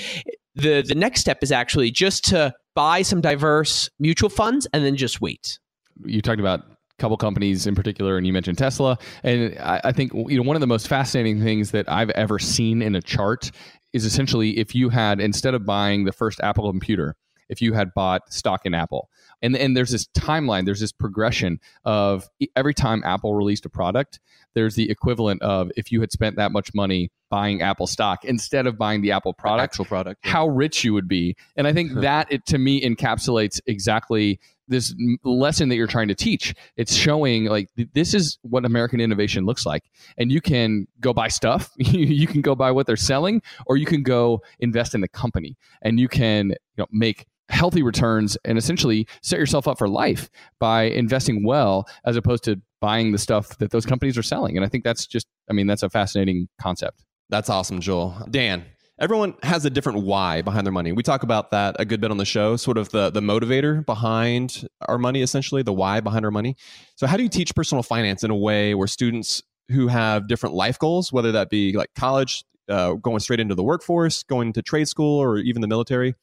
the 0.57 0.83
the 0.83 0.95
next 0.95 1.21
step 1.21 1.43
is 1.43 1.53
actually 1.53 1.91
just 1.91 2.25
to 2.25 2.53
buy 2.75 3.01
some 3.03 3.21
diverse 3.21 3.89
mutual 3.99 4.29
funds 4.29 4.67
and 4.73 4.85
then 4.85 4.97
just 4.97 5.21
wait 5.21 5.59
you 6.05 6.21
talked 6.21 6.41
about 6.41 6.63
couple 7.01 7.17
companies 7.17 7.67
in 7.67 7.75
particular, 7.75 8.17
and 8.17 8.27
you 8.27 8.33
mentioned 8.33 8.59
Tesla. 8.59 8.99
And 9.25 9.59
I, 9.59 9.81
I 9.85 9.93
think 9.93 10.13
you 10.13 10.37
know 10.37 10.43
one 10.43 10.55
of 10.55 10.61
the 10.61 10.67
most 10.69 10.87
fascinating 10.87 11.43
things 11.43 11.73
that 11.73 11.91
I've 11.91 12.11
ever 12.11 12.39
seen 12.39 12.83
in 12.83 12.95
a 12.95 13.03
chart 13.03 13.51
is 13.93 14.05
essentially 14.05 14.59
if 14.59 14.75
you 14.75 14.89
had 14.89 15.21
instead 15.21 15.55
of 15.55 15.65
buying 15.65 16.05
the 16.05 16.13
first 16.13 16.41
Apple 16.41 16.71
computer, 16.71 17.17
if 17.51 17.61
you 17.61 17.73
had 17.73 17.93
bought 17.95 18.33
stock 18.33 18.65
in 18.65 18.75
Apple. 18.75 19.11
And, 19.43 19.57
and 19.57 19.77
there's 19.77 19.91
this 19.91 20.07
timeline, 20.17 20.65
there's 20.65 20.81
this 20.81 20.93
progression 20.93 21.59
of 21.85 22.29
every 22.55 22.73
time 22.73 23.03
Apple 23.05 23.35
released 23.35 23.67
a 23.67 23.69
product, 23.69 24.21
there's 24.55 24.77
the 24.77 24.89
equivalent 24.91 25.43
of 25.43 25.71
if 25.77 25.91
you 25.91 26.01
had 26.01 26.13
spent 26.13 26.37
that 26.37 26.53
much 26.53 26.73
money 26.75 27.11
buying 27.29 27.61
Apple 27.61 27.87
stock 27.87 28.25
instead 28.25 28.67
of 28.67 28.79
buying 28.79 29.03
the 29.03 29.13
Apple 29.13 29.35
product, 29.35 29.73
actual 29.73 29.85
product. 29.85 30.21
yeah. 30.25 30.33
how 30.33 30.49
rich 30.49 30.85
you 30.85 30.93
would 30.95 31.09
be. 31.09 31.37
And 31.57 31.67
I 31.67 31.73
think 31.73 31.93
that 31.95 32.31
it, 32.31 32.47
to 32.47 32.59
me 32.59 32.81
encapsulates 32.83 33.61
exactly 33.67 34.39
this 34.71 34.95
lesson 35.25 35.69
that 35.69 35.77
you're 35.77 35.87
trying 35.87 36.09
to 36.09 36.15
teach. 36.15 36.55
It's 36.77 36.95
showing 36.95 37.45
like 37.45 37.69
th- 37.77 37.89
this 37.93 38.15
is 38.15 38.39
what 38.43 38.65
American 38.65 39.01
innovation 39.01 39.45
looks 39.45 39.67
like. 39.67 39.85
And 40.17 40.33
you 40.33 40.41
can 40.41 40.87
go 41.01 41.13
buy 41.13 41.29
stuff, 41.29 41.71
you 41.77 42.27
can 42.27 42.41
go 42.41 42.55
buy 42.55 42.71
what 42.71 42.87
they're 42.87 42.97
selling, 42.97 43.43
or 43.67 43.77
you 43.77 43.87
can 43.87 44.03
go 44.03 44.43
invest 44.61 44.95
in 44.95 45.01
the 45.01 45.09
company 45.09 45.57
and 45.83 46.01
you 46.01 46.09
can 46.09 46.51
you 46.51 46.57
know, 46.79 46.87
make 46.91 47.27
healthy 47.51 47.83
returns 47.83 48.39
and 48.45 48.57
essentially 48.57 49.07
set 49.23 49.39
yourself 49.39 49.67
up 49.67 49.77
for 49.77 49.89
life 49.89 50.31
by 50.59 50.85
investing 50.85 51.45
well 51.45 51.87
as 52.05 52.17
opposed 52.17 52.45
to 52.45 52.61
buying 52.81 53.13
the 53.13 53.19
stuff 53.19 53.59
that 53.59 53.71
those 53.71 53.85
companies 53.85 54.17
are 54.17 54.23
selling. 54.23 54.57
And 54.57 54.65
I 54.65 54.69
think 54.69 54.85
that's 54.85 55.07
just, 55.07 55.27
I 55.51 55.53
mean, 55.53 55.67
that's 55.67 55.83
a 55.83 55.91
fascinating 55.91 56.49
concept. 56.61 57.05
That's 57.29 57.51
awesome, 57.51 57.81
Joel. 57.81 58.27
Dan, 58.31 58.65
everyone 59.01 59.35
has 59.43 59.65
a 59.65 59.71
different 59.71 60.03
why 60.03 60.43
behind 60.43 60.67
their 60.67 60.73
money. 60.73 60.93
We 60.93 61.03
talk 61.03 61.23
about 61.23 61.51
that 61.51 61.77
a 61.79 61.85
good 61.85 62.01
bit 62.01 62.11
on 62.11 62.19
the 62.19 62.25
show, 62.25 62.57
sort 62.57 62.77
of 62.77 62.91
the, 62.91 63.11
the 63.11 63.21
motivator 63.21 63.85
behind 63.85 64.69
our 64.83 64.99
money, 64.99 65.23
essentially, 65.23 65.63
the 65.63 65.73
why 65.73 66.01
behind 66.01 66.25
our 66.25 66.31
money. 66.31 66.57
So, 66.97 67.07
how 67.07 67.17
do 67.17 67.23
you 67.23 67.29
teach 67.29 67.55
personal 67.55 67.83
finance 67.83 68.23
in 68.23 68.31
a 68.31 68.37
way 68.37 68.75
where 68.75 68.87
students 68.87 69.43
who 69.71 69.89
have 69.89 70.29
different 70.29 70.55
life 70.55 70.79
goals, 70.79 71.13
whether 71.13 71.33
that 71.33 71.49
be 71.49 71.73
like 71.73 71.91
college, 71.95 72.45
uh, 72.69 72.95
going 72.95 73.21
straight 73.21 73.41
into 73.41 73.55
the 73.55 73.63
workforce, 73.63 74.23
going 74.25 74.53
to 74.53 74.63
trade 74.63 74.87
school, 74.87 75.19
or 75.19 75.39
even 75.39 75.63
the 75.63 75.69
military, 75.69 76.15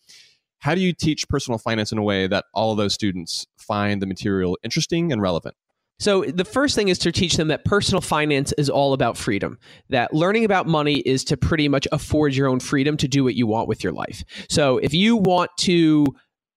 how 0.60 0.76
do 0.76 0.82
you 0.82 0.94
teach 0.94 1.28
personal 1.28 1.58
finance 1.58 1.92
in 1.92 1.98
a 1.98 2.04
way 2.04 2.28
that 2.28 2.46
all 2.54 2.72
of 2.72 2.78
those 2.78 2.94
students 2.94 3.48
find 3.58 4.02
the 4.02 4.06
material 4.06 4.58
interesting 4.64 5.12
and 5.12 5.22
relevant? 5.22 5.56
So 6.00 6.24
the 6.24 6.46
first 6.46 6.76
thing 6.76 6.90
is 6.90 7.00
to 7.00 7.12
teach 7.12 7.38
them 7.38 7.48
that 7.48 7.66
personal 7.66 8.02
finance 8.02 8.54
is 8.58 8.70
all 8.70 8.94
about 8.94 9.18
freedom. 9.18 9.58
That 9.90 10.14
learning 10.14 10.46
about 10.46 10.68
money 10.68 11.00
is 11.00 11.24
to 11.26 11.38
pretty 11.38 11.68
much 11.68 11.88
afford 11.92 12.36
your 12.36 12.48
own 12.48 12.60
freedom 12.60 12.98
to 12.98 13.08
do 13.08 13.24
what 13.24 13.36
you 13.36 13.48
want 13.48 13.68
with 13.68 13.84
your 13.84 13.94
life. 13.94 14.24
So 14.50 14.78
if 14.78 14.94
you 14.94 15.16
want 15.16 15.52
to 15.60 16.06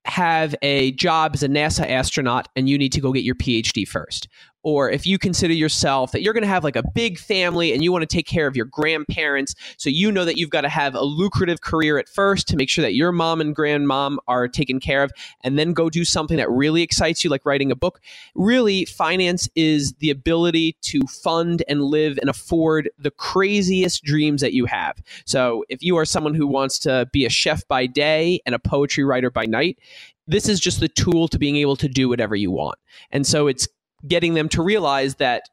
have 0.07 0.55
a 0.63 0.93
job 0.93 1.33
as 1.35 1.43
a 1.43 1.49
NASA 1.49 1.89
astronaut 1.89 2.49
and 2.57 2.69
you 2.69 2.79
need 2.79 2.93
to 2.93 3.01
go 3.01 3.13
get 3.13 3.23
your 3.23 3.35
PhD 3.35 3.87
first. 3.87 4.29
Or 4.63 4.91
if 4.91 5.07
you 5.07 5.19
consider 5.19 5.55
yourself 5.55 6.13
that 6.13 6.23
you're 6.23 6.35
going 6.35 6.43
to 6.43 6.49
have 6.49 6.65
like 6.65 6.77
a 6.77 6.83
big 6.95 7.19
family 7.19 7.73
and 7.73 7.83
you 7.83 7.93
want 7.93 8.03
to 8.03 8.07
take 8.07 8.27
care 8.27 8.47
of 8.47 8.57
your 8.57 8.67
grandparents, 8.67 9.55
so 9.79 9.89
you 9.89 10.13
know 10.13 10.25
that 10.25 10.37
you've 10.37 10.51
got 10.51 10.63
to 10.63 10.69
have 10.69 10.95
a 10.95 11.01
lucrative 11.01 11.63
career 11.63 11.99
at 11.99 12.09
first 12.09 12.47
to 12.49 12.57
make 12.57 12.69
sure 12.69 12.83
that 12.83 12.95
your 12.95 13.11
mom 13.11 13.41
and 13.41 13.57
grandmom 13.57 14.19
are 14.29 14.49
taken 14.49 14.79
care 14.79 15.03
of, 15.03 15.13
and 15.43 15.59
then 15.59 15.73
go 15.73 15.89
do 15.89 16.05
something 16.05 16.37
that 16.37 16.51
really 16.51 16.83
excites 16.83 17.25
you, 17.25 17.31
like 17.31 17.47
writing 17.47 17.71
a 17.71 17.77
book. 17.77 18.01
Really, 18.35 18.85
finance 18.85 19.49
is 19.55 19.95
the 19.95 20.11
ability 20.11 20.77
to 20.83 21.01
fund 21.07 21.63
and 21.69 21.83
live 21.83 22.19
and 22.19 22.29
afford 22.29 22.91
the 22.99 23.11
craziest 23.11 24.05
dreams 24.05 24.43
that 24.43 24.53
you 24.53 24.67
have. 24.67 24.99
So 25.25 25.65
if 25.69 25.83
you 25.83 25.97
are 25.97 26.05
someone 26.05 26.35
who 26.35 26.47
wants 26.47 26.79
to 26.81 27.09
be 27.13 27.25
a 27.25 27.31
chef 27.31 27.67
by 27.67 27.87
day 27.87 28.41
and 28.45 28.55
a 28.55 28.59
poetry 28.59 29.05
writer 29.05 29.31
by 29.31 29.47
night, 29.47 29.79
this 30.27 30.49
is 30.49 30.61
just 30.61 30.81
the 30.81 30.89
tool 30.89 31.29
to 31.29 31.39
being 31.39 31.57
able 31.57 31.77
to 31.77 31.89
do 31.89 32.09
whatever 32.09 32.37
you 32.37 32.51
want. 32.51 32.79
And 33.11 33.27
so 33.27 33.47
it's 33.47 33.67
getting 34.07 34.35
them 34.35 34.49
to 34.51 34.63
realize 34.63 35.17
that 35.17 35.45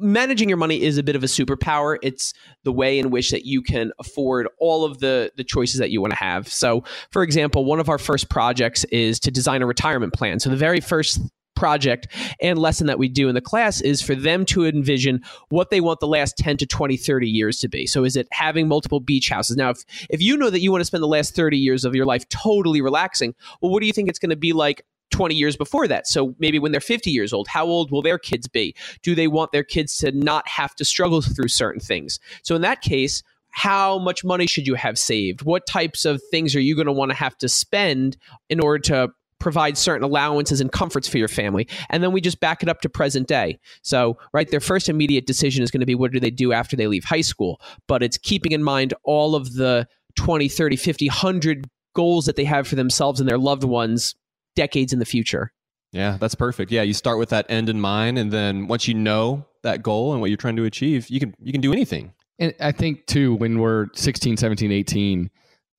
managing 0.00 0.48
your 0.48 0.58
money 0.58 0.82
is 0.82 0.98
a 0.98 1.02
bit 1.02 1.14
of 1.14 1.22
a 1.22 1.26
superpower. 1.26 1.98
It's 2.02 2.32
the 2.64 2.72
way 2.72 2.98
in 2.98 3.10
which 3.10 3.30
that 3.30 3.44
you 3.44 3.62
can 3.62 3.92
afford 3.98 4.48
all 4.58 4.84
of 4.84 4.98
the 4.98 5.30
the 5.36 5.44
choices 5.44 5.78
that 5.78 5.90
you 5.90 6.00
want 6.00 6.12
to 6.12 6.18
have. 6.18 6.48
So 6.48 6.84
for 7.10 7.22
example 7.22 7.64
one 7.64 7.78
of 7.78 7.88
our 7.88 7.98
first 7.98 8.30
projects 8.30 8.84
is 8.84 9.20
to 9.20 9.30
design 9.30 9.62
a 9.62 9.66
retirement 9.66 10.14
plan. 10.14 10.40
So 10.40 10.50
the 10.50 10.56
very 10.56 10.80
first 10.80 11.20
project 11.54 12.06
and 12.40 12.58
lesson 12.58 12.86
that 12.86 12.98
we 12.98 13.06
do 13.06 13.28
in 13.28 13.34
the 13.34 13.40
class 13.40 13.82
is 13.82 14.00
for 14.00 14.14
them 14.14 14.46
to 14.46 14.64
envision 14.64 15.22
what 15.50 15.68
they 15.68 15.82
want 15.82 16.00
the 16.00 16.06
last 16.06 16.38
10 16.38 16.56
to 16.56 16.66
20 16.66 16.96
30 16.96 17.28
years 17.28 17.58
to 17.58 17.68
be. 17.68 17.86
So 17.86 18.04
is 18.04 18.16
it 18.16 18.26
having 18.32 18.66
multiple 18.66 19.00
beach 19.00 19.28
houses? 19.28 19.58
Now 19.58 19.68
if, 19.68 19.84
if 20.08 20.22
you 20.22 20.38
know 20.38 20.48
that 20.48 20.60
you 20.60 20.70
want 20.70 20.80
to 20.80 20.86
spend 20.86 21.02
the 21.02 21.08
last 21.08 21.34
30 21.36 21.58
years 21.58 21.84
of 21.84 21.94
your 21.94 22.06
life 22.06 22.26
totally 22.30 22.80
relaxing 22.80 23.34
well 23.60 23.70
what 23.70 23.80
do 23.80 23.86
you 23.86 23.92
think 23.92 24.08
it's 24.08 24.18
going 24.18 24.30
to 24.30 24.36
be 24.36 24.54
like 24.54 24.86
20 25.10 25.34
years 25.34 25.56
before 25.56 25.88
that. 25.88 26.06
So 26.06 26.34
maybe 26.38 26.58
when 26.58 26.72
they're 26.72 26.80
50 26.80 27.10
years 27.10 27.32
old, 27.32 27.48
how 27.48 27.66
old 27.66 27.90
will 27.90 28.02
their 28.02 28.18
kids 28.18 28.48
be? 28.48 28.74
Do 29.02 29.14
they 29.14 29.28
want 29.28 29.52
their 29.52 29.64
kids 29.64 29.96
to 29.98 30.12
not 30.12 30.46
have 30.48 30.74
to 30.76 30.84
struggle 30.84 31.22
through 31.22 31.48
certain 31.48 31.80
things? 31.80 32.18
So 32.42 32.54
in 32.54 32.62
that 32.62 32.80
case, 32.80 33.22
how 33.50 33.98
much 33.98 34.24
money 34.24 34.46
should 34.46 34.66
you 34.66 34.74
have 34.74 34.98
saved? 34.98 35.42
What 35.42 35.66
types 35.66 36.04
of 36.04 36.22
things 36.30 36.54
are 36.54 36.60
you 36.60 36.74
going 36.74 36.86
to 36.86 36.92
want 36.92 37.10
to 37.10 37.16
have 37.16 37.36
to 37.38 37.48
spend 37.48 38.16
in 38.48 38.60
order 38.60 38.78
to 38.84 39.08
provide 39.40 39.76
certain 39.76 40.04
allowances 40.04 40.60
and 40.60 40.70
comforts 40.70 41.08
for 41.08 41.18
your 41.18 41.28
family? 41.28 41.66
And 41.88 42.02
then 42.02 42.12
we 42.12 42.20
just 42.20 42.40
back 42.40 42.62
it 42.62 42.68
up 42.68 42.80
to 42.82 42.88
present 42.88 43.26
day. 43.26 43.58
So, 43.82 44.18
right, 44.32 44.50
their 44.50 44.60
first 44.60 44.88
immediate 44.88 45.26
decision 45.26 45.64
is 45.64 45.70
going 45.70 45.80
to 45.80 45.86
be 45.86 45.94
what 45.94 46.12
do 46.12 46.20
they 46.20 46.30
do 46.30 46.52
after 46.52 46.76
they 46.76 46.86
leave 46.86 47.04
high 47.04 47.22
school? 47.22 47.60
But 47.88 48.02
it's 48.02 48.18
keeping 48.18 48.52
in 48.52 48.62
mind 48.62 48.94
all 49.02 49.34
of 49.34 49.54
the 49.54 49.88
20, 50.16 50.48
30, 50.48 50.76
50, 50.76 51.08
100 51.08 51.68
goals 51.94 52.26
that 52.26 52.36
they 52.36 52.44
have 52.44 52.68
for 52.68 52.76
themselves 52.76 53.18
and 53.18 53.28
their 53.28 53.38
loved 53.38 53.64
ones 53.64 54.14
decades 54.56 54.92
in 54.92 54.98
the 54.98 55.04
future. 55.04 55.52
Yeah, 55.92 56.16
that's 56.20 56.34
perfect. 56.36 56.70
Yeah, 56.70 56.82
you 56.82 56.94
start 56.94 57.18
with 57.18 57.30
that 57.30 57.46
end 57.48 57.68
in 57.68 57.80
mind, 57.80 58.16
and 58.18 58.32
then 58.32 58.68
once 58.68 58.86
you 58.86 58.94
know 58.94 59.46
that 59.62 59.82
goal 59.82 60.12
and 60.12 60.20
what 60.20 60.30
you're 60.30 60.36
trying 60.36 60.56
to 60.56 60.64
achieve, 60.64 61.08
you 61.10 61.18
can 61.20 61.34
you 61.40 61.52
can 61.52 61.60
do 61.60 61.72
anything. 61.72 62.12
And 62.38 62.54
I 62.60 62.72
think 62.72 63.06
too, 63.06 63.34
when 63.34 63.58
we're 63.58 63.88
16, 63.94 64.36
17, 64.38 64.72
18, 64.72 65.30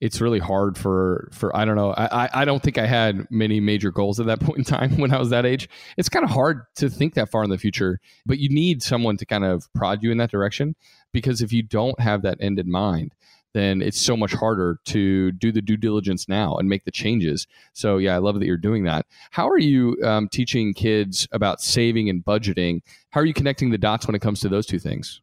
it's 0.02 0.20
really 0.20 0.40
hard 0.40 0.78
for 0.78 1.30
for 1.32 1.56
I 1.56 1.64
don't 1.64 1.76
know. 1.78 1.92
I 1.94 2.26
I- 2.26 2.30
I 2.42 2.46
don't 2.46 2.62
think 2.62 2.78
I 2.78 2.86
had 2.88 3.26
many 3.32 3.60
major 3.62 3.90
goals 3.92 4.20
at 4.20 4.26
that 4.26 4.42
point 4.42 4.58
in 4.58 4.64
time 4.66 4.98
when 5.00 5.14
I 5.14 5.18
was 5.20 5.30
that 5.30 5.46
age. 5.46 5.70
It's 5.98 6.10
kind 6.10 6.26
of 6.26 6.32
hard 6.32 6.64
to 6.76 6.90
think 6.90 7.14
that 7.14 7.32
far 7.32 7.44
in 7.46 7.50
the 7.50 7.58
future, 7.58 8.00
but 8.26 8.38
you 8.38 8.50
need 8.50 8.84
someone 8.84 9.16
to 9.18 9.26
kind 9.26 9.46
of 9.46 9.64
prod 9.74 10.04
you 10.04 10.12
in 10.12 10.18
that 10.18 10.30
direction 10.32 10.76
because 11.14 11.42
if 11.42 11.54
you 11.54 11.64
don't 11.64 12.00
have 12.02 12.24
that 12.24 12.38
end 12.42 12.60
in 12.60 12.70
mind, 12.70 13.14
then 13.54 13.82
it's 13.82 14.00
so 14.00 14.16
much 14.16 14.34
harder 14.34 14.80
to 14.86 15.32
do 15.34 15.52
the 15.52 15.62
due 15.62 15.78
diligence 15.78 16.28
now 16.30 16.56
and 16.56 16.70
make 16.70 16.86
the 16.86 16.92
changes. 16.92 17.48
So 17.74 17.98
yeah, 17.98 18.16
I 18.16 18.20
love 18.20 18.40
that 18.40 18.46
you're 18.46 18.58
doing 18.58 18.84
that. 18.86 19.06
How 19.32 19.50
are 19.50 19.60
you 19.60 19.98
um, 20.04 20.30
teaching 20.30 20.74
kids 20.74 21.28
about 21.32 21.62
saving 21.62 22.10
and 22.10 22.24
budgeting? 22.24 22.82
How 23.10 23.22
are 23.22 23.26
you 23.26 23.34
connecting 23.34 23.72
the 23.72 23.78
dots 23.78 24.08
when 24.08 24.16
it 24.16 24.22
comes 24.22 24.40
to 24.42 24.50
those 24.50 24.66
two 24.66 24.80
things? 24.80 25.22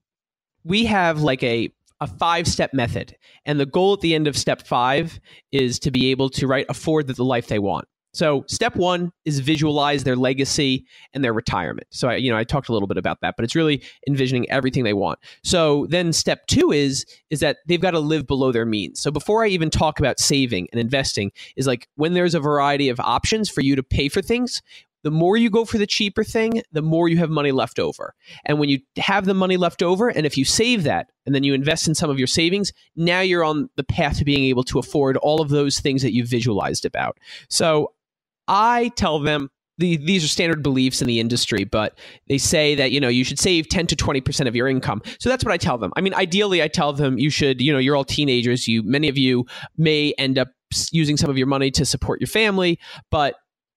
we 0.64 0.84
have 0.84 1.20
like 1.20 1.42
a 1.42 1.72
a 2.00 2.06
five 2.06 2.46
step 2.46 2.72
method 2.72 3.16
and 3.44 3.58
the 3.58 3.66
goal 3.66 3.94
at 3.94 4.00
the 4.00 4.14
end 4.14 4.28
of 4.28 4.36
step 4.36 4.64
five 4.64 5.18
is 5.50 5.80
to 5.80 5.90
be 5.90 6.10
able 6.12 6.30
to 6.30 6.46
right 6.46 6.66
afford 6.68 7.08
the 7.08 7.24
life 7.24 7.48
they 7.48 7.58
want 7.58 7.88
so 8.12 8.44
step 8.46 8.76
one 8.76 9.12
is 9.24 9.40
visualize 9.40 10.04
their 10.04 10.16
legacy 10.16 10.84
and 11.14 11.22
their 11.22 11.32
retirement 11.32 11.86
so 11.90 12.08
I, 12.08 12.16
you 12.16 12.30
know 12.30 12.36
i 12.36 12.44
talked 12.44 12.68
a 12.68 12.72
little 12.72 12.88
bit 12.88 12.96
about 12.96 13.20
that 13.22 13.34
but 13.36 13.44
it's 13.44 13.54
really 13.54 13.82
envisioning 14.06 14.48
everything 14.50 14.84
they 14.84 14.94
want 14.94 15.18
so 15.42 15.86
then 15.90 16.12
step 16.12 16.46
two 16.46 16.72
is 16.72 17.04
is 17.30 17.40
that 17.40 17.58
they've 17.66 17.80
got 17.80 17.92
to 17.92 18.00
live 18.00 18.26
below 18.26 18.52
their 18.52 18.66
means 18.66 19.00
so 19.00 19.10
before 19.10 19.44
i 19.44 19.48
even 19.48 19.70
talk 19.70 19.98
about 19.98 20.18
saving 20.18 20.68
and 20.72 20.80
investing 20.80 21.30
is 21.56 21.66
like 21.66 21.88
when 21.96 22.14
there's 22.14 22.34
a 22.34 22.40
variety 22.40 22.88
of 22.88 23.00
options 23.00 23.48
for 23.48 23.60
you 23.60 23.76
to 23.76 23.82
pay 23.82 24.08
for 24.08 24.22
things 24.22 24.62
the 25.04 25.10
more 25.10 25.36
you 25.36 25.48
go 25.48 25.64
for 25.64 25.78
the 25.78 25.86
cheaper 25.86 26.24
thing, 26.24 26.62
the 26.72 26.82
more 26.82 27.08
you 27.08 27.18
have 27.18 27.30
money 27.30 27.52
left 27.52 27.78
over. 27.78 28.14
And 28.44 28.58
when 28.58 28.68
you 28.68 28.80
have 28.96 29.26
the 29.26 29.34
money 29.34 29.56
left 29.56 29.82
over, 29.82 30.08
and 30.08 30.26
if 30.26 30.36
you 30.36 30.44
save 30.44 30.82
that 30.84 31.10
and 31.24 31.34
then 31.34 31.44
you 31.44 31.54
invest 31.54 31.86
in 31.86 31.94
some 31.94 32.10
of 32.10 32.18
your 32.18 32.26
savings, 32.26 32.72
now 32.96 33.20
you're 33.20 33.44
on 33.44 33.70
the 33.76 33.84
path 33.84 34.18
to 34.18 34.24
being 34.24 34.44
able 34.44 34.64
to 34.64 34.78
afford 34.78 35.16
all 35.18 35.40
of 35.40 35.50
those 35.50 35.78
things 35.78 36.02
that 36.02 36.12
you've 36.12 36.28
visualized 36.28 36.84
about. 36.84 37.18
So 37.48 37.92
I 38.48 38.90
tell 38.96 39.18
them 39.18 39.50
the, 39.78 39.96
these 39.96 40.24
are 40.24 40.28
standard 40.28 40.62
beliefs 40.62 41.00
in 41.00 41.06
the 41.06 41.20
industry, 41.20 41.64
but 41.64 41.96
they 42.28 42.38
say 42.38 42.74
that 42.74 42.90
you 42.90 43.00
know 43.00 43.08
you 43.08 43.22
should 43.22 43.38
save 43.38 43.68
10 43.68 43.86
to 43.88 43.96
20 43.96 44.20
percent 44.20 44.48
of 44.48 44.56
your 44.56 44.68
income. 44.68 45.02
So 45.20 45.28
that's 45.28 45.44
what 45.44 45.52
I 45.52 45.56
tell 45.56 45.78
them. 45.78 45.92
I 45.96 46.00
mean, 46.00 46.14
ideally, 46.14 46.62
I 46.62 46.68
tell 46.68 46.92
them 46.92 47.18
you 47.18 47.30
should. 47.30 47.60
You 47.60 47.72
know, 47.72 47.78
you're 47.78 47.94
all 47.94 48.04
teenagers. 48.04 48.66
You 48.66 48.82
many 48.82 49.08
of 49.08 49.16
you 49.16 49.46
may 49.76 50.14
end 50.18 50.38
up 50.38 50.48
using 50.90 51.16
some 51.16 51.30
of 51.30 51.38
your 51.38 51.46
money 51.46 51.70
to 51.70 51.84
support 51.84 52.20
your 52.20 52.28
family, 52.28 52.78
but 53.10 53.36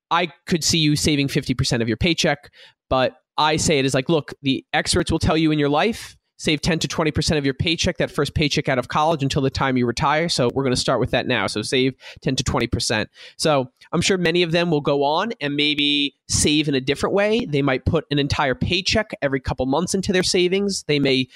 I 0.10 0.28
could 0.46 0.64
see 0.64 0.78
you 0.78 0.96
saving 0.96 1.30
50% 1.30 1.82
of 1.82 1.88
your 1.88 1.98
paycheck, 1.98 2.52
but 2.90 3.16
I 3.38 3.56
say 3.56 3.80
it 3.80 3.86
is 3.86 3.94
like, 3.94 4.10
look, 4.10 4.34
the 4.42 4.66
experts 4.74 5.10
will 5.10 5.20
tell 5.20 5.38
you 5.38 5.52
in 5.52 5.58
your 5.58 5.70
life, 5.70 6.18
save 6.42 6.60
10 6.60 6.80
to 6.80 6.88
20% 6.88 7.38
of 7.38 7.46
your 7.46 7.54
paycheck, 7.54 7.98
that 7.98 8.10
first 8.10 8.34
paycheck 8.34 8.68
out 8.68 8.80
of 8.80 8.88
college 8.88 9.22
until 9.22 9.44
the 9.44 9.50
time 9.52 9.78
you 9.78 9.86
retire. 9.86 10.28
So 10.28 10.50
we're 10.56 10.64
going 10.64 10.74
to 10.74 10.80
start 10.80 11.00
with 11.00 11.12
that 11.12 11.28
now. 11.28 11.46
So 11.46 11.62
save 11.62 11.94
10 12.24 12.36
to 12.38 12.44
20%. 12.44 13.06
So 13.38 13.70
I'm 13.92 14.02
sure 14.02 14.18
many 14.18 14.42
of 14.42 14.52
them 14.52 14.72
will 14.72 14.82
go 14.82 15.04
on 15.04 15.34
and 15.40 15.56
maybe 15.56 16.16
save 16.28 16.68
in 16.68 16.74
a 16.74 16.82
different 16.82 17.14
way. 17.14 17.46
They 17.46 17.62
might 17.62 17.86
put 17.86 18.06
an 18.10 18.18
entire 18.18 18.56
paycheck 18.56 19.12
every 19.22 19.40
couple 19.40 19.68
months 19.68 19.94
into 19.94 20.12
their 20.12 20.24
savings. 20.24 20.84
They 20.88 20.98
may 20.98 21.28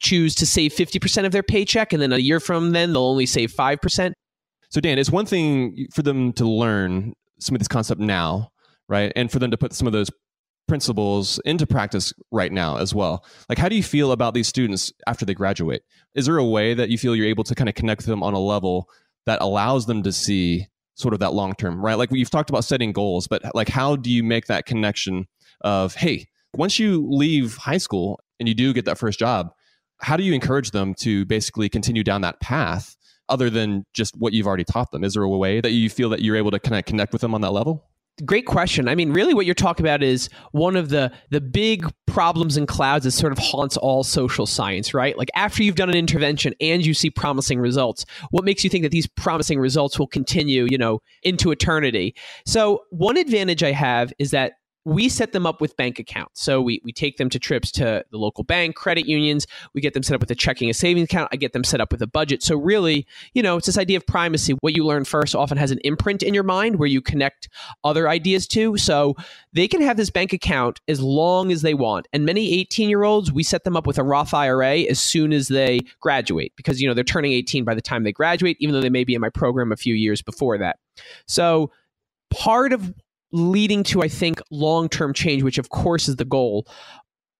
choose 0.00 0.34
to 0.36 0.46
save 0.46 0.72
50% 0.72 1.26
of 1.26 1.32
their 1.32 1.42
paycheck 1.42 1.92
and 1.92 2.00
then 2.00 2.12
a 2.14 2.18
year 2.18 2.40
from 2.40 2.70
then 2.70 2.94
they'll 2.94 3.02
only 3.02 3.26
save 3.26 3.52
5%. 3.52 4.12
So 4.70 4.80
Dan, 4.80 4.98
it's 4.98 5.10
one 5.10 5.26
thing 5.26 5.88
for 5.92 6.00
them 6.00 6.32
to 6.34 6.48
learn 6.48 7.12
some 7.38 7.54
of 7.54 7.58
this 7.58 7.68
concept 7.68 8.00
now, 8.00 8.50
right? 8.88 9.12
And 9.14 9.30
for 9.30 9.40
them 9.40 9.50
to 9.50 9.58
put 9.58 9.74
some 9.74 9.86
of 9.86 9.92
those 9.92 10.10
principles 10.68 11.40
into 11.44 11.66
practice 11.66 12.12
right 12.30 12.52
now 12.52 12.76
as 12.76 12.94
well. 12.94 13.24
Like, 13.48 13.58
how 13.58 13.68
do 13.68 13.74
you 13.74 13.82
feel 13.82 14.12
about 14.12 14.34
these 14.34 14.46
students 14.46 14.92
after 15.06 15.24
they 15.24 15.34
graduate? 15.34 15.82
Is 16.14 16.26
there 16.26 16.38
a 16.38 16.44
way 16.44 16.74
that 16.74 16.90
you 16.90 16.98
feel 16.98 17.16
you're 17.16 17.26
able 17.26 17.44
to 17.44 17.54
kind 17.54 17.68
of 17.68 17.74
connect 17.74 18.06
them 18.06 18.22
on 18.22 18.34
a 18.34 18.38
level 18.38 18.88
that 19.26 19.40
allows 19.40 19.86
them 19.86 20.02
to 20.04 20.12
see 20.12 20.66
sort 20.94 21.14
of 21.14 21.20
that 21.20 21.32
long 21.32 21.54
term, 21.54 21.84
right? 21.84 21.96
Like 21.96 22.10
you've 22.12 22.30
talked 22.30 22.50
about 22.50 22.64
setting 22.64 22.92
goals, 22.92 23.26
but 23.26 23.42
like, 23.54 23.68
how 23.68 23.96
do 23.96 24.10
you 24.10 24.22
make 24.22 24.46
that 24.46 24.66
connection 24.66 25.26
of, 25.62 25.94
hey, 25.94 26.28
once 26.54 26.78
you 26.78 27.06
leave 27.08 27.56
high 27.56 27.78
school 27.78 28.20
and 28.38 28.48
you 28.48 28.54
do 28.54 28.72
get 28.72 28.84
that 28.84 28.98
first 28.98 29.18
job, 29.18 29.50
how 30.00 30.16
do 30.16 30.22
you 30.22 30.32
encourage 30.32 30.70
them 30.70 30.94
to 30.94 31.24
basically 31.24 31.68
continue 31.68 32.04
down 32.04 32.20
that 32.20 32.40
path 32.40 32.96
other 33.28 33.50
than 33.50 33.84
just 33.92 34.16
what 34.16 34.32
you've 34.32 34.46
already 34.46 34.64
taught 34.64 34.90
them? 34.90 35.04
Is 35.04 35.14
there 35.14 35.22
a 35.22 35.28
way 35.28 35.60
that 35.60 35.70
you 35.70 35.90
feel 35.90 36.08
that 36.10 36.22
you're 36.22 36.36
able 36.36 36.50
to 36.50 36.58
kind 36.58 36.78
of 36.78 36.84
connect 36.84 37.12
with 37.12 37.20
them 37.20 37.34
on 37.34 37.40
that 37.42 37.52
level? 37.52 37.87
Great 38.24 38.46
question. 38.46 38.88
I 38.88 38.94
mean, 38.94 39.12
really, 39.12 39.32
what 39.32 39.46
you're 39.46 39.54
talking 39.54 39.86
about 39.86 40.02
is 40.02 40.28
one 40.50 40.74
of 40.74 40.88
the 40.88 41.12
the 41.30 41.40
big 41.40 41.86
problems 42.06 42.56
in 42.56 42.66
clouds 42.66 43.04
that 43.04 43.12
sort 43.12 43.32
of 43.32 43.38
haunts 43.38 43.76
all 43.76 44.02
social 44.02 44.44
science, 44.44 44.92
right? 44.92 45.16
Like 45.16 45.28
after 45.36 45.62
you've 45.62 45.76
done 45.76 45.88
an 45.88 45.94
intervention 45.94 46.54
and 46.60 46.84
you 46.84 46.94
see 46.94 47.10
promising 47.10 47.60
results, 47.60 48.04
what 48.30 48.44
makes 48.44 48.64
you 48.64 48.70
think 48.70 48.82
that 48.82 48.90
these 48.90 49.06
promising 49.06 49.60
results 49.60 49.98
will 49.98 50.08
continue, 50.08 50.66
you 50.68 50.78
know, 50.78 51.00
into 51.22 51.52
eternity? 51.52 52.14
So 52.44 52.82
one 52.90 53.16
advantage 53.16 53.62
I 53.62 53.72
have 53.72 54.12
is 54.18 54.32
that 54.32 54.54
we 54.84 55.08
set 55.08 55.32
them 55.32 55.46
up 55.46 55.60
with 55.60 55.76
bank 55.76 55.98
accounts. 55.98 56.42
So 56.42 56.62
we, 56.62 56.80
we 56.84 56.92
take 56.92 57.16
them 57.18 57.28
to 57.30 57.38
trips 57.38 57.70
to 57.72 58.04
the 58.10 58.16
local 58.16 58.44
bank, 58.44 58.74
credit 58.74 59.06
unions. 59.06 59.46
We 59.74 59.80
get 59.80 59.92
them 59.92 60.02
set 60.02 60.14
up 60.14 60.20
with 60.20 60.30
a 60.30 60.34
checking, 60.34 60.70
a 60.70 60.74
savings 60.74 61.04
account. 61.04 61.28
I 61.32 61.36
get 61.36 61.52
them 61.52 61.64
set 61.64 61.80
up 61.80 61.92
with 61.92 62.00
a 62.00 62.06
budget. 62.06 62.42
So 62.42 62.56
really, 62.56 63.06
you 63.34 63.42
know, 63.42 63.56
it's 63.56 63.66
this 63.66 63.76
idea 63.76 63.98
of 63.98 64.06
primacy. 64.06 64.54
What 64.60 64.74
you 64.76 64.86
learn 64.86 65.04
first 65.04 65.34
often 65.34 65.58
has 65.58 65.70
an 65.70 65.78
imprint 65.84 66.22
in 66.22 66.32
your 66.32 66.42
mind 66.42 66.76
where 66.76 66.88
you 66.88 67.02
connect 67.02 67.48
other 67.84 68.08
ideas 68.08 68.46
to. 68.48 68.76
So 68.78 69.14
they 69.52 69.68
can 69.68 69.82
have 69.82 69.96
this 69.96 70.10
bank 70.10 70.32
account 70.32 70.80
as 70.88 71.00
long 71.00 71.52
as 71.52 71.62
they 71.62 71.74
want. 71.74 72.08
And 72.12 72.24
many 72.24 72.54
18 72.60 72.88
year 72.88 73.02
olds, 73.02 73.30
we 73.30 73.42
set 73.42 73.64
them 73.64 73.76
up 73.76 73.86
with 73.86 73.98
a 73.98 74.02
Roth 74.02 74.32
IRA 74.32 74.80
as 74.80 75.00
soon 75.00 75.32
as 75.32 75.48
they 75.48 75.80
graduate 76.00 76.52
because, 76.56 76.80
you 76.80 76.88
know, 76.88 76.94
they're 76.94 77.04
turning 77.04 77.32
18 77.32 77.64
by 77.64 77.74
the 77.74 77.82
time 77.82 78.04
they 78.04 78.12
graduate, 78.12 78.56
even 78.60 78.74
though 78.74 78.80
they 78.80 78.90
may 78.90 79.04
be 79.04 79.14
in 79.14 79.20
my 79.20 79.30
program 79.30 79.72
a 79.72 79.76
few 79.76 79.94
years 79.94 80.22
before 80.22 80.56
that. 80.58 80.78
So 81.26 81.70
part 82.30 82.72
of 82.72 82.94
leading 83.32 83.82
to, 83.84 84.02
I 84.02 84.08
think, 84.08 84.40
long 84.50 84.88
term 84.88 85.12
change, 85.12 85.42
which 85.42 85.58
of 85.58 85.68
course 85.70 86.08
is 86.08 86.16
the 86.16 86.24
goal. 86.24 86.66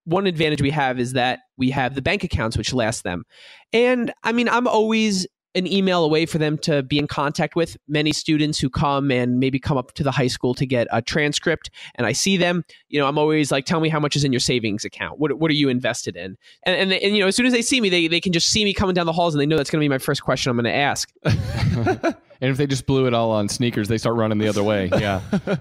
One 0.05 0.26
advantage 0.26 0.62
we 0.62 0.70
have 0.70 0.99
is 0.99 1.12
that 1.12 1.41
we 1.57 1.70
have 1.70 1.95
the 1.95 2.03
bank 2.03 2.24
accounts 2.24 2.57
which 2.57 2.72
last 2.72 3.05
them. 3.05 3.24
And 3.72 4.12
I 4.22 4.32
mean, 4.32 4.49
I'm 4.49 4.66
always 4.66 5.26
an 5.59 5.66
email 5.66 6.04
away 6.04 6.26
for 6.26 6.38
them 6.38 6.56
to 6.59 6.82
be 6.82 6.98
in 6.98 7.06
contact 7.06 7.56
with 7.56 7.76
many 7.88 8.12
students 8.12 8.59
who 8.59 8.70
come 8.70 9.11
and 9.11 9.38
maybe 9.38 9.59
come 9.59 9.76
up 9.76 9.92
to 9.92 10.02
the 10.02 10.11
high 10.11 10.26
school 10.26 10.54
to 10.54 10.64
get 10.64 10.86
a 10.92 11.02
transcript 11.02 11.70
and 11.96 12.06
i 12.06 12.12
see 12.12 12.36
them 12.36 12.64
you 12.88 12.98
know 12.98 13.06
i'm 13.06 13.18
always 13.18 13.52
like 13.52 13.66
tell 13.66 13.80
me 13.80 13.88
how 13.88 14.00
much 14.00 14.16
is 14.16 14.24
in 14.24 14.32
your 14.32 14.40
savings 14.40 14.84
account 14.84 15.18
what, 15.18 15.38
what 15.38 15.50
are 15.50 15.54
you 15.54 15.68
invested 15.68 16.16
in 16.16 16.36
and, 16.64 16.76
and, 16.76 16.92
and 16.92 17.14
you 17.14 17.20
know 17.20 17.28
as 17.28 17.36
soon 17.36 17.46
as 17.46 17.52
they 17.52 17.62
see 17.62 17.80
me 17.80 17.88
they, 17.88 18.09
they 18.09 18.20
can 18.20 18.32
just 18.32 18.48
see 18.48 18.64
me 18.64 18.72
coming 18.72 18.94
down 18.94 19.06
the 19.06 19.12
halls 19.12 19.34
and 19.34 19.40
they 19.40 19.46
know 19.46 19.56
that's 19.56 19.70
going 19.70 19.80
to 19.80 19.84
be 19.84 19.88
my 19.88 19.98
first 19.98 20.22
question 20.22 20.50
i'm 20.50 20.56
going 20.56 20.64
to 20.64 20.72
ask 20.72 21.12
And 22.40 22.50
if 22.50 22.56
they 22.56 22.66
just 22.66 22.86
blew 22.86 23.06
it 23.06 23.14
all 23.14 23.30
on 23.30 23.48
sneakers, 23.48 23.88
they 23.88 23.98
start 23.98 24.16
running 24.16 24.38
the 24.38 24.48
other 24.48 24.62
way. 24.62 24.90
Yeah. 24.98 25.20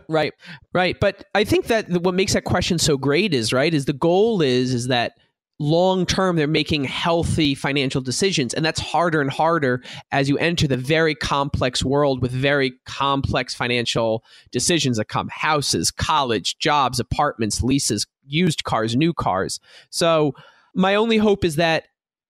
right. 0.09 0.33
Right. 0.73 0.99
But 0.99 1.25
I 1.35 1.43
think 1.43 1.67
that 1.67 1.89
what 1.89 2.15
makes 2.15 2.33
that 2.33 2.43
question 2.43 2.79
so 2.79 2.97
great 2.97 3.33
is 3.35 3.53
right 3.53 3.71
is 3.71 3.85
the 3.85 3.93
goal 3.93 4.41
is 4.41 4.73
is 4.73 4.87
that 4.87 5.13
long 5.59 6.05
term 6.05 6.35
they're 6.35 6.47
making 6.47 6.83
healthy 6.83 7.55
financial 7.55 7.99
decisions 7.99 8.53
and 8.53 8.63
that's 8.63 8.79
harder 8.79 9.21
and 9.21 9.31
harder 9.31 9.81
as 10.11 10.29
you 10.29 10.37
enter 10.37 10.67
the 10.67 10.77
very 10.77 11.15
complex 11.15 11.83
world 11.83 12.21
with 12.21 12.31
very 12.31 12.73
complex 12.85 13.55
financial 13.55 14.23
decisions 14.51 14.97
that 14.97 15.05
come. 15.05 15.27
Houses 15.29 15.89
college 15.89 16.59
jobs 16.59 16.99
apartments 16.99 17.63
leases 17.63 18.05
used 18.25 18.65
cars 18.65 18.95
new 18.95 19.13
cars. 19.13 19.59
So 19.89 20.33
my 20.75 20.93
only 20.93 21.17
hope 21.17 21.43
is 21.43 21.55
that 21.55 21.87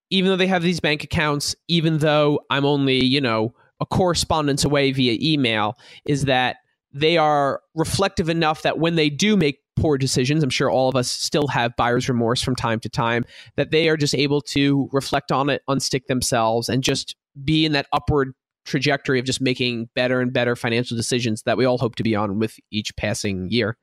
even 0.09 0.29
though 0.29 0.37
they 0.37 0.47
have 0.47 0.63
these 0.63 0.79
bank 0.79 1.03
accounts 1.03 1.55
even 1.67 1.97
though 1.97 2.39
i'm 2.49 2.65
only 2.65 3.03
you 3.03 3.21
know 3.21 3.53
a 3.79 3.85
correspondence 3.85 4.63
away 4.63 4.91
via 4.91 5.17
email 5.21 5.77
is 6.05 6.25
that 6.25 6.57
they 6.93 7.17
are 7.17 7.61
reflective 7.75 8.29
enough 8.29 8.63
that 8.63 8.79
when 8.79 8.95
they 8.95 9.09
do 9.09 9.37
make 9.37 9.59
poor 9.77 9.97
decisions, 9.97 10.43
I'm 10.43 10.49
sure 10.49 10.69
all 10.69 10.89
of 10.89 10.95
us 10.95 11.09
still 11.09 11.47
have 11.47 11.75
buyer's 11.75 12.09
remorse 12.09 12.41
from 12.41 12.55
time 12.55 12.79
to 12.81 12.89
time, 12.89 13.25
that 13.55 13.71
they 13.71 13.89
are 13.89 13.97
just 13.97 14.15
able 14.15 14.41
to 14.41 14.89
reflect 14.91 15.31
on 15.31 15.49
it, 15.49 15.61
unstick 15.69 16.07
themselves, 16.07 16.67
and 16.67 16.83
just 16.83 17.15
be 17.43 17.65
in 17.65 17.71
that 17.73 17.87
upward 17.93 18.33
trajectory 18.65 19.19
of 19.19 19.25
just 19.25 19.39
making 19.39 19.89
better 19.95 20.19
and 20.19 20.33
better 20.33 20.55
financial 20.55 20.97
decisions 20.97 21.43
that 21.43 21.57
we 21.57 21.65
all 21.65 21.77
hope 21.77 21.95
to 21.95 22.03
be 22.03 22.15
on 22.15 22.37
with 22.37 22.57
each 22.69 22.95
passing 22.97 23.49
year. 23.49 23.77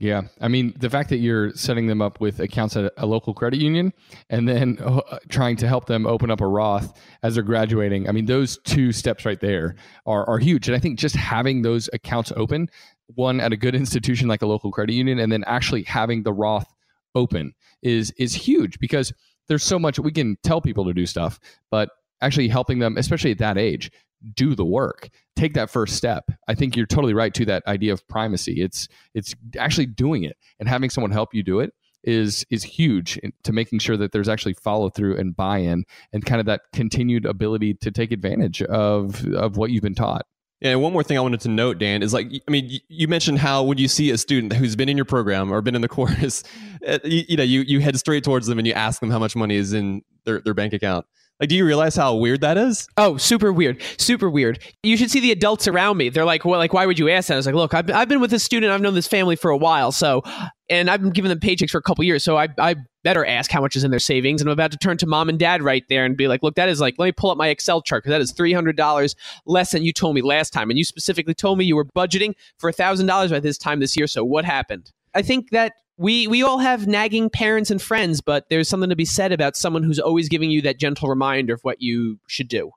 Yeah. 0.00 0.22
I 0.40 0.48
mean, 0.48 0.72
the 0.80 0.88
fact 0.88 1.10
that 1.10 1.18
you're 1.18 1.54
setting 1.54 1.86
them 1.86 2.00
up 2.00 2.22
with 2.22 2.40
accounts 2.40 2.74
at 2.74 2.90
a 2.96 3.04
local 3.04 3.34
credit 3.34 3.60
union 3.60 3.92
and 4.30 4.48
then 4.48 4.78
uh, 4.82 5.18
trying 5.28 5.56
to 5.56 5.68
help 5.68 5.84
them 5.86 6.06
open 6.06 6.30
up 6.30 6.40
a 6.40 6.46
Roth 6.46 6.98
as 7.22 7.34
they're 7.34 7.44
graduating, 7.44 8.08
I 8.08 8.12
mean, 8.12 8.24
those 8.24 8.58
two 8.64 8.92
steps 8.92 9.26
right 9.26 9.38
there 9.38 9.74
are, 10.06 10.26
are 10.26 10.38
huge. 10.38 10.68
And 10.68 10.74
I 10.74 10.80
think 10.80 10.98
just 10.98 11.14
having 11.14 11.60
those 11.60 11.90
accounts 11.92 12.32
open, 12.34 12.70
one 13.14 13.40
at 13.40 13.52
a 13.52 13.56
good 13.56 13.74
institution 13.74 14.28
like 14.28 14.42
a 14.42 14.46
local 14.46 14.70
credit 14.70 14.94
union, 14.94 15.18
and 15.18 15.30
then 15.30 15.44
actually 15.46 15.82
having 15.82 16.22
the 16.22 16.32
Roth 16.32 16.72
open 17.14 17.52
is 17.82 18.12
is 18.12 18.34
huge 18.34 18.78
because 18.78 19.12
there's 19.48 19.64
so 19.64 19.78
much 19.78 19.98
we 19.98 20.12
can 20.12 20.36
tell 20.42 20.60
people 20.60 20.84
to 20.84 20.94
do 20.94 21.06
stuff, 21.06 21.40
but 21.70 21.90
actually 22.20 22.48
helping 22.48 22.78
them, 22.78 22.96
especially 22.96 23.32
at 23.32 23.38
that 23.38 23.58
age, 23.58 23.90
do 24.34 24.54
the 24.54 24.64
work. 24.64 25.08
Take 25.36 25.54
that 25.54 25.70
first 25.70 25.96
step. 25.96 26.30
I 26.48 26.54
think 26.54 26.76
you're 26.76 26.86
totally 26.86 27.14
right 27.14 27.32
to 27.34 27.44
that 27.46 27.66
idea 27.66 27.92
of 27.92 28.06
primacy. 28.08 28.62
It's 28.62 28.88
it's 29.14 29.34
actually 29.58 29.86
doing 29.86 30.24
it 30.24 30.36
and 30.58 30.68
having 30.68 30.90
someone 30.90 31.10
help 31.10 31.34
you 31.34 31.42
do 31.42 31.60
it 31.60 31.72
is 32.02 32.46
is 32.50 32.62
huge 32.62 33.20
to 33.44 33.52
making 33.52 33.78
sure 33.78 33.96
that 33.96 34.12
there's 34.12 34.28
actually 34.28 34.54
follow 34.54 34.88
through 34.88 35.16
and 35.18 35.36
buy-in 35.36 35.84
and 36.12 36.24
kind 36.24 36.40
of 36.40 36.46
that 36.46 36.62
continued 36.72 37.26
ability 37.26 37.74
to 37.74 37.90
take 37.90 38.10
advantage 38.10 38.62
of 38.62 39.26
of 39.34 39.56
what 39.56 39.70
you've 39.70 39.82
been 39.82 39.94
taught 39.94 40.26
yeah, 40.60 40.72
and 40.72 40.82
one 40.82 40.92
more 40.92 41.02
thing 41.02 41.16
I 41.16 41.20
wanted 41.20 41.40
to 41.40 41.48
note, 41.48 41.78
Dan, 41.78 42.02
is 42.02 42.12
like, 42.12 42.30
I 42.46 42.50
mean, 42.50 42.80
you 42.88 43.08
mentioned 43.08 43.38
how 43.38 43.62
when 43.62 43.78
you 43.78 43.88
see 43.88 44.10
a 44.10 44.18
student 44.18 44.52
who's 44.52 44.76
been 44.76 44.90
in 44.90 44.96
your 44.96 45.06
program 45.06 45.50
or 45.50 45.62
been 45.62 45.74
in 45.74 45.80
the 45.80 45.88
course, 46.00 46.42
uh, 46.86 46.98
you, 47.02 47.24
you 47.28 47.36
know, 47.36 47.42
you, 47.42 47.62
you 47.62 47.80
head 47.80 47.98
straight 47.98 48.24
towards 48.24 48.46
them 48.46 48.58
and 48.58 48.66
you 48.66 48.74
ask 48.74 49.00
them 49.00 49.10
how 49.10 49.18
much 49.18 49.34
money 49.34 49.56
is 49.56 49.72
in 49.72 50.02
their, 50.24 50.40
their 50.40 50.54
bank 50.54 50.74
account. 50.74 51.06
Like, 51.40 51.48
do 51.48 51.56
you 51.56 51.64
realize 51.64 51.96
how 51.96 52.14
weird 52.16 52.42
that 52.42 52.58
is? 52.58 52.86
Oh, 52.98 53.16
super 53.16 53.50
weird, 53.50 53.82
super 53.96 54.28
weird. 54.28 54.62
You 54.82 54.98
should 54.98 55.10
see 55.10 55.20
the 55.20 55.32
adults 55.32 55.66
around 55.66 55.96
me. 55.96 56.10
They're 56.10 56.26
like, 56.26 56.44
"Well, 56.44 56.58
like, 56.58 56.74
why 56.74 56.84
would 56.84 56.98
you 56.98 57.08
ask 57.08 57.28
that?" 57.28 57.34
I 57.34 57.36
was 57.38 57.46
like, 57.46 57.54
"Look, 57.54 57.72
I've, 57.72 57.90
I've 57.90 58.08
been 58.08 58.20
with 58.20 58.30
this 58.30 58.44
student. 58.44 58.70
I've 58.70 58.82
known 58.82 58.94
this 58.94 59.08
family 59.08 59.36
for 59.36 59.50
a 59.50 59.56
while, 59.56 59.90
so, 59.90 60.22
and 60.68 60.90
I've 60.90 61.00
been 61.00 61.10
giving 61.10 61.30
them 61.30 61.40
paychecks 61.40 61.70
for 61.70 61.78
a 61.78 61.82
couple 61.82 62.04
years, 62.04 62.22
so 62.22 62.36
I, 62.36 62.48
I 62.58 62.76
better 63.02 63.24
ask 63.24 63.50
how 63.50 63.62
much 63.62 63.74
is 63.74 63.84
in 63.84 63.90
their 63.90 64.00
savings." 64.00 64.42
And 64.42 64.50
I'm 64.50 64.52
about 64.52 64.70
to 64.72 64.78
turn 64.78 64.98
to 64.98 65.06
mom 65.06 65.30
and 65.30 65.38
dad 65.38 65.62
right 65.62 65.84
there 65.88 66.04
and 66.04 66.14
be 66.14 66.28
like, 66.28 66.42
"Look, 66.42 66.56
that 66.56 66.68
is 66.68 66.78
like, 66.78 66.96
let 66.98 67.06
me 67.06 67.12
pull 67.12 67.30
up 67.30 67.38
my 67.38 67.48
Excel 67.48 67.80
chart 67.80 68.02
because 68.02 68.10
that 68.10 68.20
is 68.20 68.32
three 68.32 68.52
hundred 68.52 68.76
dollars 68.76 69.16
less 69.46 69.72
than 69.72 69.82
you 69.82 69.94
told 69.94 70.14
me 70.14 70.20
last 70.20 70.52
time, 70.52 70.68
and 70.68 70.78
you 70.78 70.84
specifically 70.84 71.34
told 71.34 71.56
me 71.56 71.64
you 71.64 71.76
were 71.76 71.86
budgeting 71.86 72.34
for 72.58 72.70
thousand 72.70 73.06
dollars 73.06 73.30
by 73.30 73.40
this 73.40 73.56
time 73.56 73.80
this 73.80 73.96
year. 73.96 74.06
So 74.06 74.24
what 74.24 74.44
happened?" 74.44 74.90
I 75.14 75.22
think 75.22 75.50
that 75.50 75.72
we 76.00 76.26
we 76.26 76.42
all 76.42 76.58
have 76.58 76.86
nagging 76.86 77.28
parents 77.28 77.70
and 77.70 77.80
friends, 77.80 78.22
but 78.22 78.48
there's 78.48 78.68
something 78.68 78.88
to 78.88 78.96
be 78.96 79.04
said 79.04 79.32
about 79.32 79.54
someone 79.54 79.82
who's 79.82 79.98
always 79.98 80.30
giving 80.30 80.50
you 80.50 80.62
that 80.62 80.78
gentle 80.78 81.10
reminder 81.10 81.52
of 81.52 81.60
what 81.60 81.82
you 81.82 82.18
should 82.26 82.48
do. 82.48 82.70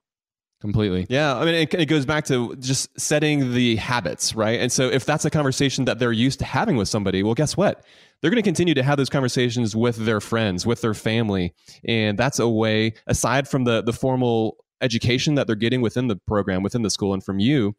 Completely. 0.60 1.06
Yeah. 1.10 1.36
I 1.36 1.46
mean, 1.46 1.56
it, 1.56 1.74
it, 1.74 1.86
goes 1.88 2.06
back 2.06 2.26
to 2.26 2.56
just 2.56 2.98
setting 2.98 3.54
the 3.54 3.76
habits, 3.78 4.34
right? 4.34 4.62
And 4.62 4.72
so 4.72 4.90
if 4.90 5.06
that's 5.06 5.26
a 5.26 5.30
conversation 5.30 5.86
that 5.86 6.00
they're 6.00 6.14
used 6.14 6.40
to 6.40 6.46
having 6.46 6.78
with 6.78 6.88
somebody, 6.88 7.22
well, 7.22 7.34
guess 7.34 7.58
what? 7.58 7.84
They're 8.22 8.32
going 8.32 8.42
to 8.42 8.48
continue 8.48 8.74
to 8.74 8.84
have 8.84 8.98
those 8.98 9.10
conversations 9.10 9.76
with 9.76 9.98
their 9.98 10.22
friends, 10.22 10.66
with 10.66 10.80
their 10.80 10.94
family. 10.94 11.54
And 11.86 12.18
that's 12.18 12.40
a 12.40 12.48
way, 12.48 12.94
aside 13.08 13.50
from 13.50 13.66
the, 13.66 13.84
the 13.84 13.92
formal 13.92 14.56
education 14.80 15.36
that 15.36 15.48
they're 15.48 15.58
getting 15.58 15.82
within 15.82 16.08
the 16.08 16.16
program, 16.16 16.64
within 16.64 16.82
the 16.82 16.90
school, 16.90 17.14
and 17.14 17.22
from 17.22 17.40
you, 17.40 17.76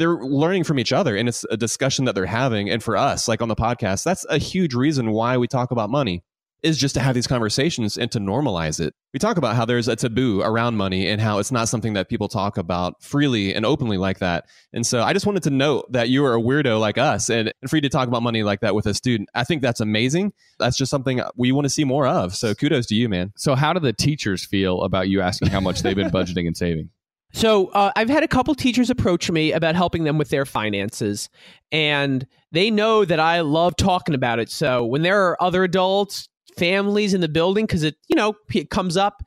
they're 0.00 0.16
learning 0.16 0.64
from 0.64 0.78
each 0.78 0.92
other 0.92 1.16
and 1.16 1.28
it's 1.28 1.44
a 1.50 1.56
discussion 1.56 2.06
that 2.06 2.14
they're 2.14 2.26
having 2.26 2.68
and 2.68 2.82
for 2.82 2.96
us 2.96 3.28
like 3.28 3.40
on 3.40 3.48
the 3.48 3.54
podcast 3.54 4.02
that's 4.02 4.26
a 4.28 4.38
huge 4.38 4.74
reason 4.74 5.12
why 5.12 5.36
we 5.36 5.46
talk 5.46 5.70
about 5.70 5.90
money 5.90 6.22
is 6.62 6.78
just 6.78 6.94
to 6.94 7.00
have 7.00 7.14
these 7.14 7.26
conversations 7.26 7.96
and 7.96 8.10
to 8.12 8.18
normalize 8.18 8.80
it. 8.80 8.94
We 9.12 9.18
talk 9.18 9.36
about 9.36 9.56
how 9.56 9.64
there's 9.64 9.88
a 9.88 9.96
taboo 9.96 10.42
around 10.42 10.76
money 10.76 11.08
and 11.08 11.20
how 11.20 11.38
it's 11.38 11.50
not 11.50 11.68
something 11.68 11.94
that 11.94 12.08
people 12.08 12.28
talk 12.28 12.58
about 12.58 13.02
freely 13.02 13.54
and 13.54 13.64
openly 13.64 13.96
like 13.96 14.18
that. 14.18 14.46
And 14.72 14.86
so 14.86 15.02
I 15.02 15.12
just 15.12 15.26
wanted 15.26 15.42
to 15.44 15.50
note 15.50 15.90
that 15.92 16.08
you 16.08 16.24
are 16.24 16.34
a 16.34 16.40
weirdo 16.40 16.78
like 16.78 16.98
us 16.98 17.30
and, 17.30 17.52
and 17.60 17.70
free 17.70 17.80
to 17.80 17.88
talk 17.88 18.08
about 18.08 18.22
money 18.22 18.42
like 18.42 18.60
that 18.60 18.74
with 18.74 18.86
a 18.86 18.94
student. 18.94 19.28
I 19.34 19.44
think 19.44 19.62
that's 19.62 19.80
amazing. 19.80 20.32
That's 20.58 20.76
just 20.76 20.90
something 20.90 21.20
we 21.36 21.52
want 21.52 21.64
to 21.64 21.70
see 21.70 21.84
more 21.84 22.06
of. 22.06 22.34
So 22.34 22.54
kudos 22.54 22.86
to 22.86 22.94
you, 22.94 23.08
man. 23.08 23.32
So 23.36 23.54
how 23.54 23.72
do 23.72 23.80
the 23.80 23.92
teachers 23.92 24.44
feel 24.44 24.82
about 24.82 25.08
you 25.08 25.20
asking 25.20 25.48
how 25.48 25.60
much 25.60 25.82
they've 25.82 25.96
been 25.96 26.10
budgeting 26.10 26.46
and 26.46 26.56
saving? 26.56 26.90
So 27.32 27.68
uh, 27.68 27.92
I've 27.96 28.08
had 28.08 28.22
a 28.22 28.28
couple 28.28 28.54
teachers 28.54 28.90
approach 28.90 29.30
me 29.30 29.52
about 29.52 29.74
helping 29.74 30.04
them 30.04 30.18
with 30.18 30.30
their 30.30 30.44
finances, 30.44 31.28
and 31.70 32.26
they 32.52 32.70
know 32.70 33.04
that 33.04 33.20
I 33.20 33.40
love 33.40 33.76
talking 33.76 34.14
about 34.14 34.38
it. 34.38 34.50
So 34.50 34.84
when 34.84 35.02
there 35.02 35.28
are 35.28 35.42
other 35.42 35.62
adults, 35.62 36.28
families 36.56 37.14
in 37.14 37.20
the 37.20 37.28
building, 37.28 37.66
because 37.66 37.84
it 37.84 37.96
you 38.08 38.16
know 38.16 38.34
it 38.52 38.70
comes 38.70 38.96
up, 38.96 39.22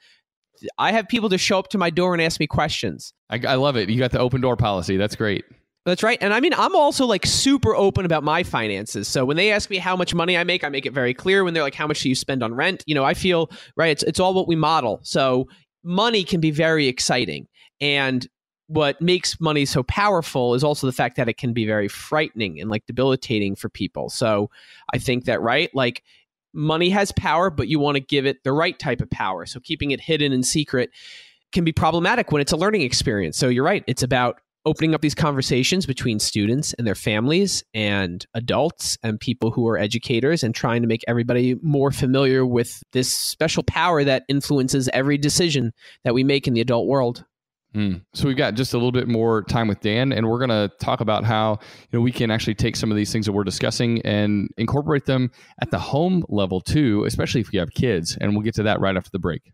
I 0.78 0.92
have 0.92 1.08
people 1.08 1.30
to 1.30 1.38
show 1.38 1.60
up 1.60 1.70
to 1.70 1.78
my 1.78 1.90
door 1.90 2.14
and 2.14 2.22
ask 2.22 2.40
me 2.40 2.48
questions. 2.48 3.14
I, 3.30 3.40
I 3.48 3.56
love 3.56 3.78
it. 3.78 3.90
You 3.90 4.00
got 4.00 4.12
the 4.12 4.20
open 4.20 4.42
door 4.42 4.58
policy. 4.58 4.98
That's 4.98 5.16
great. 5.16 5.46
That's 5.86 6.02
right. 6.02 6.18
And 6.22 6.34
I 6.34 6.40
mean, 6.40 6.54
I'm 6.54 6.76
also 6.76 7.06
like 7.06 7.26
super 7.26 7.76
open 7.76 8.06
about 8.06 8.24
my 8.24 8.44
finances. 8.44 9.08
So 9.08 9.26
when 9.26 9.36
they 9.36 9.52
ask 9.52 9.70
me 9.70 9.78
how 9.78 9.98
much 9.98 10.14
money 10.14 10.38
I 10.38 10.46
make, 10.46 10.64
I 10.64 10.70
make 10.70 10.86
it 10.86 10.94
very 10.94 11.14
clear. 11.14 11.44
When 11.44 11.54
they're 11.54 11.64
like, 11.64 11.76
how 11.76 11.88
much 11.88 12.04
do 12.04 12.10
you 12.10 12.16
spend 12.16 12.42
on 12.42 12.54
rent? 12.54 12.84
You 12.88 12.96
know, 12.96 13.04
I 13.04 13.14
feel, 13.14 13.50
right, 13.76 13.92
it's, 13.92 14.04
it's 14.04 14.20
all 14.20 14.34
what 14.34 14.48
we 14.48 14.56
model. 14.56 15.02
So 15.04 15.50
money 15.84 16.24
can 16.24 16.40
be 16.40 16.52
very 16.52 16.88
exciting. 16.88 17.48
And 17.84 18.26
what 18.68 19.02
makes 19.02 19.42
money 19.42 19.66
so 19.66 19.84
powerful 19.84 20.54
is 20.56 20.64
also 20.64 20.88
the 20.88 20.94
fact 20.94 21.18
that 21.18 21.28
it 21.28 21.38
can 21.38 21.52
be 21.52 21.66
very 21.66 21.90
frightening 21.90 22.62
and 22.62 22.70
like 22.70 22.86
debilitating 22.86 23.58
for 23.58 23.68
people. 23.68 24.10
So 24.10 24.50
I 24.94 25.00
think 25.00 25.26
that, 25.26 25.42
right, 25.42 25.70
like 25.76 26.02
money 26.54 26.90
has 26.92 27.12
power, 27.12 27.50
but 27.50 27.68
you 27.68 27.80
want 27.80 27.98
to 27.98 28.00
give 28.00 28.26
it 28.26 28.46
the 28.46 28.54
right 28.54 28.80
type 28.80 29.02
of 29.02 29.10
power. 29.10 29.46
So 29.46 29.60
keeping 29.60 29.92
it 29.92 30.00
hidden 30.00 30.32
and 30.32 30.46
secret 30.46 30.92
can 31.52 31.66
be 31.66 31.74
problematic 31.74 32.32
when 32.32 32.42
it's 32.42 32.54
a 32.54 32.58
learning 32.58 32.84
experience. 32.84 33.38
So 33.38 33.50
you're 33.50 33.66
right. 33.66 33.84
It's 33.86 34.02
about 34.02 34.40
opening 34.66 34.96
up 34.96 35.02
these 35.02 35.14
conversations 35.14 35.86
between 35.86 36.20
students 36.20 36.72
and 36.76 36.88
their 36.88 36.96
families 36.96 37.66
and 37.74 38.26
adults 38.34 38.98
and 39.04 39.20
people 39.20 39.52
who 39.52 39.68
are 39.68 39.78
educators 39.78 40.42
and 40.42 40.56
trying 40.56 40.82
to 40.82 40.88
make 40.88 41.04
everybody 41.06 41.56
more 41.62 41.92
familiar 41.92 42.46
with 42.46 42.82
this 42.94 43.12
special 43.14 43.62
power 43.64 44.06
that 44.06 44.24
influences 44.30 44.90
every 44.94 45.18
decision 45.18 45.74
that 46.06 46.14
we 46.14 46.24
make 46.24 46.48
in 46.48 46.54
the 46.54 46.62
adult 46.62 46.88
world. 46.88 47.26
Mm. 47.76 48.02
So 48.14 48.28
we've 48.28 48.38
got 48.38 48.54
just 48.54 48.74
a 48.74 48.78
little 48.78 48.92
bit 48.92 49.08
more 49.08 49.44
time 49.44 49.68
with 49.68 49.82
Dan, 49.82 50.14
and 50.14 50.30
we're 50.30 50.38
going 50.38 50.50
to 50.50 50.72
talk 50.80 51.02
about 51.02 51.24
how 51.24 51.60
you 51.92 51.98
know 51.98 52.02
we 52.02 52.12
can 52.12 52.30
actually 52.30 52.56
take 52.56 52.76
some 52.76 52.92
of 52.92 52.98
these 52.98 53.12
things 53.12 53.26
that 53.26 53.32
we're 53.32 53.44
discussing 53.44 54.02
and 54.04 54.50
incorporate 54.58 55.06
them 55.06 55.32
at 55.62 55.72
the 55.72 55.80
home 55.80 56.24
level 56.30 56.62
too, 56.62 57.04
especially 57.06 57.42
if 57.42 57.52
you 57.52 57.60
have 57.60 57.72
kids. 57.72 58.18
And 58.22 58.34
we'll 58.34 58.44
get 58.44 58.56
to 58.56 58.64
that 58.64 58.80
right 58.80 58.96
after 58.96 59.10
the 59.12 59.20
break. 59.20 59.54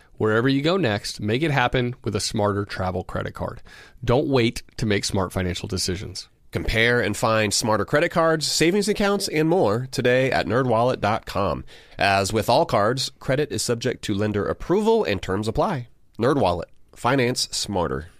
Wherever 0.21 0.47
you 0.47 0.61
go 0.61 0.77
next, 0.77 1.19
make 1.19 1.41
it 1.41 1.49
happen 1.49 1.95
with 2.03 2.15
a 2.15 2.19
smarter 2.19 2.63
travel 2.63 3.03
credit 3.03 3.33
card. 3.33 3.63
Don't 4.05 4.27
wait 4.27 4.61
to 4.77 4.85
make 4.85 5.03
smart 5.03 5.33
financial 5.33 5.67
decisions. 5.67 6.29
Compare 6.51 7.01
and 7.01 7.17
find 7.17 7.51
smarter 7.51 7.85
credit 7.85 8.09
cards, 8.09 8.45
savings 8.45 8.87
accounts, 8.87 9.27
and 9.29 9.49
more 9.49 9.87
today 9.89 10.31
at 10.31 10.45
nerdwallet.com. 10.45 11.65
As 11.97 12.31
with 12.31 12.49
all 12.49 12.67
cards, 12.67 13.11
credit 13.17 13.51
is 13.51 13.63
subject 13.63 14.03
to 14.03 14.13
lender 14.13 14.45
approval 14.45 15.03
and 15.03 15.23
terms 15.23 15.47
apply. 15.47 15.87
NerdWallet. 16.19 16.69
Finance 16.95 17.49
smarter. 17.49 18.11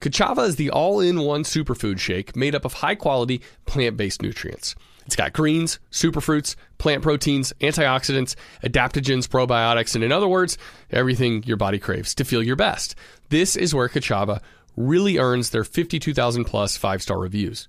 Ka'Chava 0.00 0.48
is 0.48 0.56
the 0.56 0.70
all-in-one 0.70 1.44
superfood 1.44 2.00
shake 2.00 2.34
made 2.34 2.56
up 2.56 2.64
of 2.64 2.72
high-quality 2.72 3.40
plant-based 3.66 4.20
nutrients. 4.20 4.74
It's 5.06 5.16
got 5.16 5.32
greens, 5.32 5.80
superfruits, 5.90 6.56
plant 6.78 7.02
proteins, 7.02 7.52
antioxidants, 7.60 8.34
adaptogens, 8.62 9.26
probiotics, 9.26 9.94
and 9.94 10.04
in 10.04 10.12
other 10.12 10.28
words, 10.28 10.58
everything 10.90 11.42
your 11.44 11.56
body 11.56 11.78
craves 11.78 12.14
to 12.16 12.24
feel 12.24 12.42
your 12.42 12.56
best. 12.56 12.94
This 13.28 13.56
is 13.56 13.74
where 13.74 13.88
Ka'Chava 13.88 14.40
really 14.76 15.18
earns 15.18 15.50
their 15.50 15.64
52,000 15.64 16.44
plus 16.44 16.76
five 16.76 17.02
star 17.02 17.18
reviews. 17.18 17.68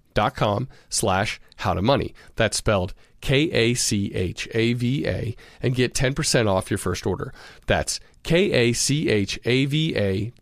slash 0.89 1.39
how 1.57 1.73
to 1.73 1.81
money. 1.81 2.13
That's 2.35 2.57
spelled 2.57 2.93
K-A-C-H-A-V-A 3.21 3.75
and 5.61 5.75
get 5.75 5.93
10% 5.93 6.47
off 6.49 6.71
your 6.71 6.77
first 6.77 7.05
order. 7.05 7.33
That's 7.67 7.99
K-A-C-H-A-V-A 8.23 8.73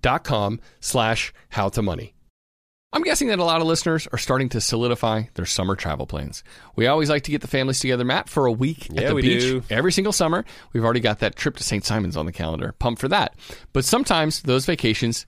dot 0.01 0.23
com 0.23 0.59
slash 0.79 1.33
how 1.49 1.69
to 1.69 1.81
money. 1.81 2.13
I'm 2.91 3.03
guessing 3.03 3.27
that 3.27 3.37
a 3.37 3.43
lot 3.43 3.61
of 3.61 3.67
listeners 3.67 4.07
are 4.11 4.17
starting 4.17 4.49
to 4.49 4.59
solidify 4.59 5.25
their 5.35 5.45
summer 5.45 5.75
travel 5.75 6.07
plans. 6.07 6.43
We 6.75 6.87
always 6.87 7.07
like 7.07 7.21
to 7.23 7.31
get 7.31 7.41
the 7.41 7.47
families 7.47 7.79
together, 7.79 8.03
Matt, 8.03 8.27
for 8.29 8.47
a 8.47 8.51
week 8.51 8.89
at 8.97 9.07
the 9.09 9.13
we 9.13 9.21
beach 9.21 9.41
do. 9.41 9.61
every 9.69 9.91
single 9.91 10.11
summer. 10.11 10.43
We've 10.73 10.83
already 10.83 10.99
got 10.99 11.19
that 11.19 11.35
trip 11.35 11.55
to 11.57 11.63
St. 11.63 11.85
Simon's 11.85 12.17
on 12.17 12.25
the 12.25 12.31
calendar. 12.31 12.73
Pumped 12.79 12.99
for 12.99 13.07
that. 13.09 13.35
But 13.73 13.85
sometimes 13.85 14.41
those 14.41 14.65
vacations 14.65 15.27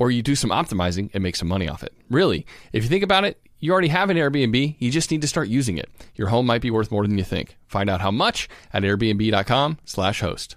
or 0.00 0.10
you 0.10 0.22
do 0.22 0.34
some 0.34 0.50
optimizing 0.50 1.10
and 1.14 1.22
make 1.22 1.36
some 1.36 1.46
money 1.46 1.68
off 1.68 1.84
it. 1.84 1.92
Really, 2.08 2.46
if 2.72 2.82
you 2.82 2.88
think 2.88 3.04
about 3.04 3.24
it, 3.24 3.40
you 3.60 3.70
already 3.70 3.88
have 3.88 4.08
an 4.08 4.16
Airbnb, 4.16 4.76
you 4.78 4.90
just 4.90 5.10
need 5.10 5.20
to 5.20 5.28
start 5.28 5.48
using 5.48 5.76
it. 5.76 5.90
Your 6.16 6.28
home 6.28 6.46
might 6.46 6.62
be 6.62 6.70
worth 6.70 6.90
more 6.90 7.06
than 7.06 7.18
you 7.18 7.24
think. 7.24 7.58
Find 7.66 7.90
out 7.90 8.00
how 8.00 8.10
much 8.10 8.48
at 8.72 8.82
airbnb.com/host. 8.82 10.56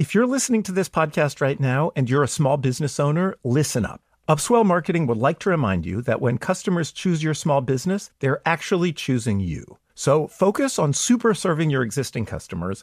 If 0.00 0.12
you're 0.12 0.26
listening 0.26 0.64
to 0.64 0.72
this 0.72 0.88
podcast 0.88 1.40
right 1.40 1.60
now 1.60 1.92
and 1.94 2.10
you're 2.10 2.24
a 2.24 2.28
small 2.28 2.56
business 2.56 2.98
owner, 2.98 3.36
listen 3.44 3.86
up. 3.86 4.02
Upswell 4.28 4.66
Marketing 4.66 5.06
would 5.06 5.18
like 5.18 5.38
to 5.40 5.50
remind 5.50 5.86
you 5.86 6.02
that 6.02 6.20
when 6.20 6.38
customers 6.38 6.90
choose 6.90 7.22
your 7.22 7.34
small 7.34 7.60
business, 7.60 8.10
they're 8.18 8.42
actually 8.44 8.92
choosing 8.92 9.38
you. 9.38 9.78
So 9.94 10.26
focus 10.26 10.78
on 10.78 10.92
super 10.92 11.34
serving 11.34 11.70
your 11.70 11.82
existing 11.82 12.26
customers 12.26 12.82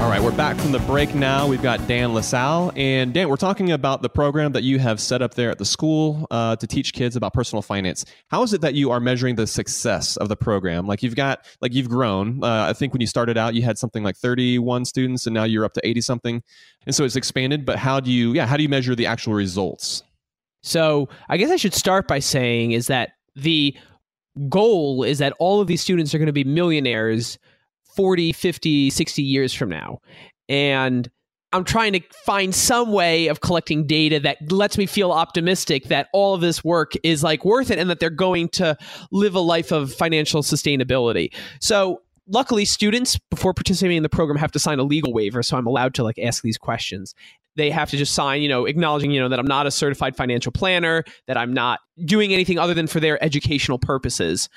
All 0.00 0.08
right, 0.08 0.22
we're 0.22 0.30
back 0.30 0.56
from 0.56 0.70
the 0.70 0.78
break 0.78 1.12
now. 1.16 1.48
We've 1.48 1.60
got 1.60 1.84
Dan 1.88 2.14
LaSalle. 2.14 2.70
And 2.76 3.12
Dan, 3.12 3.28
we're 3.28 3.34
talking 3.34 3.72
about 3.72 4.00
the 4.00 4.08
program 4.08 4.52
that 4.52 4.62
you 4.62 4.78
have 4.78 5.00
set 5.00 5.22
up 5.22 5.34
there 5.34 5.50
at 5.50 5.58
the 5.58 5.64
school 5.64 6.24
uh, 6.30 6.54
to 6.54 6.68
teach 6.68 6.92
kids 6.92 7.16
about 7.16 7.34
personal 7.34 7.62
finance. 7.62 8.04
How 8.28 8.44
is 8.44 8.52
it 8.52 8.60
that 8.60 8.74
you 8.74 8.92
are 8.92 9.00
measuring 9.00 9.34
the 9.34 9.48
success 9.48 10.16
of 10.16 10.28
the 10.28 10.36
program? 10.36 10.86
Like 10.86 11.02
you've 11.02 11.16
got, 11.16 11.44
like 11.60 11.74
you've 11.74 11.88
grown. 11.88 12.44
Uh, 12.44 12.66
I 12.70 12.74
think 12.74 12.92
when 12.92 13.00
you 13.00 13.08
started 13.08 13.36
out, 13.36 13.54
you 13.54 13.62
had 13.62 13.76
something 13.76 14.04
like 14.04 14.16
31 14.16 14.84
students, 14.84 15.26
and 15.26 15.34
now 15.34 15.42
you're 15.42 15.64
up 15.64 15.72
to 15.74 15.86
80 15.86 16.00
something. 16.02 16.44
And 16.86 16.94
so 16.94 17.02
it's 17.02 17.16
expanded. 17.16 17.66
But 17.66 17.76
how 17.80 17.98
do 17.98 18.12
you, 18.12 18.34
yeah, 18.34 18.46
how 18.46 18.56
do 18.56 18.62
you 18.62 18.68
measure 18.68 18.94
the 18.94 19.06
actual 19.06 19.34
results? 19.34 20.04
So 20.62 21.08
I 21.28 21.38
guess 21.38 21.50
I 21.50 21.56
should 21.56 21.74
start 21.74 22.06
by 22.06 22.20
saying 22.20 22.70
is 22.70 22.86
that 22.86 23.14
the 23.34 23.76
goal 24.48 25.02
is 25.02 25.18
that 25.18 25.32
all 25.40 25.60
of 25.60 25.66
these 25.66 25.80
students 25.80 26.14
are 26.14 26.18
going 26.18 26.26
to 26.26 26.32
be 26.32 26.44
millionaires 26.44 27.36
40, 27.98 28.32
50, 28.32 28.90
60 28.90 29.22
years 29.22 29.52
from 29.52 29.70
now. 29.70 29.98
And 30.48 31.10
I'm 31.52 31.64
trying 31.64 31.94
to 31.94 32.00
find 32.24 32.54
some 32.54 32.92
way 32.92 33.26
of 33.26 33.40
collecting 33.40 33.88
data 33.88 34.20
that 34.20 34.52
lets 34.52 34.78
me 34.78 34.86
feel 34.86 35.10
optimistic 35.10 35.86
that 35.86 36.06
all 36.12 36.32
of 36.32 36.40
this 36.40 36.62
work 36.62 36.92
is 37.02 37.24
like 37.24 37.44
worth 37.44 37.72
it 37.72 37.78
and 37.80 37.90
that 37.90 37.98
they're 37.98 38.08
going 38.08 38.50
to 38.50 38.76
live 39.10 39.34
a 39.34 39.40
life 39.40 39.72
of 39.72 39.92
financial 39.92 40.42
sustainability. 40.42 41.34
So, 41.60 42.02
luckily 42.28 42.64
students 42.64 43.18
before 43.32 43.52
participating 43.52 43.96
in 43.96 44.04
the 44.04 44.08
program 44.08 44.38
have 44.38 44.52
to 44.52 44.60
sign 44.60 44.78
a 44.78 44.84
legal 44.84 45.12
waiver, 45.12 45.42
so 45.42 45.56
I'm 45.56 45.66
allowed 45.66 45.94
to 45.94 46.04
like 46.04 46.20
ask 46.20 46.44
these 46.44 46.56
questions. 46.56 47.16
They 47.56 47.70
have 47.70 47.90
to 47.90 47.96
just 47.96 48.14
sign, 48.14 48.42
you 48.42 48.48
know, 48.48 48.64
acknowledging, 48.64 49.10
you 49.10 49.18
know, 49.18 49.28
that 49.28 49.40
I'm 49.40 49.46
not 49.46 49.66
a 49.66 49.72
certified 49.72 50.14
financial 50.14 50.52
planner, 50.52 51.02
that 51.26 51.36
I'm 51.36 51.52
not 51.52 51.80
doing 52.04 52.32
anything 52.32 52.60
other 52.60 52.74
than 52.74 52.86
for 52.86 53.00
their 53.00 53.20
educational 53.24 53.80
purposes. 53.80 54.48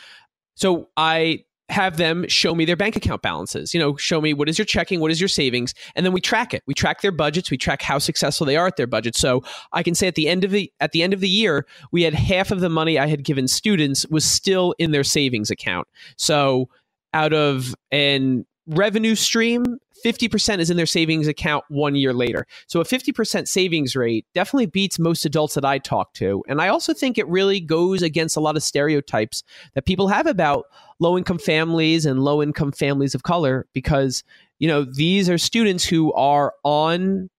So, 0.53 0.89
I 0.95 1.45
have 1.72 1.97
them 1.97 2.28
show 2.28 2.53
me 2.53 2.65
their 2.65 2.76
bank 2.76 2.95
account 2.95 3.22
balances. 3.22 3.74
You 3.74 3.80
know, 3.80 3.95
show 3.95 4.22
me 4.22 4.34
what 4.34 4.49
is 4.49 4.57
your 4.57 4.65
checking, 4.65 4.99
what 4.99 5.09
is 5.09 5.19
your 5.19 5.28
savings, 5.28 5.74
and 5.95 6.05
then 6.05 6.13
we 6.13 6.22
track 6.22 6.53
it. 6.53 6.61
We 6.67 6.74
track 6.74 7.01
their 7.01 7.11
budgets, 7.11 7.49
we 7.49 7.57
track 7.57 7.82
how 7.82 7.97
successful 7.97 8.45
they 8.45 8.57
are 8.57 8.67
at 8.67 8.76
their 8.76 8.88
budget. 8.88 9.15
So 9.15 9.43
I 9.72 9.82
can 9.82 9.95
say 9.95 10.07
at 10.07 10.15
the 10.15 10.28
end 10.28 10.43
of 10.43 10.51
the 10.51 10.72
at 10.80 10.91
the 10.91 11.01
end 11.01 11.13
of 11.13 11.22
the 11.22 11.30
year, 11.30 11.65
we 11.91 12.03
had 12.03 12.13
half 12.13 12.51
of 12.51 12.59
the 12.59 12.69
money 12.69 12.99
I 12.99 13.07
had 13.07 13.24
given 13.24 13.47
students 13.47 14.05
was 14.07 14.26
still 14.26 14.76
in 14.78 14.91
their 14.91 15.03
savings 15.03 15.49
account. 15.49 15.88
So 16.17 16.69
out 17.13 17.34
of 17.34 17.74
an 17.91 18.45
revenue 18.67 19.15
stream, 19.15 19.63
50% 20.04 20.60
is 20.60 20.70
in 20.70 20.78
their 20.78 20.86
savings 20.86 21.28
account 21.28 21.64
one 21.70 21.95
year 21.95 22.14
later. 22.14 22.45
So 22.68 22.82
a 22.82 22.86
50% 22.86 23.47
savings 23.47 23.95
rate 23.95 24.26
definitely 24.34 24.66
beats 24.66 24.99
most 24.99 25.26
adults 25.26 25.54
that 25.56 25.66
I 25.66 25.78
talk 25.78 26.14
to. 26.14 26.43
And 26.47 26.62
I 26.62 26.68
also 26.68 26.93
think 26.93 27.18
it 27.18 27.28
really 27.28 27.60
goes 27.60 28.02
against 28.02 28.38
a 28.38 28.39
lot 28.39 28.56
of 28.56 28.64
stereotypes 28.64 29.43
that 29.74 29.86
people 29.86 30.08
have 30.08 30.28
about 30.28 30.66
low 30.99 31.18
income 31.18 31.39
families 31.39 32.06
and 32.06 32.24
low 32.24 32.41
income 32.41 32.72
families 32.72 33.16
of 33.16 33.24
color 33.24 33.68
because, 33.74 34.24
you 34.60 34.68
know, 34.68 34.84
these 34.84 35.30
are 35.30 35.38
students 35.38 35.86
who 35.86 36.14
are 36.14 36.54
on, 36.64 37.30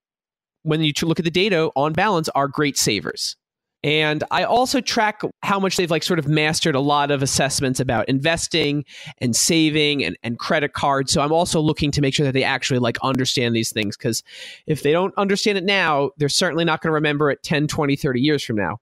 when 0.62 0.80
you 0.80 0.92
look 1.02 1.18
at 1.18 1.24
the 1.24 1.30
data, 1.30 1.70
on 1.76 1.92
balance, 1.92 2.28
are 2.30 2.48
great 2.48 2.76
savers. 2.76 3.36
And 3.84 4.22
I 4.30 4.44
also 4.44 4.80
track 4.80 5.22
how 5.42 5.58
much 5.58 5.76
they've 5.76 5.90
like 5.90 6.04
sort 6.04 6.20
of 6.20 6.28
mastered 6.28 6.76
a 6.76 6.80
lot 6.80 7.10
of 7.10 7.20
assessments 7.20 7.80
about 7.80 8.08
investing 8.08 8.84
and 9.18 9.34
saving 9.34 10.04
and, 10.04 10.16
and 10.22 10.38
credit 10.38 10.72
cards. 10.72 11.12
So 11.12 11.20
I'm 11.20 11.32
also 11.32 11.60
looking 11.60 11.90
to 11.92 12.00
make 12.00 12.14
sure 12.14 12.24
that 12.24 12.32
they 12.32 12.44
actually 12.44 12.78
like 12.78 12.96
understand 13.02 13.56
these 13.56 13.72
things 13.72 13.96
because 13.96 14.22
if 14.66 14.82
they 14.84 14.92
don't 14.92 15.12
understand 15.16 15.58
it 15.58 15.64
now, 15.64 16.10
they're 16.16 16.28
certainly 16.28 16.64
not 16.64 16.80
going 16.80 16.90
to 16.90 16.94
remember 16.94 17.30
it 17.30 17.42
10, 17.42 17.66
20, 17.66 17.96
30 17.96 18.20
years 18.20 18.44
from 18.44 18.56
now. 18.56 18.78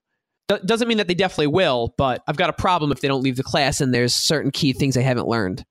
doesn't 0.67 0.87
mean 0.87 0.99
that 0.99 1.09
they 1.09 1.15
definitely 1.15 1.47
will, 1.47 1.95
but 1.97 2.23
I've 2.29 2.37
got 2.37 2.51
a 2.51 2.55
problem 2.55 2.93
if 2.93 3.01
they 3.01 3.09
don't 3.09 3.23
leave 3.23 3.37
the 3.37 3.43
class 3.43 3.81
and 3.81 3.95
there's 3.95 4.15
certain 4.15 4.51
key 4.51 4.75
things 4.75 4.95
they 4.95 5.03
haven't 5.03 5.29
learned. 5.29 5.65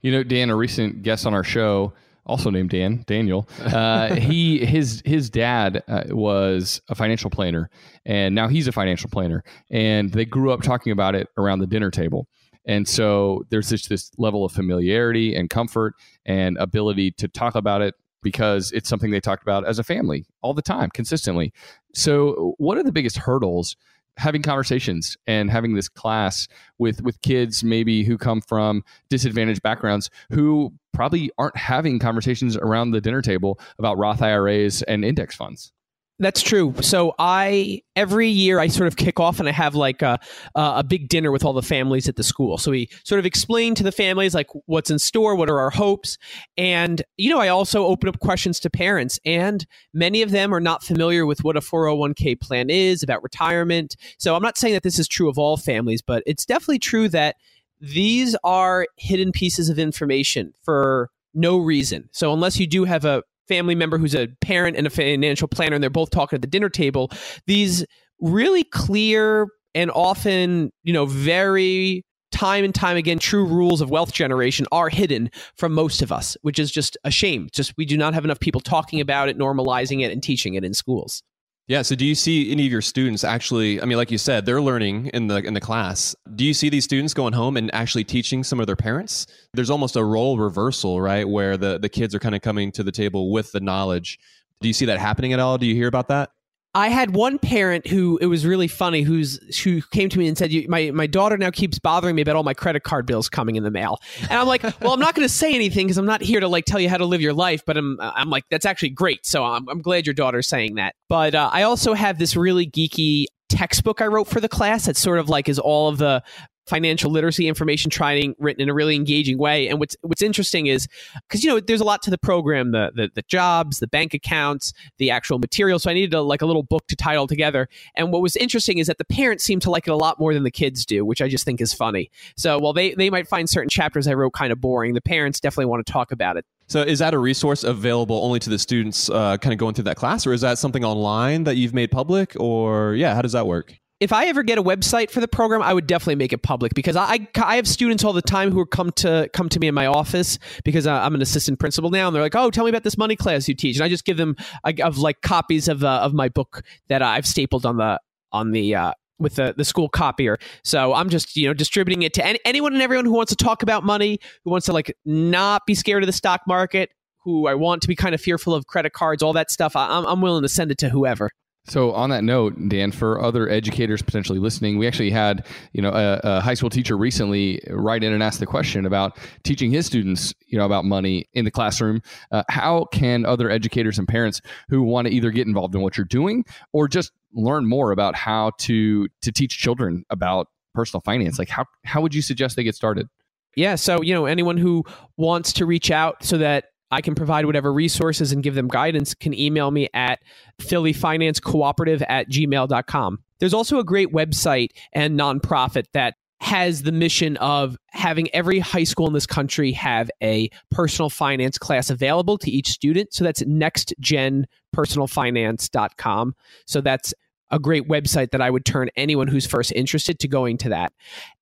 You 0.00 0.10
know, 0.10 0.22
Dan, 0.22 0.48
a 0.48 0.56
recent 0.56 1.02
guest 1.02 1.26
on 1.26 1.34
our 1.34 1.44
show 1.44 1.92
also 2.26 2.50
named 2.50 2.70
Dan, 2.70 3.04
Daniel. 3.06 3.48
Uh, 3.60 4.14
he 4.14 4.64
his 4.64 5.02
his 5.04 5.30
dad 5.30 5.82
uh, 5.88 6.04
was 6.08 6.80
a 6.88 6.94
financial 6.94 7.30
planner, 7.30 7.70
and 8.04 8.34
now 8.34 8.48
he's 8.48 8.68
a 8.68 8.72
financial 8.72 9.10
planner. 9.10 9.42
And 9.70 10.12
they 10.12 10.24
grew 10.24 10.52
up 10.52 10.62
talking 10.62 10.92
about 10.92 11.14
it 11.14 11.28
around 11.36 11.60
the 11.60 11.66
dinner 11.66 11.90
table. 11.90 12.28
And 12.66 12.86
so 12.86 13.44
there's 13.50 13.70
just 13.70 13.88
this 13.88 14.10
level 14.18 14.44
of 14.44 14.52
familiarity 14.52 15.34
and 15.34 15.48
comfort 15.48 15.94
and 16.26 16.56
ability 16.58 17.12
to 17.12 17.26
talk 17.26 17.54
about 17.54 17.80
it 17.80 17.94
because 18.22 18.70
it's 18.72 18.88
something 18.88 19.10
they 19.10 19.20
talked 19.20 19.42
about 19.42 19.66
as 19.66 19.78
a 19.78 19.84
family 19.84 20.26
all 20.42 20.54
the 20.54 20.62
time, 20.62 20.90
consistently. 20.92 21.52
So, 21.94 22.54
what 22.58 22.76
are 22.78 22.82
the 22.82 22.92
biggest 22.92 23.18
hurdles 23.18 23.76
having 24.20 24.42
conversations 24.42 25.16
and 25.26 25.50
having 25.50 25.74
this 25.74 25.88
class 25.88 26.46
with 26.78 27.02
with 27.02 27.20
kids 27.22 27.64
maybe 27.64 28.04
who 28.04 28.18
come 28.18 28.40
from 28.42 28.84
disadvantaged 29.08 29.62
backgrounds 29.62 30.10
who 30.30 30.72
probably 30.92 31.30
aren't 31.38 31.56
having 31.56 31.98
conversations 31.98 32.56
around 32.56 32.90
the 32.90 33.00
dinner 33.00 33.22
table 33.22 33.58
about 33.78 33.96
Roth 33.96 34.20
IRAs 34.20 34.82
and 34.82 35.04
index 35.04 35.34
funds. 35.34 35.72
That's 36.20 36.42
true. 36.42 36.74
So 36.82 37.14
I 37.18 37.80
every 37.96 38.28
year 38.28 38.60
I 38.60 38.66
sort 38.66 38.88
of 38.88 38.96
kick 38.96 39.18
off 39.18 39.40
and 39.40 39.48
I 39.48 39.52
have 39.52 39.74
like 39.74 40.02
a 40.02 40.18
a 40.54 40.84
big 40.84 41.08
dinner 41.08 41.32
with 41.32 41.46
all 41.46 41.54
the 41.54 41.62
families 41.62 42.10
at 42.10 42.16
the 42.16 42.22
school. 42.22 42.58
So 42.58 42.70
we 42.72 42.90
sort 43.04 43.18
of 43.18 43.24
explain 43.24 43.74
to 43.76 43.82
the 43.82 43.90
families 43.90 44.34
like 44.34 44.48
what's 44.66 44.90
in 44.90 44.98
store, 44.98 45.34
what 45.34 45.48
are 45.48 45.58
our 45.58 45.70
hopes, 45.70 46.18
and 46.58 47.02
you 47.16 47.30
know 47.30 47.40
I 47.40 47.48
also 47.48 47.86
open 47.86 48.06
up 48.06 48.20
questions 48.20 48.60
to 48.60 48.70
parents, 48.70 49.18
and 49.24 49.66
many 49.94 50.20
of 50.20 50.30
them 50.30 50.54
are 50.54 50.60
not 50.60 50.84
familiar 50.84 51.24
with 51.24 51.42
what 51.42 51.56
a 51.56 51.60
401k 51.60 52.38
plan 52.38 52.68
is 52.68 53.02
about 53.02 53.22
retirement. 53.22 53.96
So 54.18 54.36
I'm 54.36 54.42
not 54.42 54.58
saying 54.58 54.74
that 54.74 54.82
this 54.82 54.98
is 54.98 55.08
true 55.08 55.30
of 55.30 55.38
all 55.38 55.56
families, 55.56 56.02
but 56.02 56.22
it's 56.26 56.44
definitely 56.44 56.80
true 56.80 57.08
that 57.08 57.36
these 57.80 58.36
are 58.44 58.86
hidden 58.98 59.32
pieces 59.32 59.70
of 59.70 59.78
information 59.78 60.52
for 60.62 61.08
no 61.32 61.56
reason. 61.56 62.10
So 62.12 62.32
unless 62.32 62.58
you 62.58 62.66
do 62.66 62.84
have 62.84 63.06
a 63.06 63.22
family 63.50 63.74
member 63.74 63.98
who's 63.98 64.14
a 64.14 64.28
parent 64.40 64.76
and 64.76 64.86
a 64.86 64.90
financial 64.90 65.48
planner 65.48 65.74
and 65.74 65.82
they're 65.82 65.90
both 65.90 66.10
talking 66.10 66.36
at 66.36 66.40
the 66.40 66.46
dinner 66.46 66.68
table 66.68 67.10
these 67.48 67.84
really 68.20 68.62
clear 68.62 69.48
and 69.74 69.90
often 69.90 70.70
you 70.84 70.92
know 70.92 71.04
very 71.04 72.04
time 72.30 72.64
and 72.64 72.76
time 72.76 72.96
again 72.96 73.18
true 73.18 73.44
rules 73.44 73.80
of 73.80 73.90
wealth 73.90 74.12
generation 74.12 74.66
are 74.70 74.88
hidden 74.88 75.28
from 75.56 75.72
most 75.72 76.00
of 76.00 76.12
us 76.12 76.36
which 76.42 76.60
is 76.60 76.70
just 76.70 76.96
a 77.02 77.10
shame. 77.10 77.48
Just 77.52 77.74
we 77.76 77.84
do 77.84 77.96
not 77.96 78.14
have 78.14 78.24
enough 78.24 78.38
people 78.38 78.60
talking 78.60 79.00
about 79.00 79.28
it 79.28 79.36
normalizing 79.36 80.00
it 80.04 80.12
and 80.12 80.22
teaching 80.22 80.54
it 80.54 80.64
in 80.64 80.72
schools 80.72 81.24
yeah. 81.70 81.82
So, 81.82 81.94
do 81.94 82.04
you 82.04 82.16
see 82.16 82.50
any 82.50 82.66
of 82.66 82.72
your 82.72 82.82
students 82.82 83.22
actually? 83.22 83.80
I 83.80 83.84
mean, 83.84 83.96
like 83.96 84.10
you 84.10 84.18
said, 84.18 84.44
they're 84.44 84.60
learning 84.60 85.06
in 85.14 85.28
the 85.28 85.36
in 85.36 85.54
the 85.54 85.60
class. 85.60 86.16
Do 86.34 86.44
you 86.44 86.52
see 86.52 86.68
these 86.68 86.82
students 86.82 87.14
going 87.14 87.32
home 87.32 87.56
and 87.56 87.72
actually 87.72 88.02
teaching 88.02 88.42
some 88.42 88.58
of 88.58 88.66
their 88.66 88.74
parents? 88.74 89.28
There's 89.54 89.70
almost 89.70 89.94
a 89.94 90.02
role 90.02 90.36
reversal, 90.36 91.00
right, 91.00 91.28
where 91.28 91.56
the 91.56 91.78
the 91.78 91.88
kids 91.88 92.12
are 92.12 92.18
kind 92.18 92.34
of 92.34 92.42
coming 92.42 92.72
to 92.72 92.82
the 92.82 92.90
table 92.90 93.30
with 93.30 93.52
the 93.52 93.60
knowledge. 93.60 94.18
Do 94.60 94.66
you 94.66 94.74
see 94.74 94.86
that 94.86 94.98
happening 94.98 95.32
at 95.32 95.38
all? 95.38 95.58
Do 95.58 95.66
you 95.66 95.76
hear 95.76 95.86
about 95.86 96.08
that? 96.08 96.30
I 96.74 96.88
had 96.88 97.14
one 97.16 97.38
parent 97.38 97.88
who 97.88 98.18
it 98.18 98.26
was 98.26 98.46
really 98.46 98.68
funny 98.68 99.02
who's 99.02 99.58
who 99.58 99.82
came 99.90 100.08
to 100.08 100.18
me 100.18 100.28
and 100.28 100.38
said, 100.38 100.52
"My 100.68 100.90
my 100.92 101.06
daughter 101.06 101.36
now 101.36 101.50
keeps 101.50 101.78
bothering 101.80 102.14
me 102.14 102.22
about 102.22 102.36
all 102.36 102.44
my 102.44 102.54
credit 102.54 102.84
card 102.84 103.06
bills 103.06 103.28
coming 103.28 103.56
in 103.56 103.64
the 103.64 103.70
mail." 103.72 103.98
And 104.22 104.32
I'm 104.32 104.46
like, 104.46 104.62
"Well, 104.80 104.92
I'm 104.92 105.00
not 105.00 105.14
going 105.14 105.26
to 105.26 105.34
say 105.34 105.52
anything 105.54 105.86
because 105.86 105.98
I'm 105.98 106.06
not 106.06 106.22
here 106.22 106.38
to 106.38 106.48
like 106.48 106.66
tell 106.66 106.78
you 106.78 106.88
how 106.88 106.96
to 106.96 107.06
live 107.06 107.20
your 107.20 107.32
life." 107.32 107.62
But 107.66 107.76
I'm 107.76 107.98
I'm 108.00 108.30
like, 108.30 108.44
"That's 108.50 108.66
actually 108.66 108.90
great." 108.90 109.26
So 109.26 109.44
I'm 109.44 109.68
I'm 109.68 109.82
glad 109.82 110.06
your 110.06 110.14
daughter's 110.14 110.48
saying 110.48 110.76
that. 110.76 110.94
But 111.08 111.34
uh, 111.34 111.50
I 111.52 111.62
also 111.62 111.92
have 111.94 112.18
this 112.18 112.36
really 112.36 112.68
geeky 112.68 113.26
textbook 113.48 114.00
I 114.00 114.06
wrote 114.06 114.28
for 114.28 114.40
the 114.40 114.48
class 114.48 114.86
that 114.86 114.96
sort 114.96 115.18
of 115.18 115.28
like 115.28 115.48
is 115.48 115.58
all 115.58 115.88
of 115.88 115.98
the 115.98 116.22
financial 116.66 117.10
literacy 117.10 117.48
information 117.48 117.90
training 117.90 118.34
written 118.38 118.62
in 118.62 118.68
a 118.68 118.74
really 118.74 118.94
engaging 118.94 119.38
way. 119.38 119.68
And 119.68 119.78
what's 119.78 119.96
what's 120.02 120.22
interesting 120.22 120.66
is 120.66 120.86
because 121.28 121.42
you 121.42 121.50
know 121.50 121.60
there's 121.60 121.80
a 121.80 121.84
lot 121.84 122.02
to 122.02 122.10
the 122.10 122.18
program, 122.18 122.72
the, 122.72 122.92
the, 122.94 123.10
the 123.14 123.22
jobs, 123.22 123.78
the 123.78 123.86
bank 123.86 124.14
accounts, 124.14 124.72
the 124.98 125.10
actual 125.10 125.38
material. 125.38 125.78
So 125.78 125.90
I 125.90 125.94
needed 125.94 126.14
a, 126.14 126.22
like 126.22 126.42
a 126.42 126.46
little 126.46 126.62
book 126.62 126.86
to 126.88 126.96
tie 126.96 127.14
it 127.14 127.16
all 127.16 127.26
together. 127.26 127.68
And 127.94 128.12
what 128.12 128.22
was 128.22 128.36
interesting 128.36 128.78
is 128.78 128.86
that 128.86 128.98
the 128.98 129.04
parents 129.04 129.44
seem 129.44 129.60
to 129.60 129.70
like 129.70 129.86
it 129.86 129.90
a 129.90 129.96
lot 129.96 130.18
more 130.18 130.34
than 130.34 130.44
the 130.44 130.50
kids 130.50 130.86
do, 130.86 131.04
which 131.04 131.22
I 131.22 131.28
just 131.28 131.44
think 131.44 131.60
is 131.60 131.72
funny. 131.72 132.10
So 132.36 132.58
while 132.58 132.72
they 132.72 132.94
they 132.94 133.10
might 133.10 133.28
find 133.28 133.48
certain 133.48 133.70
chapters 133.70 134.06
I 134.06 134.14
wrote 134.14 134.32
kind 134.32 134.52
of 134.52 134.60
boring, 134.60 134.94
the 134.94 135.00
parents 135.00 135.40
definitely 135.40 135.66
want 135.66 135.84
to 135.84 135.92
talk 135.92 136.12
about 136.12 136.36
it. 136.36 136.44
So 136.68 136.82
is 136.82 137.00
that 137.00 137.14
a 137.14 137.18
resource 137.18 137.64
available 137.64 138.22
only 138.22 138.38
to 138.38 138.48
the 138.48 138.58
students 138.58 139.10
uh, 139.10 139.36
kind 139.38 139.52
of 139.52 139.58
going 139.58 139.74
through 139.74 139.84
that 139.84 139.96
class, 139.96 140.24
or 140.24 140.32
is 140.32 140.42
that 140.42 140.56
something 140.56 140.84
online 140.84 141.42
that 141.44 141.56
you've 141.56 141.74
made 141.74 141.90
public, 141.90 142.36
or 142.38 142.94
yeah, 142.94 143.12
how 143.12 143.22
does 143.22 143.32
that 143.32 143.48
work? 143.48 143.79
If 144.00 144.12
I 144.12 144.26
ever 144.26 144.42
get 144.42 144.56
a 144.56 144.62
website 144.62 145.10
for 145.10 145.20
the 145.20 145.28
program, 145.28 145.62
I 145.62 145.74
would 145.74 145.86
definitely 145.86 146.14
make 146.16 146.32
it 146.32 146.42
public 146.42 146.74
because 146.74 146.96
I, 146.96 147.28
I 147.36 147.56
have 147.56 147.68
students 147.68 148.02
all 148.02 148.14
the 148.14 148.22
time 148.22 148.50
who 148.50 148.64
come 148.64 148.90
to 148.92 149.28
come 149.34 149.48
to 149.50 149.60
me 149.60 149.68
in 149.68 149.74
my 149.74 149.86
office 149.86 150.38
because 150.64 150.86
I'm 150.86 151.14
an 151.14 151.20
assistant 151.20 151.58
principal 151.58 151.90
now, 151.90 152.08
and 152.08 152.14
they're 152.14 152.22
like, 152.22 152.34
"Oh, 152.34 152.50
tell 152.50 152.64
me 152.64 152.70
about 152.70 152.82
this 152.82 152.96
money 152.96 153.14
class 153.14 153.46
you 153.46 153.54
teach," 153.54 153.76
and 153.76 153.84
I 153.84 153.88
just 153.88 154.06
give 154.06 154.16
them 154.16 154.36
of 154.64 154.98
like 154.98 155.20
copies 155.20 155.68
of 155.68 155.84
uh, 155.84 156.00
of 156.02 156.14
my 156.14 156.28
book 156.28 156.62
that 156.88 157.02
I've 157.02 157.26
stapled 157.26 157.66
on 157.66 157.76
the 157.76 158.00
on 158.32 158.52
the 158.52 158.74
uh, 158.74 158.92
with 159.18 159.34
the, 159.34 159.54
the 159.56 159.64
school 159.64 159.88
copier. 159.88 160.38
So 160.64 160.94
I'm 160.94 161.10
just, 161.10 161.36
you 161.36 161.46
know, 161.46 161.52
distributing 161.52 162.02
it 162.02 162.14
to 162.14 162.26
any, 162.26 162.38
anyone 162.46 162.72
and 162.72 162.80
everyone 162.80 163.04
who 163.04 163.12
wants 163.12 163.30
to 163.30 163.36
talk 163.36 163.62
about 163.62 163.84
money, 163.84 164.18
who 164.44 164.50
wants 164.50 164.66
to 164.66 164.72
like 164.72 164.96
not 165.04 165.66
be 165.66 165.74
scared 165.74 166.02
of 166.02 166.06
the 166.06 166.12
stock 166.12 166.40
market, 166.48 166.90
who 167.22 167.46
I 167.46 167.54
want 167.54 167.82
to 167.82 167.88
be 167.88 167.94
kind 167.94 168.14
of 168.14 168.20
fearful 168.20 168.54
of 168.54 168.66
credit 168.66 168.94
cards, 168.94 169.22
all 169.22 169.34
that 169.34 169.50
stuff. 169.50 169.76
I, 169.76 169.98
I'm, 169.98 170.06
I'm 170.06 170.20
willing 170.22 170.42
to 170.42 170.48
send 170.48 170.70
it 170.70 170.78
to 170.78 170.88
whoever. 170.88 171.30
So 171.70 171.92
on 171.92 172.10
that 172.10 172.24
note, 172.24 172.56
Dan, 172.68 172.90
for 172.90 173.22
other 173.22 173.48
educators 173.48 174.02
potentially 174.02 174.40
listening, 174.40 174.76
we 174.76 174.86
actually 174.86 175.10
had 175.10 175.46
you 175.72 175.80
know 175.80 175.90
a, 175.90 176.20
a, 176.24 176.40
high 176.40 176.54
school 176.54 176.68
teacher 176.68 176.96
recently 176.96 177.62
write 177.68 178.02
in 178.02 178.12
and 178.12 178.22
ask 178.22 178.40
the 178.40 178.46
question 178.46 178.84
about 178.84 179.16
teaching 179.44 179.70
his 179.70 179.86
students 179.86 180.34
you 180.48 180.58
know 180.58 180.66
about 180.66 180.84
money 180.84 181.28
in 181.32 181.44
the 181.44 181.50
classroom. 181.50 182.02
Uh, 182.32 182.42
how 182.48 182.86
can 182.86 183.24
other 183.24 183.50
educators 183.50 183.98
and 183.98 184.08
parents 184.08 184.40
who 184.68 184.82
want 184.82 185.06
to 185.06 185.14
either 185.14 185.30
get 185.30 185.46
involved 185.46 185.74
in 185.74 185.80
what 185.80 185.96
you're 185.96 186.04
doing 186.04 186.44
or 186.72 186.88
just 186.88 187.12
learn 187.34 187.66
more 187.66 187.92
about 187.92 188.16
how 188.16 188.50
to 188.58 189.06
to 189.22 189.30
teach 189.30 189.56
children 189.56 190.04
about 190.10 190.48
personal 190.74 191.00
finance, 191.00 191.38
like 191.38 191.48
how 191.48 191.64
how 191.84 192.00
would 192.00 192.14
you 192.14 192.22
suggest 192.22 192.56
they 192.56 192.64
get 192.64 192.74
started? 192.74 193.08
Yeah, 193.56 193.74
so 193.74 194.02
you 194.02 194.14
know 194.14 194.26
anyone 194.26 194.56
who 194.56 194.84
wants 195.16 195.52
to 195.54 195.66
reach 195.66 195.90
out 195.90 196.24
so 196.24 196.38
that 196.38 196.66
I 196.90 197.00
can 197.00 197.14
provide 197.14 197.46
whatever 197.46 197.72
resources 197.72 198.32
and 198.32 198.42
give 198.42 198.54
them 198.54 198.68
guidance 198.68 199.14
can 199.14 199.32
email 199.34 199.70
me 199.70 199.88
at 199.94 200.20
phillyfinancecooperative 200.60 202.02
at 202.08 202.28
gmail.com. 202.28 203.18
There's 203.38 203.54
also 203.54 203.78
a 203.78 203.84
great 203.84 204.12
website 204.12 204.70
and 204.92 205.18
nonprofit 205.18 205.84
that 205.94 206.16
has 206.40 206.82
the 206.82 206.92
mission 206.92 207.36
of 207.36 207.76
having 207.88 208.34
every 208.34 208.60
high 208.60 208.84
school 208.84 209.06
in 209.06 209.12
this 209.12 209.26
country 209.26 209.72
have 209.72 210.10
a 210.22 210.48
personal 210.70 211.10
finance 211.10 211.58
class 211.58 211.90
available 211.90 212.38
to 212.38 212.50
each 212.50 212.68
student. 212.68 213.12
So 213.12 213.24
that's 213.24 213.42
nextgenpersonalfinance.com. 213.42 216.34
So 216.66 216.80
that's 216.80 217.12
a 217.50 217.58
great 217.58 217.88
website 217.88 218.30
that 218.30 218.40
I 218.40 218.48
would 218.48 218.64
turn 218.64 218.88
anyone 218.96 219.28
who's 219.28 219.46
first 219.46 219.70
interested 219.72 220.18
to 220.20 220.28
going 220.28 220.56
to 220.58 220.70
that. 220.70 220.94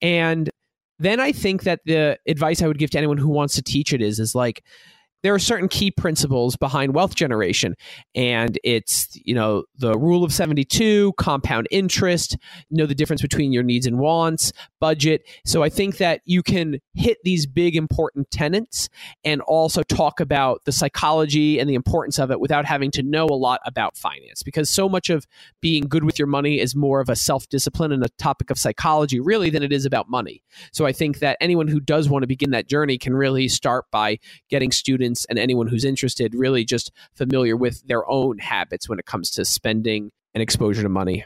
And 0.03 0.51
then 0.99 1.21
I 1.21 1.31
think 1.31 1.63
that 1.63 1.79
the 1.85 2.19
advice 2.27 2.61
I 2.61 2.67
would 2.67 2.79
give 2.79 2.91
to 2.91 2.99
anyone 2.99 3.19
who 3.19 3.29
wants 3.29 3.55
to 3.55 3.63
teach 3.63 3.93
it 3.93 4.03
is 4.03 4.19
is 4.19 4.35
like 4.35 4.65
there 5.23 5.35
are 5.35 5.39
certain 5.39 5.69
key 5.69 5.91
principles 5.91 6.57
behind 6.57 6.95
wealth 6.95 7.15
generation 7.15 7.75
and 8.15 8.59
it's 8.63 9.09
you 9.25 9.35
know 9.35 9.65
the 9.77 9.99
rule 9.99 10.25
of 10.25 10.33
72 10.33 11.13
compound 11.19 11.67
interest 11.71 12.37
know 12.71 12.87
the 12.87 12.95
difference 12.95 13.23
between 13.23 13.53
your 13.53 13.63
needs 13.63 13.87
and 13.87 13.99
wants 13.99 14.53
budget. 14.81 15.23
So 15.45 15.63
i 15.63 15.69
think 15.69 15.99
that 15.99 16.21
you 16.25 16.43
can 16.43 16.79
hit 16.95 17.19
these 17.25 17.47
big 17.47 17.77
important 17.77 18.31
tenets 18.31 18.89
and 19.25 19.41
also 19.43 19.83
talk 19.83 20.21
about 20.21 20.65
the 20.65 20.73
psychology 20.73 21.59
and 21.59 21.69
the 21.69 21.75
importance 21.75 22.19
of 22.19 22.31
it 22.31 22.41
without 22.41 22.65
having 22.65 22.91
to 22.93 23.03
know 23.03 23.27
a 23.27 23.35
lot 23.35 23.61
about 23.67 23.97
finance 23.97 24.43
because 24.43 24.71
so 24.71 24.89
much 24.89 25.11
of 25.11 25.27
being 25.61 25.85
good 25.89 26.05
with 26.05 26.19
your 26.19 26.29
money 26.29 26.61
is 26.61 26.77
more 26.77 27.01
of 27.01 27.09
a 27.09 27.17
self-discipline 27.17 27.93
and 27.93 28.05
a 28.05 28.09
topic 28.19 28.51
of 28.51 28.59
psychology 28.59 29.21
really 29.21 29.51
than 29.51 29.63
it 29.63 29.73
is 29.73 29.85
about 29.85 30.09
money. 30.09 30.43
So 30.73 30.87
i 30.87 30.93
think 30.93 31.19
that 31.19 31.37
anyone 31.41 31.69
who 31.69 31.81
does 31.81 32.09
want 32.09 32.23
to 32.23 32.27
begin 32.27 32.51
that 32.51 32.69
journey 32.69 32.99
can 32.99 33.15
really 33.15 33.49
start 33.49 33.87
by 33.91 34.19
getting 34.49 34.71
students 34.71 35.08
students 35.09 35.25
and 35.27 35.39
anyone 35.39 35.67
who's 35.67 35.85
interested 35.85 36.35
really 36.35 36.65
just 36.65 36.93
familiar 37.15 37.57
with 37.57 37.87
their 37.87 38.09
own 38.09 38.39
habits 38.39 38.89
when 38.89 38.99
it 38.99 39.07
comes 39.07 39.31
to 39.31 39.45
spending 39.45 40.11
and 40.35 40.43
exposure 40.43 40.83
to 40.83 40.89
money. 40.89 41.25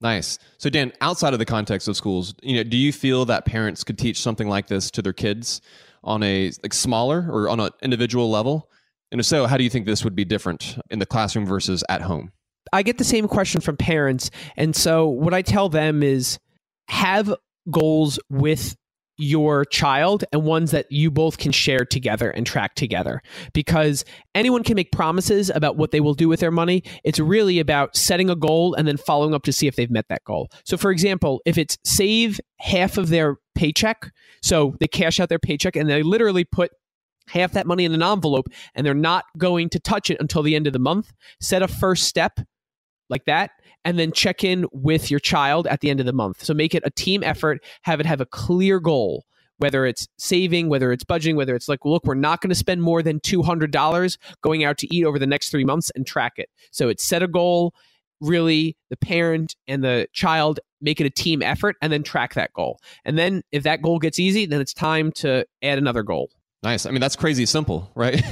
Nice. 0.00 0.38
So 0.58 0.68
Dan, 0.68 0.92
outside 1.00 1.32
of 1.32 1.38
the 1.38 1.44
context 1.44 1.86
of 1.86 1.96
schools, 1.96 2.34
you 2.42 2.56
know, 2.56 2.64
do 2.64 2.76
you 2.76 2.92
feel 2.92 3.24
that 3.26 3.44
parents 3.44 3.84
could 3.84 3.98
teach 3.98 4.20
something 4.20 4.48
like 4.48 4.66
this 4.66 4.90
to 4.92 5.02
their 5.02 5.12
kids 5.12 5.60
on 6.02 6.22
a 6.24 6.50
like 6.62 6.74
smaller 6.74 7.28
or 7.30 7.48
on 7.48 7.60
an 7.60 7.70
individual 7.82 8.28
level? 8.28 8.68
And 9.12 9.20
if 9.20 9.26
so, 9.26 9.46
how 9.46 9.56
do 9.56 9.62
you 9.62 9.70
think 9.70 9.86
this 9.86 10.02
would 10.02 10.16
be 10.16 10.24
different 10.24 10.76
in 10.90 10.98
the 10.98 11.06
classroom 11.06 11.46
versus 11.46 11.84
at 11.88 12.02
home? 12.02 12.32
I 12.72 12.82
get 12.82 12.98
the 12.98 13.04
same 13.04 13.28
question 13.28 13.60
from 13.60 13.76
parents. 13.76 14.30
And 14.56 14.74
so 14.74 15.06
what 15.06 15.34
I 15.34 15.42
tell 15.42 15.68
them 15.68 16.02
is 16.02 16.38
have 16.88 17.32
goals 17.70 18.18
with 18.28 18.74
your 19.18 19.64
child 19.66 20.24
and 20.32 20.42
ones 20.42 20.70
that 20.70 20.90
you 20.90 21.10
both 21.10 21.38
can 21.38 21.52
share 21.52 21.84
together 21.84 22.30
and 22.30 22.46
track 22.46 22.74
together. 22.74 23.20
Because 23.52 24.04
anyone 24.34 24.62
can 24.62 24.74
make 24.74 24.92
promises 24.92 25.50
about 25.54 25.76
what 25.76 25.90
they 25.90 26.00
will 26.00 26.14
do 26.14 26.28
with 26.28 26.40
their 26.40 26.50
money. 26.50 26.82
It's 27.04 27.18
really 27.18 27.58
about 27.58 27.96
setting 27.96 28.30
a 28.30 28.36
goal 28.36 28.74
and 28.74 28.88
then 28.88 28.96
following 28.96 29.34
up 29.34 29.42
to 29.44 29.52
see 29.52 29.66
if 29.66 29.76
they've 29.76 29.90
met 29.90 30.08
that 30.08 30.24
goal. 30.24 30.48
So 30.64 30.76
for 30.76 30.90
example 30.90 31.40
if 31.44 31.58
it's 31.58 31.78
save 31.84 32.40
half 32.58 32.96
of 32.96 33.08
their 33.08 33.36
paycheck 33.54 34.10
so 34.42 34.74
they 34.80 34.88
cash 34.88 35.20
out 35.20 35.28
their 35.28 35.38
paycheck 35.38 35.76
and 35.76 35.88
they 35.88 36.02
literally 36.02 36.44
put 36.44 36.70
half 37.28 37.52
that 37.52 37.66
money 37.66 37.84
in 37.84 37.92
an 37.92 38.02
envelope 38.02 38.48
and 38.74 38.84
they're 38.86 38.94
not 38.94 39.24
going 39.38 39.68
to 39.70 39.78
touch 39.78 40.10
it 40.10 40.20
until 40.20 40.42
the 40.42 40.56
end 40.56 40.66
of 40.66 40.72
the 40.72 40.78
month 40.78 41.12
set 41.40 41.62
a 41.62 41.68
first 41.68 42.04
step 42.04 42.40
like 43.08 43.24
that 43.26 43.50
and 43.84 43.98
then 43.98 44.12
check 44.12 44.44
in 44.44 44.66
with 44.72 45.10
your 45.10 45.20
child 45.20 45.66
at 45.66 45.80
the 45.80 45.90
end 45.90 46.00
of 46.00 46.06
the 46.06 46.12
month. 46.12 46.44
So 46.44 46.54
make 46.54 46.74
it 46.74 46.82
a 46.86 46.90
team 46.90 47.22
effort, 47.22 47.62
have 47.82 48.00
it 48.00 48.06
have 48.06 48.20
a 48.20 48.26
clear 48.26 48.80
goal, 48.80 49.24
whether 49.58 49.86
it's 49.86 50.08
saving, 50.18 50.68
whether 50.68 50.92
it's 50.92 51.04
budgeting, 51.04 51.36
whether 51.36 51.54
it's 51.54 51.68
like, 51.68 51.84
look, 51.84 52.04
we're 52.04 52.14
not 52.14 52.40
going 52.40 52.50
to 52.50 52.54
spend 52.54 52.82
more 52.82 53.02
than 53.02 53.20
$200 53.20 54.18
going 54.42 54.64
out 54.64 54.78
to 54.78 54.94
eat 54.94 55.04
over 55.04 55.18
the 55.18 55.26
next 55.26 55.50
three 55.50 55.64
months 55.64 55.90
and 55.94 56.06
track 56.06 56.32
it. 56.36 56.48
So 56.70 56.88
it's 56.88 57.04
set 57.04 57.22
a 57.22 57.28
goal, 57.28 57.74
really, 58.20 58.76
the 58.90 58.96
parent 58.96 59.56
and 59.66 59.82
the 59.82 60.08
child 60.12 60.60
make 60.80 61.00
it 61.00 61.06
a 61.06 61.10
team 61.10 61.42
effort 61.42 61.76
and 61.80 61.92
then 61.92 62.02
track 62.02 62.34
that 62.34 62.52
goal. 62.52 62.80
And 63.04 63.16
then 63.16 63.42
if 63.52 63.62
that 63.62 63.82
goal 63.82 63.98
gets 63.98 64.18
easy, 64.18 64.46
then 64.46 64.60
it's 64.60 64.74
time 64.74 65.12
to 65.16 65.46
add 65.62 65.78
another 65.78 66.02
goal. 66.02 66.30
Nice. 66.62 66.86
I 66.86 66.92
mean, 66.92 67.00
that's 67.00 67.16
crazy 67.16 67.44
simple, 67.44 67.90
right? 67.96 68.22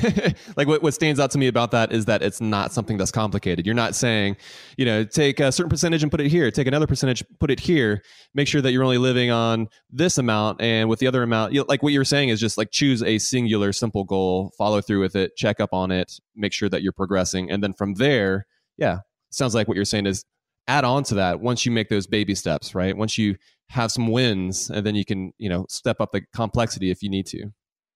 like 0.56 0.68
what, 0.68 0.84
what 0.84 0.94
stands 0.94 1.18
out 1.18 1.32
to 1.32 1.38
me 1.38 1.48
about 1.48 1.72
that 1.72 1.90
is 1.90 2.04
that 2.04 2.22
it's 2.22 2.40
not 2.40 2.72
something 2.72 2.96
that's 2.96 3.10
complicated. 3.10 3.66
You're 3.66 3.74
not 3.74 3.96
saying, 3.96 4.36
you 4.76 4.84
know, 4.84 5.02
take 5.02 5.40
a 5.40 5.50
certain 5.50 5.68
percentage 5.68 6.04
and 6.04 6.12
put 6.12 6.20
it 6.20 6.28
here, 6.28 6.48
take 6.52 6.68
another 6.68 6.86
percentage, 6.86 7.24
put 7.40 7.50
it 7.50 7.58
here, 7.58 8.04
make 8.32 8.46
sure 8.46 8.60
that 8.60 8.70
you're 8.70 8.84
only 8.84 8.98
living 8.98 9.32
on 9.32 9.66
this 9.90 10.16
amount. 10.16 10.60
And 10.60 10.88
with 10.88 11.00
the 11.00 11.08
other 11.08 11.24
amount, 11.24 11.54
you 11.54 11.58
know, 11.58 11.66
like 11.68 11.82
what 11.82 11.92
you're 11.92 12.04
saying 12.04 12.28
is 12.28 12.38
just 12.38 12.56
like 12.56 12.70
choose 12.70 13.02
a 13.02 13.18
singular 13.18 13.72
simple 13.72 14.04
goal, 14.04 14.52
follow 14.56 14.80
through 14.80 15.00
with 15.00 15.16
it, 15.16 15.34
check 15.34 15.58
up 15.58 15.72
on 15.72 15.90
it, 15.90 16.20
make 16.36 16.52
sure 16.52 16.68
that 16.68 16.84
you're 16.84 16.92
progressing. 16.92 17.50
And 17.50 17.64
then 17.64 17.72
from 17.72 17.94
there, 17.94 18.46
yeah, 18.76 19.00
sounds 19.30 19.56
like 19.56 19.66
what 19.66 19.74
you're 19.74 19.84
saying 19.84 20.06
is 20.06 20.24
add 20.68 20.84
on 20.84 21.02
to 21.02 21.16
that 21.16 21.40
once 21.40 21.66
you 21.66 21.72
make 21.72 21.88
those 21.88 22.06
baby 22.06 22.36
steps, 22.36 22.76
right? 22.76 22.96
Once 22.96 23.18
you 23.18 23.34
have 23.70 23.90
some 23.90 24.06
wins 24.06 24.70
and 24.70 24.86
then 24.86 24.94
you 24.94 25.04
can, 25.04 25.32
you 25.38 25.48
know, 25.48 25.66
step 25.68 26.00
up 26.00 26.12
the 26.12 26.22
complexity 26.32 26.92
if 26.92 27.02
you 27.02 27.10
need 27.10 27.26
to. 27.26 27.50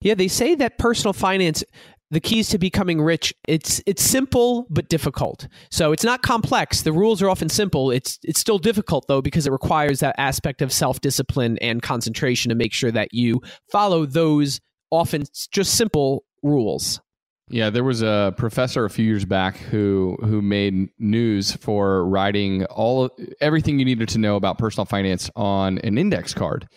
Yeah, 0.04 0.14
they 0.14 0.28
say 0.28 0.54
that 0.54 0.78
personal 0.78 1.12
finance 1.12 1.64
the 2.10 2.20
keys 2.20 2.48
to 2.50 2.58
becoming 2.58 3.00
rich 3.00 3.34
it's 3.48 3.82
it's 3.86 4.02
simple 4.02 4.66
but 4.70 4.88
difficult. 4.88 5.48
So 5.70 5.90
it's 5.90 6.04
not 6.04 6.22
complex. 6.22 6.82
The 6.82 6.92
rules 6.92 7.20
are 7.22 7.28
often 7.28 7.48
simple. 7.48 7.90
It's 7.90 8.18
it's 8.22 8.38
still 8.38 8.58
difficult 8.58 9.06
though 9.08 9.22
because 9.22 9.46
it 9.46 9.52
requires 9.52 10.00
that 10.00 10.14
aspect 10.16 10.62
of 10.62 10.72
self-discipline 10.72 11.58
and 11.58 11.82
concentration 11.82 12.50
to 12.50 12.54
make 12.54 12.72
sure 12.72 12.92
that 12.92 13.12
you 13.12 13.40
follow 13.72 14.06
those 14.06 14.60
often 14.90 15.24
just 15.50 15.74
simple 15.74 16.24
rules. 16.42 17.00
Yeah, 17.48 17.70
there 17.70 17.84
was 17.84 18.02
a 18.02 18.32
professor 18.36 18.84
a 18.84 18.90
few 18.90 19.04
years 19.04 19.24
back 19.24 19.56
who 19.56 20.16
who 20.20 20.40
made 20.40 20.88
news 20.98 21.52
for 21.56 22.06
writing 22.06 22.64
all 22.66 23.10
everything 23.40 23.78
you 23.78 23.84
needed 23.84 24.08
to 24.10 24.18
know 24.18 24.36
about 24.36 24.58
personal 24.58 24.84
finance 24.84 25.30
on 25.36 25.78
an 25.78 25.98
index 25.98 26.32
card. 26.32 26.68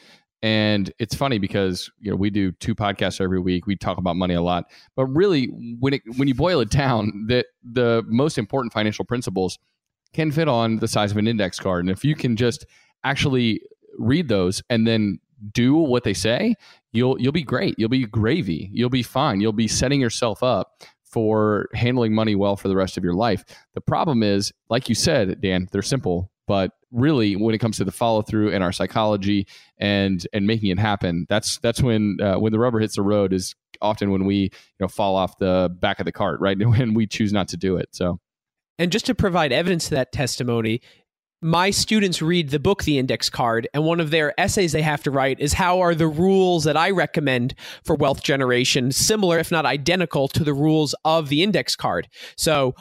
And 0.43 0.91
it's 0.99 1.15
funny 1.15 1.39
because 1.39 1.89
you 1.99 2.11
know 2.11 2.15
we 2.15 2.29
do 2.29 2.51
two 2.53 2.75
podcasts 2.75 3.19
every 3.19 3.39
week. 3.39 3.65
We 3.65 3.75
talk 3.75 3.97
about 3.97 4.15
money 4.15 4.35
a 4.35 4.41
lot, 4.41 4.65
but 4.95 5.05
really, 5.07 5.45
when 5.79 5.93
it 5.93 6.01
when 6.17 6.27
you 6.27 6.35
boil 6.35 6.59
it 6.59 6.69
down, 6.69 7.25
that 7.27 7.47
the 7.63 8.03
most 8.07 8.37
important 8.37 8.71
financial 8.71 9.03
principles 9.03 9.57
can 10.13 10.31
fit 10.31 10.47
on 10.47 10.77
the 10.77 10.87
size 10.87 11.11
of 11.11 11.17
an 11.17 11.27
index 11.27 11.59
card. 11.59 11.81
And 11.81 11.89
if 11.89 12.05
you 12.05 12.15
can 12.15 12.35
just 12.35 12.65
actually 13.03 13.61
read 13.97 14.27
those 14.27 14.61
and 14.69 14.87
then 14.87 15.19
do 15.53 15.75
what 15.75 16.03
they 16.03 16.13
say, 16.13 16.55
you'll 16.91 17.19
you'll 17.19 17.31
be 17.31 17.43
great. 17.43 17.75
You'll 17.77 17.89
be 17.89 18.05
gravy. 18.05 18.69
You'll 18.73 18.89
be 18.89 19.03
fine. 19.03 19.41
You'll 19.41 19.53
be 19.53 19.67
setting 19.67 20.01
yourself 20.01 20.43
up 20.43 20.83
for 21.03 21.69
handling 21.73 22.13
money 22.13 22.35
well 22.35 22.55
for 22.55 22.67
the 22.67 22.75
rest 22.75 22.97
of 22.97 23.03
your 23.03 23.13
life. 23.13 23.43
The 23.73 23.81
problem 23.81 24.23
is, 24.23 24.51
like 24.69 24.89
you 24.89 24.95
said, 24.95 25.41
Dan, 25.41 25.67
they're 25.71 25.81
simple, 25.81 26.29
but 26.47 26.71
really 26.91 27.35
when 27.35 27.53
it 27.53 27.59
comes 27.59 27.77
to 27.77 27.83
the 27.83 27.91
follow 27.91 28.21
through 28.21 28.51
and 28.51 28.63
our 28.63 28.71
psychology 28.71 29.45
and 29.77 30.25
and 30.33 30.47
making 30.47 30.69
it 30.69 30.79
happen 30.79 31.25
that's 31.29 31.57
that's 31.59 31.81
when 31.81 32.17
uh, 32.21 32.35
when 32.35 32.51
the 32.51 32.59
rubber 32.59 32.79
hits 32.79 32.95
the 32.95 33.01
road 33.01 33.33
is 33.33 33.53
often 33.81 34.09
when 34.09 34.25
we 34.25 34.35
you 34.35 34.49
know 34.79 34.87
fall 34.87 35.15
off 35.15 35.37
the 35.37 35.69
back 35.79 35.99
of 35.99 36.05
the 36.05 36.11
cart 36.11 36.39
right? 36.39 36.57
When 36.67 36.93
we 36.93 37.07
choose 37.07 37.31
not 37.31 37.49
to 37.49 37.57
do 37.57 37.77
it 37.77 37.89
so. 37.91 38.19
And 38.79 38.91
just 38.91 39.07
to 39.07 39.15
provide 39.15 39.51
evidence 39.51 39.85
to 39.85 39.95
that 39.95 40.11
testimony 40.11 40.81
my 41.41 41.69
students 41.69 42.19
read 42.19 42.49
the 42.49 42.59
book 42.59 42.83
the 42.83 42.97
index 42.97 43.29
card 43.29 43.67
and 43.73 43.83
one 43.83 43.99
of 43.99 44.09
their 44.09 44.39
essays 44.39 44.71
they 44.71 44.81
have 44.81 45.03
to 45.03 45.11
write 45.11 45.39
is 45.39 45.53
how 45.53 45.81
are 45.81 45.93
the 45.93 46.07
rules 46.07 46.63
that 46.63 46.75
i 46.75 46.89
recommend 46.89 47.53
for 47.83 47.95
wealth 47.95 48.23
generation 48.23 48.91
similar 48.91 49.37
if 49.37 49.51
not 49.51 49.65
identical 49.65 50.27
to 50.27 50.43
the 50.43 50.53
rules 50.53 50.95
of 51.05 51.29
the 51.29 51.43
index 51.43 51.75
card? 51.75 52.07
So 52.37 52.73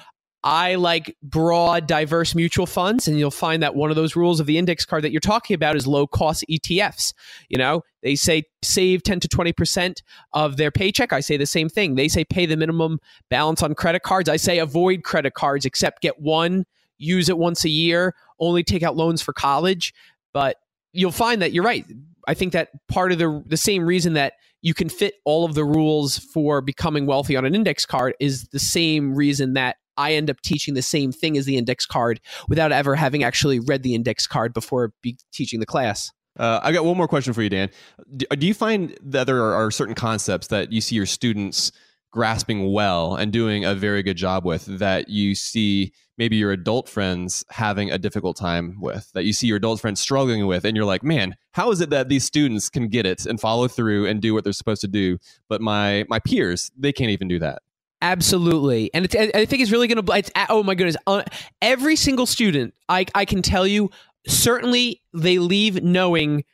I 0.46 0.76
like 0.76 1.16
broad, 1.24 1.88
diverse 1.88 2.32
mutual 2.32 2.66
funds, 2.66 3.08
and 3.08 3.18
you'll 3.18 3.32
find 3.32 3.64
that 3.64 3.74
one 3.74 3.90
of 3.90 3.96
those 3.96 4.14
rules 4.14 4.38
of 4.38 4.46
the 4.46 4.58
index 4.58 4.84
card 4.84 5.02
that 5.02 5.10
you're 5.10 5.18
talking 5.18 5.54
about 5.54 5.74
is 5.74 5.88
low 5.88 6.06
cost 6.06 6.44
ETFs. 6.48 7.12
You 7.48 7.58
know, 7.58 7.82
they 8.04 8.14
say 8.14 8.44
save 8.62 9.02
10 9.02 9.18
to 9.18 9.28
20% 9.28 10.02
of 10.34 10.56
their 10.56 10.70
paycheck. 10.70 11.12
I 11.12 11.18
say 11.18 11.36
the 11.36 11.46
same 11.46 11.68
thing. 11.68 11.96
They 11.96 12.06
say 12.06 12.24
pay 12.24 12.46
the 12.46 12.56
minimum 12.56 13.00
balance 13.28 13.60
on 13.60 13.74
credit 13.74 14.04
cards. 14.04 14.28
I 14.28 14.36
say 14.36 14.60
avoid 14.60 15.02
credit 15.02 15.34
cards, 15.34 15.66
except 15.66 16.00
get 16.00 16.20
one, 16.20 16.64
use 16.96 17.28
it 17.28 17.38
once 17.38 17.64
a 17.64 17.68
year, 17.68 18.14
only 18.38 18.62
take 18.62 18.84
out 18.84 18.94
loans 18.94 19.20
for 19.20 19.32
college. 19.32 19.92
But 20.32 20.58
you'll 20.92 21.10
find 21.10 21.42
that 21.42 21.52
you're 21.52 21.64
right. 21.64 21.84
I 22.28 22.34
think 22.34 22.52
that 22.52 22.68
part 22.86 23.10
of 23.10 23.18
the 23.18 23.42
the 23.46 23.56
same 23.56 23.84
reason 23.84 24.12
that 24.12 24.34
you 24.62 24.74
can 24.74 24.90
fit 24.90 25.14
all 25.24 25.44
of 25.44 25.54
the 25.54 25.64
rules 25.64 26.18
for 26.18 26.60
becoming 26.60 27.04
wealthy 27.04 27.34
on 27.34 27.44
an 27.44 27.56
index 27.56 27.84
card 27.84 28.14
is 28.20 28.44
the 28.52 28.60
same 28.60 29.12
reason 29.12 29.54
that 29.54 29.76
I 29.96 30.14
end 30.14 30.30
up 30.30 30.40
teaching 30.40 30.74
the 30.74 30.82
same 30.82 31.12
thing 31.12 31.36
as 31.36 31.46
the 31.46 31.56
index 31.56 31.86
card 31.86 32.20
without 32.48 32.72
ever 32.72 32.94
having 32.94 33.24
actually 33.24 33.60
read 33.60 33.82
the 33.82 33.94
index 33.94 34.26
card 34.26 34.52
before 34.52 34.92
be 35.02 35.18
teaching 35.32 35.60
the 35.60 35.66
class. 35.66 36.10
Uh, 36.38 36.60
I 36.62 36.72
got 36.72 36.84
one 36.84 36.96
more 36.96 37.08
question 37.08 37.32
for 37.32 37.42
you, 37.42 37.48
Dan. 37.48 37.70
Do, 38.16 38.26
do 38.26 38.46
you 38.46 38.54
find 38.54 38.96
that 39.02 39.26
there 39.26 39.42
are, 39.42 39.54
are 39.54 39.70
certain 39.70 39.94
concepts 39.94 40.48
that 40.48 40.70
you 40.70 40.80
see 40.80 40.94
your 40.94 41.06
students 41.06 41.72
grasping 42.16 42.72
well 42.72 43.14
and 43.14 43.32
doing 43.32 43.64
a 43.64 43.74
very 43.74 44.02
good 44.02 44.16
job 44.16 44.44
with 44.44 44.64
that 44.78 45.08
you 45.08 45.34
see 45.34 45.92
maybe 46.16 46.36
your 46.36 46.50
adult 46.50 46.88
friends 46.88 47.44
having 47.50 47.90
a 47.90 47.98
difficult 47.98 48.38
time 48.38 48.80
with 48.80 49.10
that 49.12 49.24
you 49.24 49.34
see 49.34 49.46
your 49.46 49.58
adult 49.58 49.80
friends 49.80 50.00
struggling 50.00 50.46
with 50.46 50.64
and 50.64 50.74
you're 50.76 50.86
like 50.86 51.02
man 51.02 51.36
how 51.52 51.70
is 51.70 51.80
it 51.80 51.90
that 51.90 52.08
these 52.08 52.24
students 52.24 52.70
can 52.70 52.88
get 52.88 53.04
it 53.04 53.26
and 53.26 53.38
follow 53.38 53.68
through 53.68 54.06
and 54.06 54.22
do 54.22 54.32
what 54.32 54.44
they're 54.44 54.52
supposed 54.54 54.80
to 54.80 54.88
do 54.88 55.18
but 55.50 55.60
my 55.60 56.06
my 56.08 56.18
peers 56.18 56.70
they 56.78 56.90
can't 56.90 57.10
even 57.10 57.28
do 57.28 57.38
that 57.38 57.60
Absolutely, 58.02 58.90
and 58.92 59.06
it's, 59.06 59.16
I 59.16 59.46
think 59.46 59.62
it's 59.62 59.70
really 59.70 59.88
going 59.88 60.04
to. 60.04 60.12
It's 60.12 60.30
oh 60.50 60.62
my 60.62 60.74
goodness! 60.74 60.96
Uh, 61.06 61.22
every 61.62 61.96
single 61.96 62.26
student, 62.26 62.74
I 62.90 63.06
I 63.14 63.24
can 63.24 63.40
tell 63.40 63.66
you, 63.66 63.90
certainly 64.26 65.02
they 65.14 65.38
leave 65.38 65.82
knowing 65.82 66.44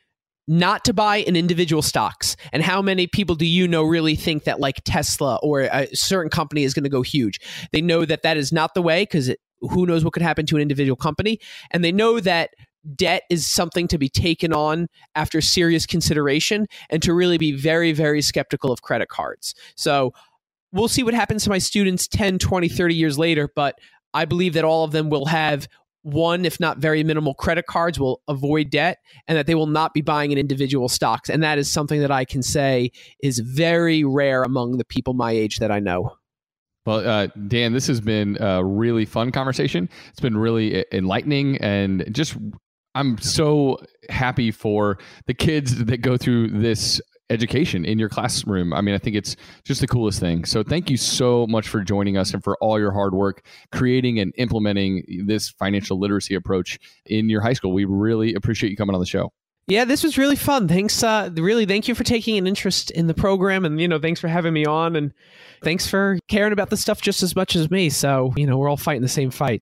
not 0.47 0.85
to 0.85 0.93
buy 0.93 1.17
in 1.17 1.35
individual 1.35 1.81
stocks. 1.81 2.35
And 2.51 2.63
how 2.63 2.81
many 2.81 3.07
people 3.07 3.35
do 3.35 3.45
you 3.45 3.67
know 3.67 3.83
really 3.83 4.15
think 4.15 4.43
that 4.43 4.59
like 4.59 4.81
Tesla 4.85 5.39
or 5.41 5.61
a 5.61 5.87
certain 5.93 6.29
company 6.29 6.63
is 6.63 6.73
going 6.73 6.83
to 6.83 6.89
go 6.89 7.01
huge? 7.01 7.39
They 7.71 7.81
know 7.81 8.05
that 8.05 8.23
that 8.23 8.37
is 8.37 8.51
not 8.51 8.73
the 8.73 8.81
way 8.81 9.03
because 9.03 9.33
who 9.61 9.85
knows 9.85 10.03
what 10.03 10.13
could 10.13 10.21
happen 10.21 10.45
to 10.47 10.55
an 10.57 10.61
individual 10.61 10.97
company. 10.97 11.39
And 11.71 11.83
they 11.83 11.91
know 11.91 12.19
that 12.19 12.51
debt 12.95 13.23
is 13.29 13.47
something 13.47 13.87
to 13.87 13.97
be 13.97 14.09
taken 14.09 14.51
on 14.51 14.87
after 15.15 15.39
serious 15.39 15.85
consideration 15.85 16.67
and 16.89 17.01
to 17.01 17.13
really 17.13 17.37
be 17.37 17.53
very, 17.53 17.93
very 17.93 18.21
skeptical 18.21 18.71
of 18.71 18.81
credit 18.81 19.07
cards. 19.07 19.55
So 19.75 20.13
we'll 20.73 20.89
see 20.89 21.03
what 21.03 21.13
happens 21.13 21.43
to 21.45 21.49
my 21.49 21.59
students 21.59 22.07
10, 22.07 22.39
20, 22.39 22.67
30 22.67 22.95
years 22.95 23.17
later. 23.17 23.49
But 23.55 23.79
I 24.13 24.25
believe 24.25 24.53
that 24.53 24.65
all 24.65 24.83
of 24.83 24.91
them 24.91 25.09
will 25.09 25.27
have 25.27 25.67
one, 26.01 26.43
if 26.43 26.59
not 26.59 26.79
very 26.79 27.03
minimal 27.03 27.33
credit 27.33 27.65
cards, 27.65 27.97
will 27.97 28.21
avoid 28.27 28.69
debt 28.69 28.97
and 29.27 29.37
that 29.37 29.47
they 29.47 29.55
will 29.55 29.67
not 29.67 29.93
be 29.93 30.01
buying 30.01 30.31
in 30.31 30.37
individual 30.37 30.89
stocks. 30.89 31.29
And 31.29 31.41
that 31.43 31.57
is 31.57 31.71
something 31.71 32.01
that 32.01 32.11
I 32.11 32.25
can 32.25 32.43
say 32.43 32.91
is 33.21 33.39
very 33.39 34.03
rare 34.03 34.43
among 34.43 34.77
the 34.77 34.85
people 34.85 35.13
my 35.13 35.31
age 35.31 35.59
that 35.59 35.71
I 35.71 35.79
know. 35.79 36.17
Well, 36.85 37.07
uh, 37.07 37.27
Dan, 37.47 37.71
this 37.71 37.87
has 37.87 38.01
been 38.01 38.37
a 38.41 38.63
really 38.63 39.05
fun 39.05 39.31
conversation. 39.31 39.87
It's 40.09 40.19
been 40.19 40.35
really 40.35 40.83
enlightening 40.91 41.57
and 41.59 42.05
just 42.11 42.35
I'm 42.95 43.17
so 43.19 43.79
happy 44.09 44.51
for 44.51 44.99
the 45.25 45.33
kids 45.33 45.83
that 45.83 45.97
go 46.01 46.17
through 46.17 46.49
this 46.49 47.01
education 47.29 47.85
in 47.85 47.99
your 47.99 48.09
classroom. 48.09 48.73
I 48.73 48.81
mean, 48.81 48.95
I 48.95 48.97
think 48.97 49.15
it's 49.15 49.35
just 49.63 49.81
the 49.81 49.87
coolest 49.87 50.19
thing. 50.19 50.45
So 50.45 50.63
thank 50.63 50.89
you 50.89 50.97
so 50.97 51.47
much 51.47 51.67
for 51.67 51.81
joining 51.81 52.17
us 52.17 52.33
and 52.33 52.43
for 52.43 52.57
all 52.57 52.79
your 52.79 52.91
hard 52.91 53.13
work 53.13 53.45
creating 53.71 54.19
and 54.19 54.33
implementing 54.37 55.23
this 55.25 55.49
financial 55.49 55.99
literacy 55.99 56.35
approach 56.35 56.79
in 57.05 57.29
your 57.29 57.41
high 57.41 57.53
school. 57.53 57.73
We 57.73 57.85
really 57.85 58.33
appreciate 58.33 58.69
you 58.69 58.77
coming 58.77 58.93
on 58.93 58.99
the 58.99 59.07
show. 59.07 59.31
Yeah, 59.67 59.85
this 59.85 60.03
was 60.03 60.17
really 60.17 60.35
fun. 60.35 60.67
Thanks, 60.67 61.01
uh, 61.03 61.29
really, 61.35 61.65
thank 61.65 61.87
you 61.87 61.95
for 61.95 62.03
taking 62.03 62.37
an 62.37 62.47
interest 62.47 62.91
in 62.91 63.07
the 63.07 63.13
program, 63.13 63.63
and 63.63 63.79
you 63.79 63.87
know, 63.87 63.97
thanks 63.97 64.19
for 64.19 64.27
having 64.27 64.53
me 64.53 64.65
on, 64.65 64.97
and 64.97 65.13
thanks 65.63 65.87
for 65.87 66.19
caring 66.27 66.51
about 66.51 66.69
the 66.69 66.75
stuff 66.75 67.01
just 67.01 67.23
as 67.23 67.33
much 67.33 67.55
as 67.55 67.71
me. 67.71 67.89
So, 67.89 68.33
you 68.35 68.45
know, 68.45 68.57
we're 68.57 68.67
all 68.67 68.75
fighting 68.75 69.03
the 69.03 69.07
same 69.07 69.31
fight. 69.31 69.61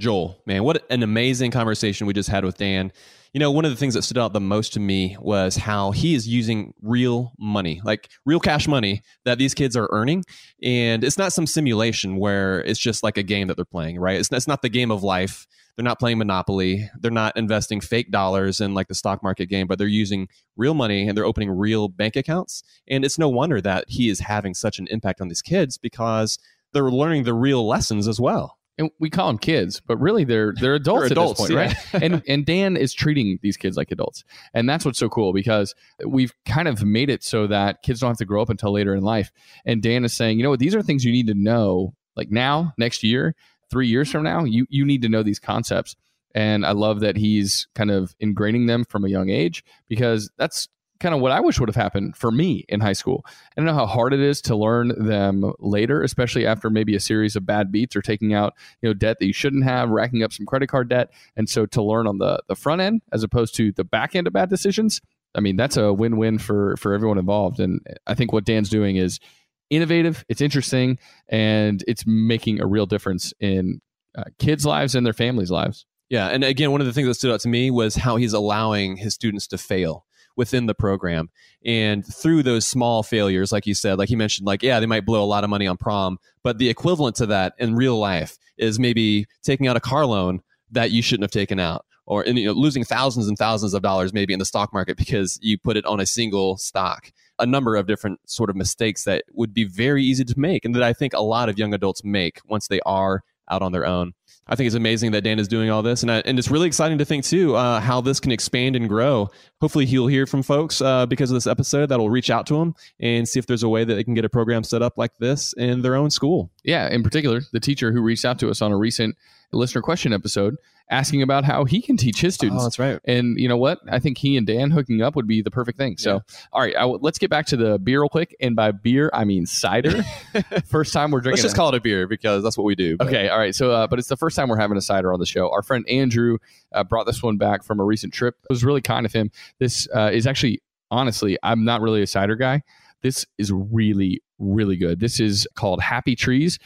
Joel, 0.00 0.40
man, 0.46 0.64
what 0.64 0.90
an 0.90 1.02
amazing 1.02 1.50
conversation 1.50 2.06
we 2.06 2.14
just 2.14 2.30
had 2.30 2.44
with 2.44 2.56
Dan. 2.56 2.90
You 3.34 3.40
know, 3.40 3.50
one 3.50 3.64
of 3.64 3.72
the 3.72 3.76
things 3.76 3.94
that 3.94 4.02
stood 4.02 4.16
out 4.16 4.32
the 4.32 4.40
most 4.40 4.74
to 4.74 4.80
me 4.80 5.16
was 5.20 5.56
how 5.56 5.90
he 5.90 6.14
is 6.14 6.28
using 6.28 6.72
real 6.80 7.32
money, 7.36 7.80
like 7.82 8.08
real 8.24 8.38
cash 8.38 8.68
money 8.68 9.02
that 9.24 9.38
these 9.38 9.54
kids 9.54 9.76
are 9.76 9.88
earning. 9.90 10.22
And 10.62 11.02
it's 11.02 11.18
not 11.18 11.32
some 11.32 11.48
simulation 11.48 12.16
where 12.16 12.60
it's 12.60 12.78
just 12.78 13.02
like 13.02 13.18
a 13.18 13.24
game 13.24 13.48
that 13.48 13.56
they're 13.56 13.64
playing, 13.64 13.98
right? 13.98 14.20
It's, 14.20 14.30
it's 14.30 14.46
not 14.46 14.62
the 14.62 14.68
game 14.68 14.92
of 14.92 15.02
life. 15.02 15.48
They're 15.74 15.82
not 15.82 15.98
playing 15.98 16.18
Monopoly. 16.18 16.88
They're 17.00 17.10
not 17.10 17.36
investing 17.36 17.80
fake 17.80 18.12
dollars 18.12 18.60
in 18.60 18.72
like 18.72 18.86
the 18.86 18.94
stock 18.94 19.20
market 19.20 19.46
game, 19.46 19.66
but 19.66 19.78
they're 19.78 19.88
using 19.88 20.28
real 20.56 20.74
money 20.74 21.08
and 21.08 21.18
they're 21.18 21.24
opening 21.24 21.50
real 21.50 21.88
bank 21.88 22.14
accounts. 22.14 22.62
And 22.86 23.04
it's 23.04 23.18
no 23.18 23.28
wonder 23.28 23.60
that 23.60 23.86
he 23.88 24.10
is 24.10 24.20
having 24.20 24.54
such 24.54 24.78
an 24.78 24.86
impact 24.92 25.20
on 25.20 25.26
these 25.26 25.42
kids 25.42 25.76
because 25.76 26.38
they're 26.72 26.88
learning 26.88 27.24
the 27.24 27.34
real 27.34 27.66
lessons 27.66 28.06
as 28.06 28.20
well 28.20 28.58
and 28.78 28.90
we 28.98 29.10
call 29.10 29.28
them 29.28 29.38
kids, 29.38 29.80
but 29.80 29.98
really 29.98 30.24
they're 30.24 30.52
they're 30.60 30.74
adults, 30.74 31.08
they're 31.08 31.12
adults 31.12 31.40
at 31.40 31.48
this 31.48 31.56
point, 31.56 31.72
yeah. 31.92 31.98
right? 31.98 32.02
and 32.02 32.22
and 32.28 32.46
Dan 32.46 32.76
is 32.76 32.92
treating 32.92 33.38
these 33.42 33.56
kids 33.56 33.76
like 33.76 33.90
adults, 33.90 34.24
and 34.52 34.68
that's 34.68 34.84
what's 34.84 34.98
so 34.98 35.08
cool 35.08 35.32
because 35.32 35.74
we've 36.06 36.32
kind 36.44 36.68
of 36.68 36.82
made 36.84 37.10
it 37.10 37.22
so 37.22 37.46
that 37.46 37.82
kids 37.82 38.00
don't 38.00 38.10
have 38.10 38.18
to 38.18 38.24
grow 38.24 38.42
up 38.42 38.50
until 38.50 38.72
later 38.72 38.94
in 38.94 39.02
life. 39.02 39.30
And 39.64 39.82
Dan 39.82 40.04
is 40.04 40.12
saying, 40.12 40.38
you 40.38 40.42
know 40.42 40.50
what, 40.50 40.60
these 40.60 40.74
are 40.74 40.82
things 40.82 41.04
you 41.04 41.12
need 41.12 41.28
to 41.28 41.34
know, 41.34 41.94
like 42.16 42.30
now, 42.30 42.72
next 42.76 43.02
year, 43.02 43.34
three 43.70 43.88
years 43.88 44.10
from 44.10 44.22
now, 44.24 44.44
you 44.44 44.66
you 44.68 44.84
need 44.84 45.02
to 45.02 45.08
know 45.08 45.22
these 45.22 45.38
concepts. 45.38 45.96
And 46.34 46.66
I 46.66 46.72
love 46.72 47.00
that 47.00 47.16
he's 47.16 47.68
kind 47.76 47.92
of 47.92 48.16
ingraining 48.18 48.66
them 48.66 48.84
from 48.84 49.04
a 49.04 49.08
young 49.08 49.30
age 49.30 49.64
because 49.88 50.30
that's 50.36 50.68
kind 51.04 51.14
of 51.14 51.20
what 51.20 51.32
I 51.32 51.40
wish 51.40 51.60
would 51.60 51.68
have 51.68 51.76
happened 51.76 52.16
for 52.16 52.30
me 52.30 52.64
in 52.66 52.80
high 52.80 52.94
school. 52.94 53.26
I 53.26 53.60
don't 53.60 53.66
know 53.66 53.74
how 53.74 53.84
hard 53.84 54.14
it 54.14 54.20
is 54.20 54.40
to 54.42 54.56
learn 54.56 54.88
them 54.96 55.52
later, 55.58 56.02
especially 56.02 56.46
after 56.46 56.70
maybe 56.70 56.96
a 56.96 57.00
series 57.00 57.36
of 57.36 57.44
bad 57.44 57.70
beats 57.70 57.94
or 57.94 58.00
taking 58.00 58.32
out, 58.32 58.54
you 58.80 58.88
know, 58.88 58.94
debt 58.94 59.18
that 59.18 59.26
you 59.26 59.34
shouldn't 59.34 59.64
have, 59.64 59.90
racking 59.90 60.22
up 60.22 60.32
some 60.32 60.46
credit 60.46 60.68
card 60.68 60.88
debt. 60.88 61.10
And 61.36 61.46
so 61.46 61.66
to 61.66 61.82
learn 61.82 62.06
on 62.06 62.16
the 62.16 62.40
the 62.48 62.56
front 62.56 62.80
end 62.80 63.02
as 63.12 63.22
opposed 63.22 63.54
to 63.56 63.70
the 63.70 63.84
back 63.84 64.16
end 64.16 64.26
of 64.26 64.32
bad 64.32 64.48
decisions, 64.48 65.02
I 65.34 65.40
mean, 65.40 65.56
that's 65.56 65.76
a 65.76 65.92
win-win 65.92 66.38
for 66.38 66.74
for 66.78 66.94
everyone 66.94 67.18
involved. 67.18 67.60
And 67.60 67.86
I 68.06 68.14
think 68.14 68.32
what 68.32 68.46
Dan's 68.46 68.70
doing 68.70 68.96
is 68.96 69.20
innovative, 69.68 70.24
it's 70.30 70.40
interesting, 70.40 70.98
and 71.28 71.84
it's 71.86 72.06
making 72.06 72.62
a 72.62 72.66
real 72.66 72.86
difference 72.86 73.34
in 73.40 73.82
uh, 74.16 74.24
kids' 74.38 74.64
lives 74.64 74.94
and 74.94 75.04
their 75.04 75.12
families' 75.12 75.50
lives. 75.50 75.84
Yeah, 76.08 76.28
and 76.28 76.44
again, 76.44 76.72
one 76.72 76.80
of 76.80 76.86
the 76.86 76.94
things 76.94 77.08
that 77.08 77.14
stood 77.14 77.30
out 77.30 77.40
to 77.40 77.48
me 77.48 77.70
was 77.70 77.94
how 77.94 78.16
he's 78.16 78.32
allowing 78.32 78.96
his 78.96 79.12
students 79.12 79.46
to 79.48 79.58
fail 79.58 80.06
within 80.36 80.66
the 80.66 80.74
program. 80.74 81.30
And 81.64 82.04
through 82.04 82.42
those 82.42 82.66
small 82.66 83.02
failures, 83.02 83.52
like 83.52 83.66
you 83.66 83.74
said, 83.74 83.98
like 83.98 84.10
you 84.10 84.16
mentioned, 84.16 84.46
like, 84.46 84.62
yeah, 84.62 84.80
they 84.80 84.86
might 84.86 85.06
blow 85.06 85.22
a 85.22 85.26
lot 85.26 85.44
of 85.44 85.50
money 85.50 85.66
on 85.66 85.76
prom, 85.76 86.18
but 86.42 86.58
the 86.58 86.68
equivalent 86.68 87.16
to 87.16 87.26
that 87.26 87.54
in 87.58 87.74
real 87.74 87.98
life 87.98 88.36
is 88.58 88.78
maybe 88.78 89.26
taking 89.42 89.66
out 89.66 89.76
a 89.76 89.80
car 89.80 90.06
loan 90.06 90.40
that 90.70 90.90
you 90.90 91.02
shouldn't 91.02 91.24
have 91.24 91.30
taken 91.30 91.58
out 91.58 91.84
or 92.06 92.24
you 92.26 92.46
know, 92.46 92.52
losing 92.52 92.84
thousands 92.84 93.28
and 93.28 93.38
thousands 93.38 93.74
of 93.74 93.82
dollars 93.82 94.12
maybe 94.12 94.32
in 94.32 94.38
the 94.38 94.44
stock 94.44 94.72
market 94.72 94.96
because 94.96 95.38
you 95.42 95.58
put 95.58 95.76
it 95.76 95.84
on 95.86 96.00
a 96.00 96.06
single 96.06 96.56
stock 96.56 97.10
a 97.38 97.46
number 97.46 97.76
of 97.76 97.86
different 97.86 98.20
sort 98.28 98.50
of 98.50 98.56
mistakes 98.56 99.04
that 99.04 99.24
would 99.32 99.52
be 99.52 99.64
very 99.64 100.04
easy 100.04 100.24
to 100.24 100.38
make 100.38 100.64
and 100.64 100.74
that 100.74 100.82
i 100.82 100.92
think 100.92 101.12
a 101.12 101.22
lot 101.22 101.48
of 101.48 101.58
young 101.58 101.74
adults 101.74 102.04
make 102.04 102.40
once 102.46 102.68
they 102.68 102.80
are 102.86 103.22
out 103.50 103.62
on 103.62 103.72
their 103.72 103.86
own 103.86 104.12
I 104.46 104.56
think 104.56 104.66
it's 104.66 104.76
amazing 104.76 105.12
that 105.12 105.22
Dan 105.22 105.38
is 105.38 105.48
doing 105.48 105.70
all 105.70 105.82
this, 105.82 106.02
and 106.02 106.12
I, 106.12 106.18
and 106.26 106.38
it's 106.38 106.50
really 106.50 106.66
exciting 106.66 106.98
to 106.98 107.04
think 107.04 107.24
too 107.24 107.56
uh, 107.56 107.80
how 107.80 108.00
this 108.00 108.20
can 108.20 108.30
expand 108.32 108.76
and 108.76 108.88
grow. 108.88 109.30
Hopefully, 109.60 109.86
he'll 109.86 110.06
hear 110.06 110.26
from 110.26 110.42
folks 110.42 110.82
uh, 110.82 111.06
because 111.06 111.30
of 111.30 111.34
this 111.34 111.46
episode 111.46 111.86
that'll 111.86 112.10
reach 112.10 112.30
out 112.30 112.46
to 112.48 112.56
him 112.56 112.74
and 113.00 113.26
see 113.26 113.38
if 113.38 113.46
there's 113.46 113.62
a 113.62 113.68
way 113.68 113.84
that 113.84 113.94
they 113.94 114.04
can 114.04 114.14
get 114.14 114.24
a 114.24 114.28
program 114.28 114.62
set 114.62 114.82
up 114.82 114.98
like 114.98 115.12
this 115.18 115.54
in 115.54 115.82
their 115.82 115.96
own 115.96 116.10
school. 116.10 116.50
Yeah, 116.62 116.88
in 116.88 117.02
particular, 117.02 117.40
the 117.52 117.60
teacher 117.60 117.92
who 117.92 118.02
reached 118.02 118.24
out 118.24 118.38
to 118.40 118.50
us 118.50 118.60
on 118.60 118.72
a 118.72 118.76
recent 118.76 119.16
listener 119.56 119.82
question 119.82 120.12
episode 120.12 120.56
asking 120.90 121.22
about 121.22 121.44
how 121.44 121.64
he 121.64 121.80
can 121.80 121.96
teach 121.96 122.20
his 122.20 122.34
students. 122.34 122.62
Oh, 122.62 122.64
that's 122.66 122.78
right. 122.78 123.00
And 123.04 123.38
you 123.38 123.48
know 123.48 123.56
what? 123.56 123.80
I 123.90 123.98
think 123.98 124.18
he 124.18 124.36
and 124.36 124.46
Dan 124.46 124.70
hooking 124.70 125.02
up 125.02 125.16
would 125.16 125.26
be 125.26 125.40
the 125.42 125.50
perfect 125.50 125.78
thing. 125.78 125.96
So, 125.96 126.14
yeah. 126.14 126.38
all 126.52 126.60
right, 126.60 127.00
let's 127.00 127.18
get 127.18 127.30
back 127.30 127.46
to 127.46 127.56
the 127.56 127.78
beer 127.78 128.00
real 128.00 128.08
quick. 128.08 128.36
And 128.40 128.54
by 128.54 128.72
beer, 128.72 129.10
I 129.12 129.24
mean 129.24 129.46
cider. 129.46 130.02
first 130.66 130.92
time 130.92 131.10
we're 131.10 131.20
drinking. 131.20 131.36
Let's 131.36 131.42
just 131.42 131.54
a- 131.54 131.56
call 131.56 131.70
it 131.70 131.74
a 131.74 131.80
beer 131.80 132.06
because 132.06 132.42
that's 132.42 132.58
what 132.58 132.64
we 132.64 132.74
do. 132.74 132.96
But. 132.96 133.08
Okay, 133.08 133.28
all 133.28 133.38
right. 133.38 133.54
So, 133.54 133.70
uh, 133.70 133.86
but 133.86 133.98
it's 133.98 134.08
the 134.08 134.16
first 134.16 134.36
time 134.36 134.48
we're 134.48 134.58
having 134.58 134.76
a 134.76 134.82
cider 134.82 135.12
on 135.12 135.20
the 135.20 135.26
show. 135.26 135.50
Our 135.50 135.62
friend 135.62 135.84
Andrew 135.88 136.38
uh, 136.72 136.84
brought 136.84 137.06
this 137.06 137.22
one 137.22 137.38
back 137.38 137.64
from 137.64 137.80
a 137.80 137.84
recent 137.84 138.12
trip. 138.12 138.36
It 138.42 138.50
was 138.50 138.64
really 138.64 138.82
kind 138.82 139.06
of 139.06 139.12
him. 139.12 139.30
This 139.58 139.88
uh, 139.94 140.10
is 140.12 140.26
actually, 140.26 140.62
honestly, 140.90 141.38
I'm 141.42 141.64
not 141.64 141.80
really 141.80 142.02
a 142.02 142.06
cider 142.06 142.36
guy. 142.36 142.62
This 143.02 143.26
is 143.36 143.52
really, 143.52 144.22
really 144.38 144.76
good. 144.76 145.00
This 145.00 145.20
is 145.20 145.46
called 145.54 145.82
Happy 145.82 146.16
Trees 146.16 146.58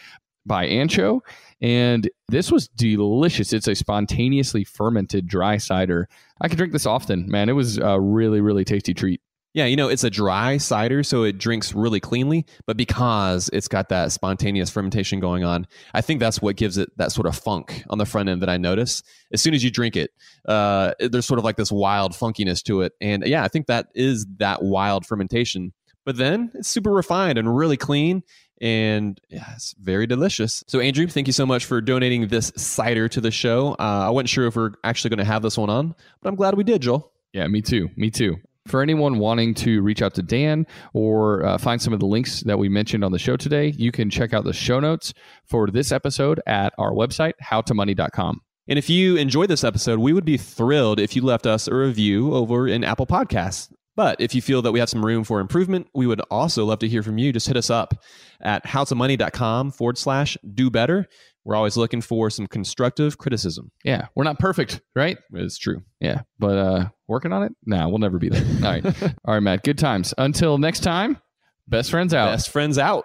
by 0.49 0.67
ANXO. 0.67 1.21
And 1.61 2.09
this 2.29 2.51
was 2.51 2.69
delicious. 2.69 3.53
It's 3.53 3.69
a 3.69 3.75
spontaneously 3.75 4.65
fermented 4.65 5.29
dry 5.29 5.59
cider. 5.59 6.09
I 6.41 6.49
could 6.49 6.59
drink 6.59 6.73
this 6.73 6.87
often, 6.87 7.29
man. 7.29 7.49
It 7.49 7.53
was 7.53 7.79
a 7.79 8.01
really, 8.01 8.41
really 8.41 8.65
tasty 8.65 8.95
treat. 8.95 9.21
Yeah, 9.55 9.65
you 9.65 9.77
know, 9.77 9.89
it's 9.89 10.05
a 10.05 10.11
dry 10.11 10.59
cider, 10.59 11.03
so 11.03 11.25
it 11.25 11.39
drinks 11.39 11.75
really 11.75 12.01
cleanly, 12.01 12.45
but 12.67 12.77
because 12.77 13.49
it's 13.53 13.67
got 13.67 13.89
that 13.89 14.13
spontaneous 14.13 14.69
fermentation 14.69 15.21
going 15.21 15.43
on, 15.43 15.67
I 15.95 16.01
think 16.03 16.21
that's 16.21 16.43
what 16.43 16.57
gives 16.57 16.77
it 16.77 16.91
that 16.99 17.13
sort 17.13 17.27
of 17.27 17.35
funk 17.35 17.83
on 17.89 17.99
the 17.99 18.05
front 18.05 18.29
end 18.29 18.43
that 18.43 18.51
I 18.51 18.59
notice. 18.59 19.03
As 19.33 19.41
soon 19.41 19.55
as 19.55 19.65
you 19.65 19.71
drink 19.71 19.97
it, 19.97 20.11
uh, 20.47 20.93
there's 21.01 21.27
sort 21.27 21.39
of 21.39 21.45
like 21.45 21.57
this 21.57 21.73
wild 21.73 22.13
funkiness 22.13 22.63
to 22.65 22.83
it. 22.83 22.93
And 23.01 23.27
yeah, 23.27 23.43
I 23.43 23.49
think 23.49 23.67
that 23.67 23.89
is 23.95 24.27
that 24.37 24.63
wild 24.63 25.07
fermentation. 25.07 25.73
But 26.05 26.17
then 26.17 26.51
it's 26.55 26.69
super 26.69 26.93
refined 26.93 27.39
and 27.39 27.55
really 27.55 27.77
clean 27.77 28.23
and 28.61 29.21
yeah, 29.29 29.53
it's 29.55 29.75
very 29.79 30.07
delicious. 30.07 30.65
So, 30.67 30.81
Andrew, 30.81 31.07
thank 31.07 31.27
you 31.27 31.33
so 31.33 31.47
much 31.47 31.65
for 31.65 31.81
donating 31.81 32.29
this 32.29 32.53
cider 32.57 33.09
to 33.09 33.21
the 33.21 33.31
show. 33.31 33.73
Uh, 33.79 34.07
I 34.07 34.11
wasn't 34.11 34.31
sure 34.31 34.47
if 34.47 34.57
we're 34.57 34.73
actually 34.85 35.11
going 35.11 35.19
to 35.19 35.25
have 35.25 35.43
this 35.43 35.57
one 35.57 35.71
on, 35.71 35.95
but 36.21 36.29
I'm 36.29 36.35
glad 36.35 36.57
we 36.57 36.65
did, 36.65 36.83
Joel. 36.83 37.13
Yeah, 37.33 37.47
me 37.47 37.63
too. 37.63 37.91
Me 37.97 38.11
too. 38.11 38.37
For 38.67 38.83
anyone 38.83 39.19
wanting 39.19 39.55
to 39.55 39.81
reach 39.81 40.03
out 40.03 40.15
to 40.15 40.23
Dan 40.23 40.67
or 40.93 41.45
uh, 41.45 41.57
find 41.57 41.81
some 41.81 41.95
of 41.95 42.01
the 42.01 42.07
links 42.07 42.43
that 42.43 42.59
we 42.59 42.69
mentioned 42.69 43.03
on 43.03 43.13
the 43.13 43.19
show 43.19 43.37
today, 43.37 43.69
you 43.69 43.93
can 43.93 44.11
check 44.11 44.35
out 44.35 44.45
the 44.45 44.53
show 44.53 44.79
notes 44.81 45.15
for 45.45 45.69
this 45.69 45.91
episode 45.91 46.41
at 46.47 46.75
our 46.77 46.93
website, 46.93 47.33
howtomoney.com. 47.43 48.43
And 48.67 48.79
if 48.79 48.91
you 48.91 49.17
enjoyed 49.17 49.49
this 49.49 49.65
episode, 49.65 49.99
we 50.01 50.13
would 50.13 50.27
be 50.27 50.37
thrilled 50.37 51.01
if 51.01 51.17
you 51.17 51.23
left 51.23 51.47
us 51.47 51.67
a 51.67 51.75
review 51.75 52.35
over 52.35 52.69
in 52.69 52.85
Apple 52.85 53.07
Podcasts. 53.07 53.73
But 53.99 54.21
if 54.21 54.33
you 54.33 54.41
feel 54.41 54.63
that 54.63 54.71
we 54.71 54.79
have 54.79 54.89
some 54.89 55.05
room 55.05 55.25
for 55.25 55.41
improvement, 55.41 55.89
we 55.93 56.07
would 56.07 56.21
also 56.31 56.65
love 56.65 56.79
to 56.79 56.89
hear 56.89 57.03
from 57.03 57.19
you. 57.19 57.33
Just 57.33 57.49
hit 57.49 57.57
us 57.57 57.69
up 57.69 57.95
at 58.41 58.65
howtomoney.com 58.65 59.73
forward 59.73 59.99
slash 59.99 60.39
do 60.55 60.71
better. 60.71 61.09
We're 61.45 61.57
always 61.57 61.77
looking 61.77 62.01
for 62.01 62.31
some 62.31 62.47
constructive 62.47 63.19
criticism. 63.19 63.73
Yeah, 63.83 64.07
we're 64.15 64.23
not 64.23 64.39
perfect, 64.39 64.83
right? 64.95 65.19
It's 65.33 65.59
true. 65.59 65.83
Yeah, 65.99 66.21
but 66.39 66.57
uh 66.57 66.89
working 67.09 67.33
on 67.33 67.43
it? 67.43 67.53
Nah, 67.67 67.89
we'll 67.89 67.99
never 67.99 68.21
be 68.21 68.29
there. 68.29 68.45
All 68.65 68.71
right. 68.71 69.03
All 69.25 69.35
right, 69.35 69.41
Matt. 69.41 69.65
Good 69.65 69.79
times. 69.79 70.15
Until 70.17 70.59
next 70.59 70.85
time, 70.85 71.19
best 71.67 71.91
friends 71.91 72.15
out. 72.15 72.31
Best 72.31 72.51
friends 72.51 72.79
out. 72.79 73.05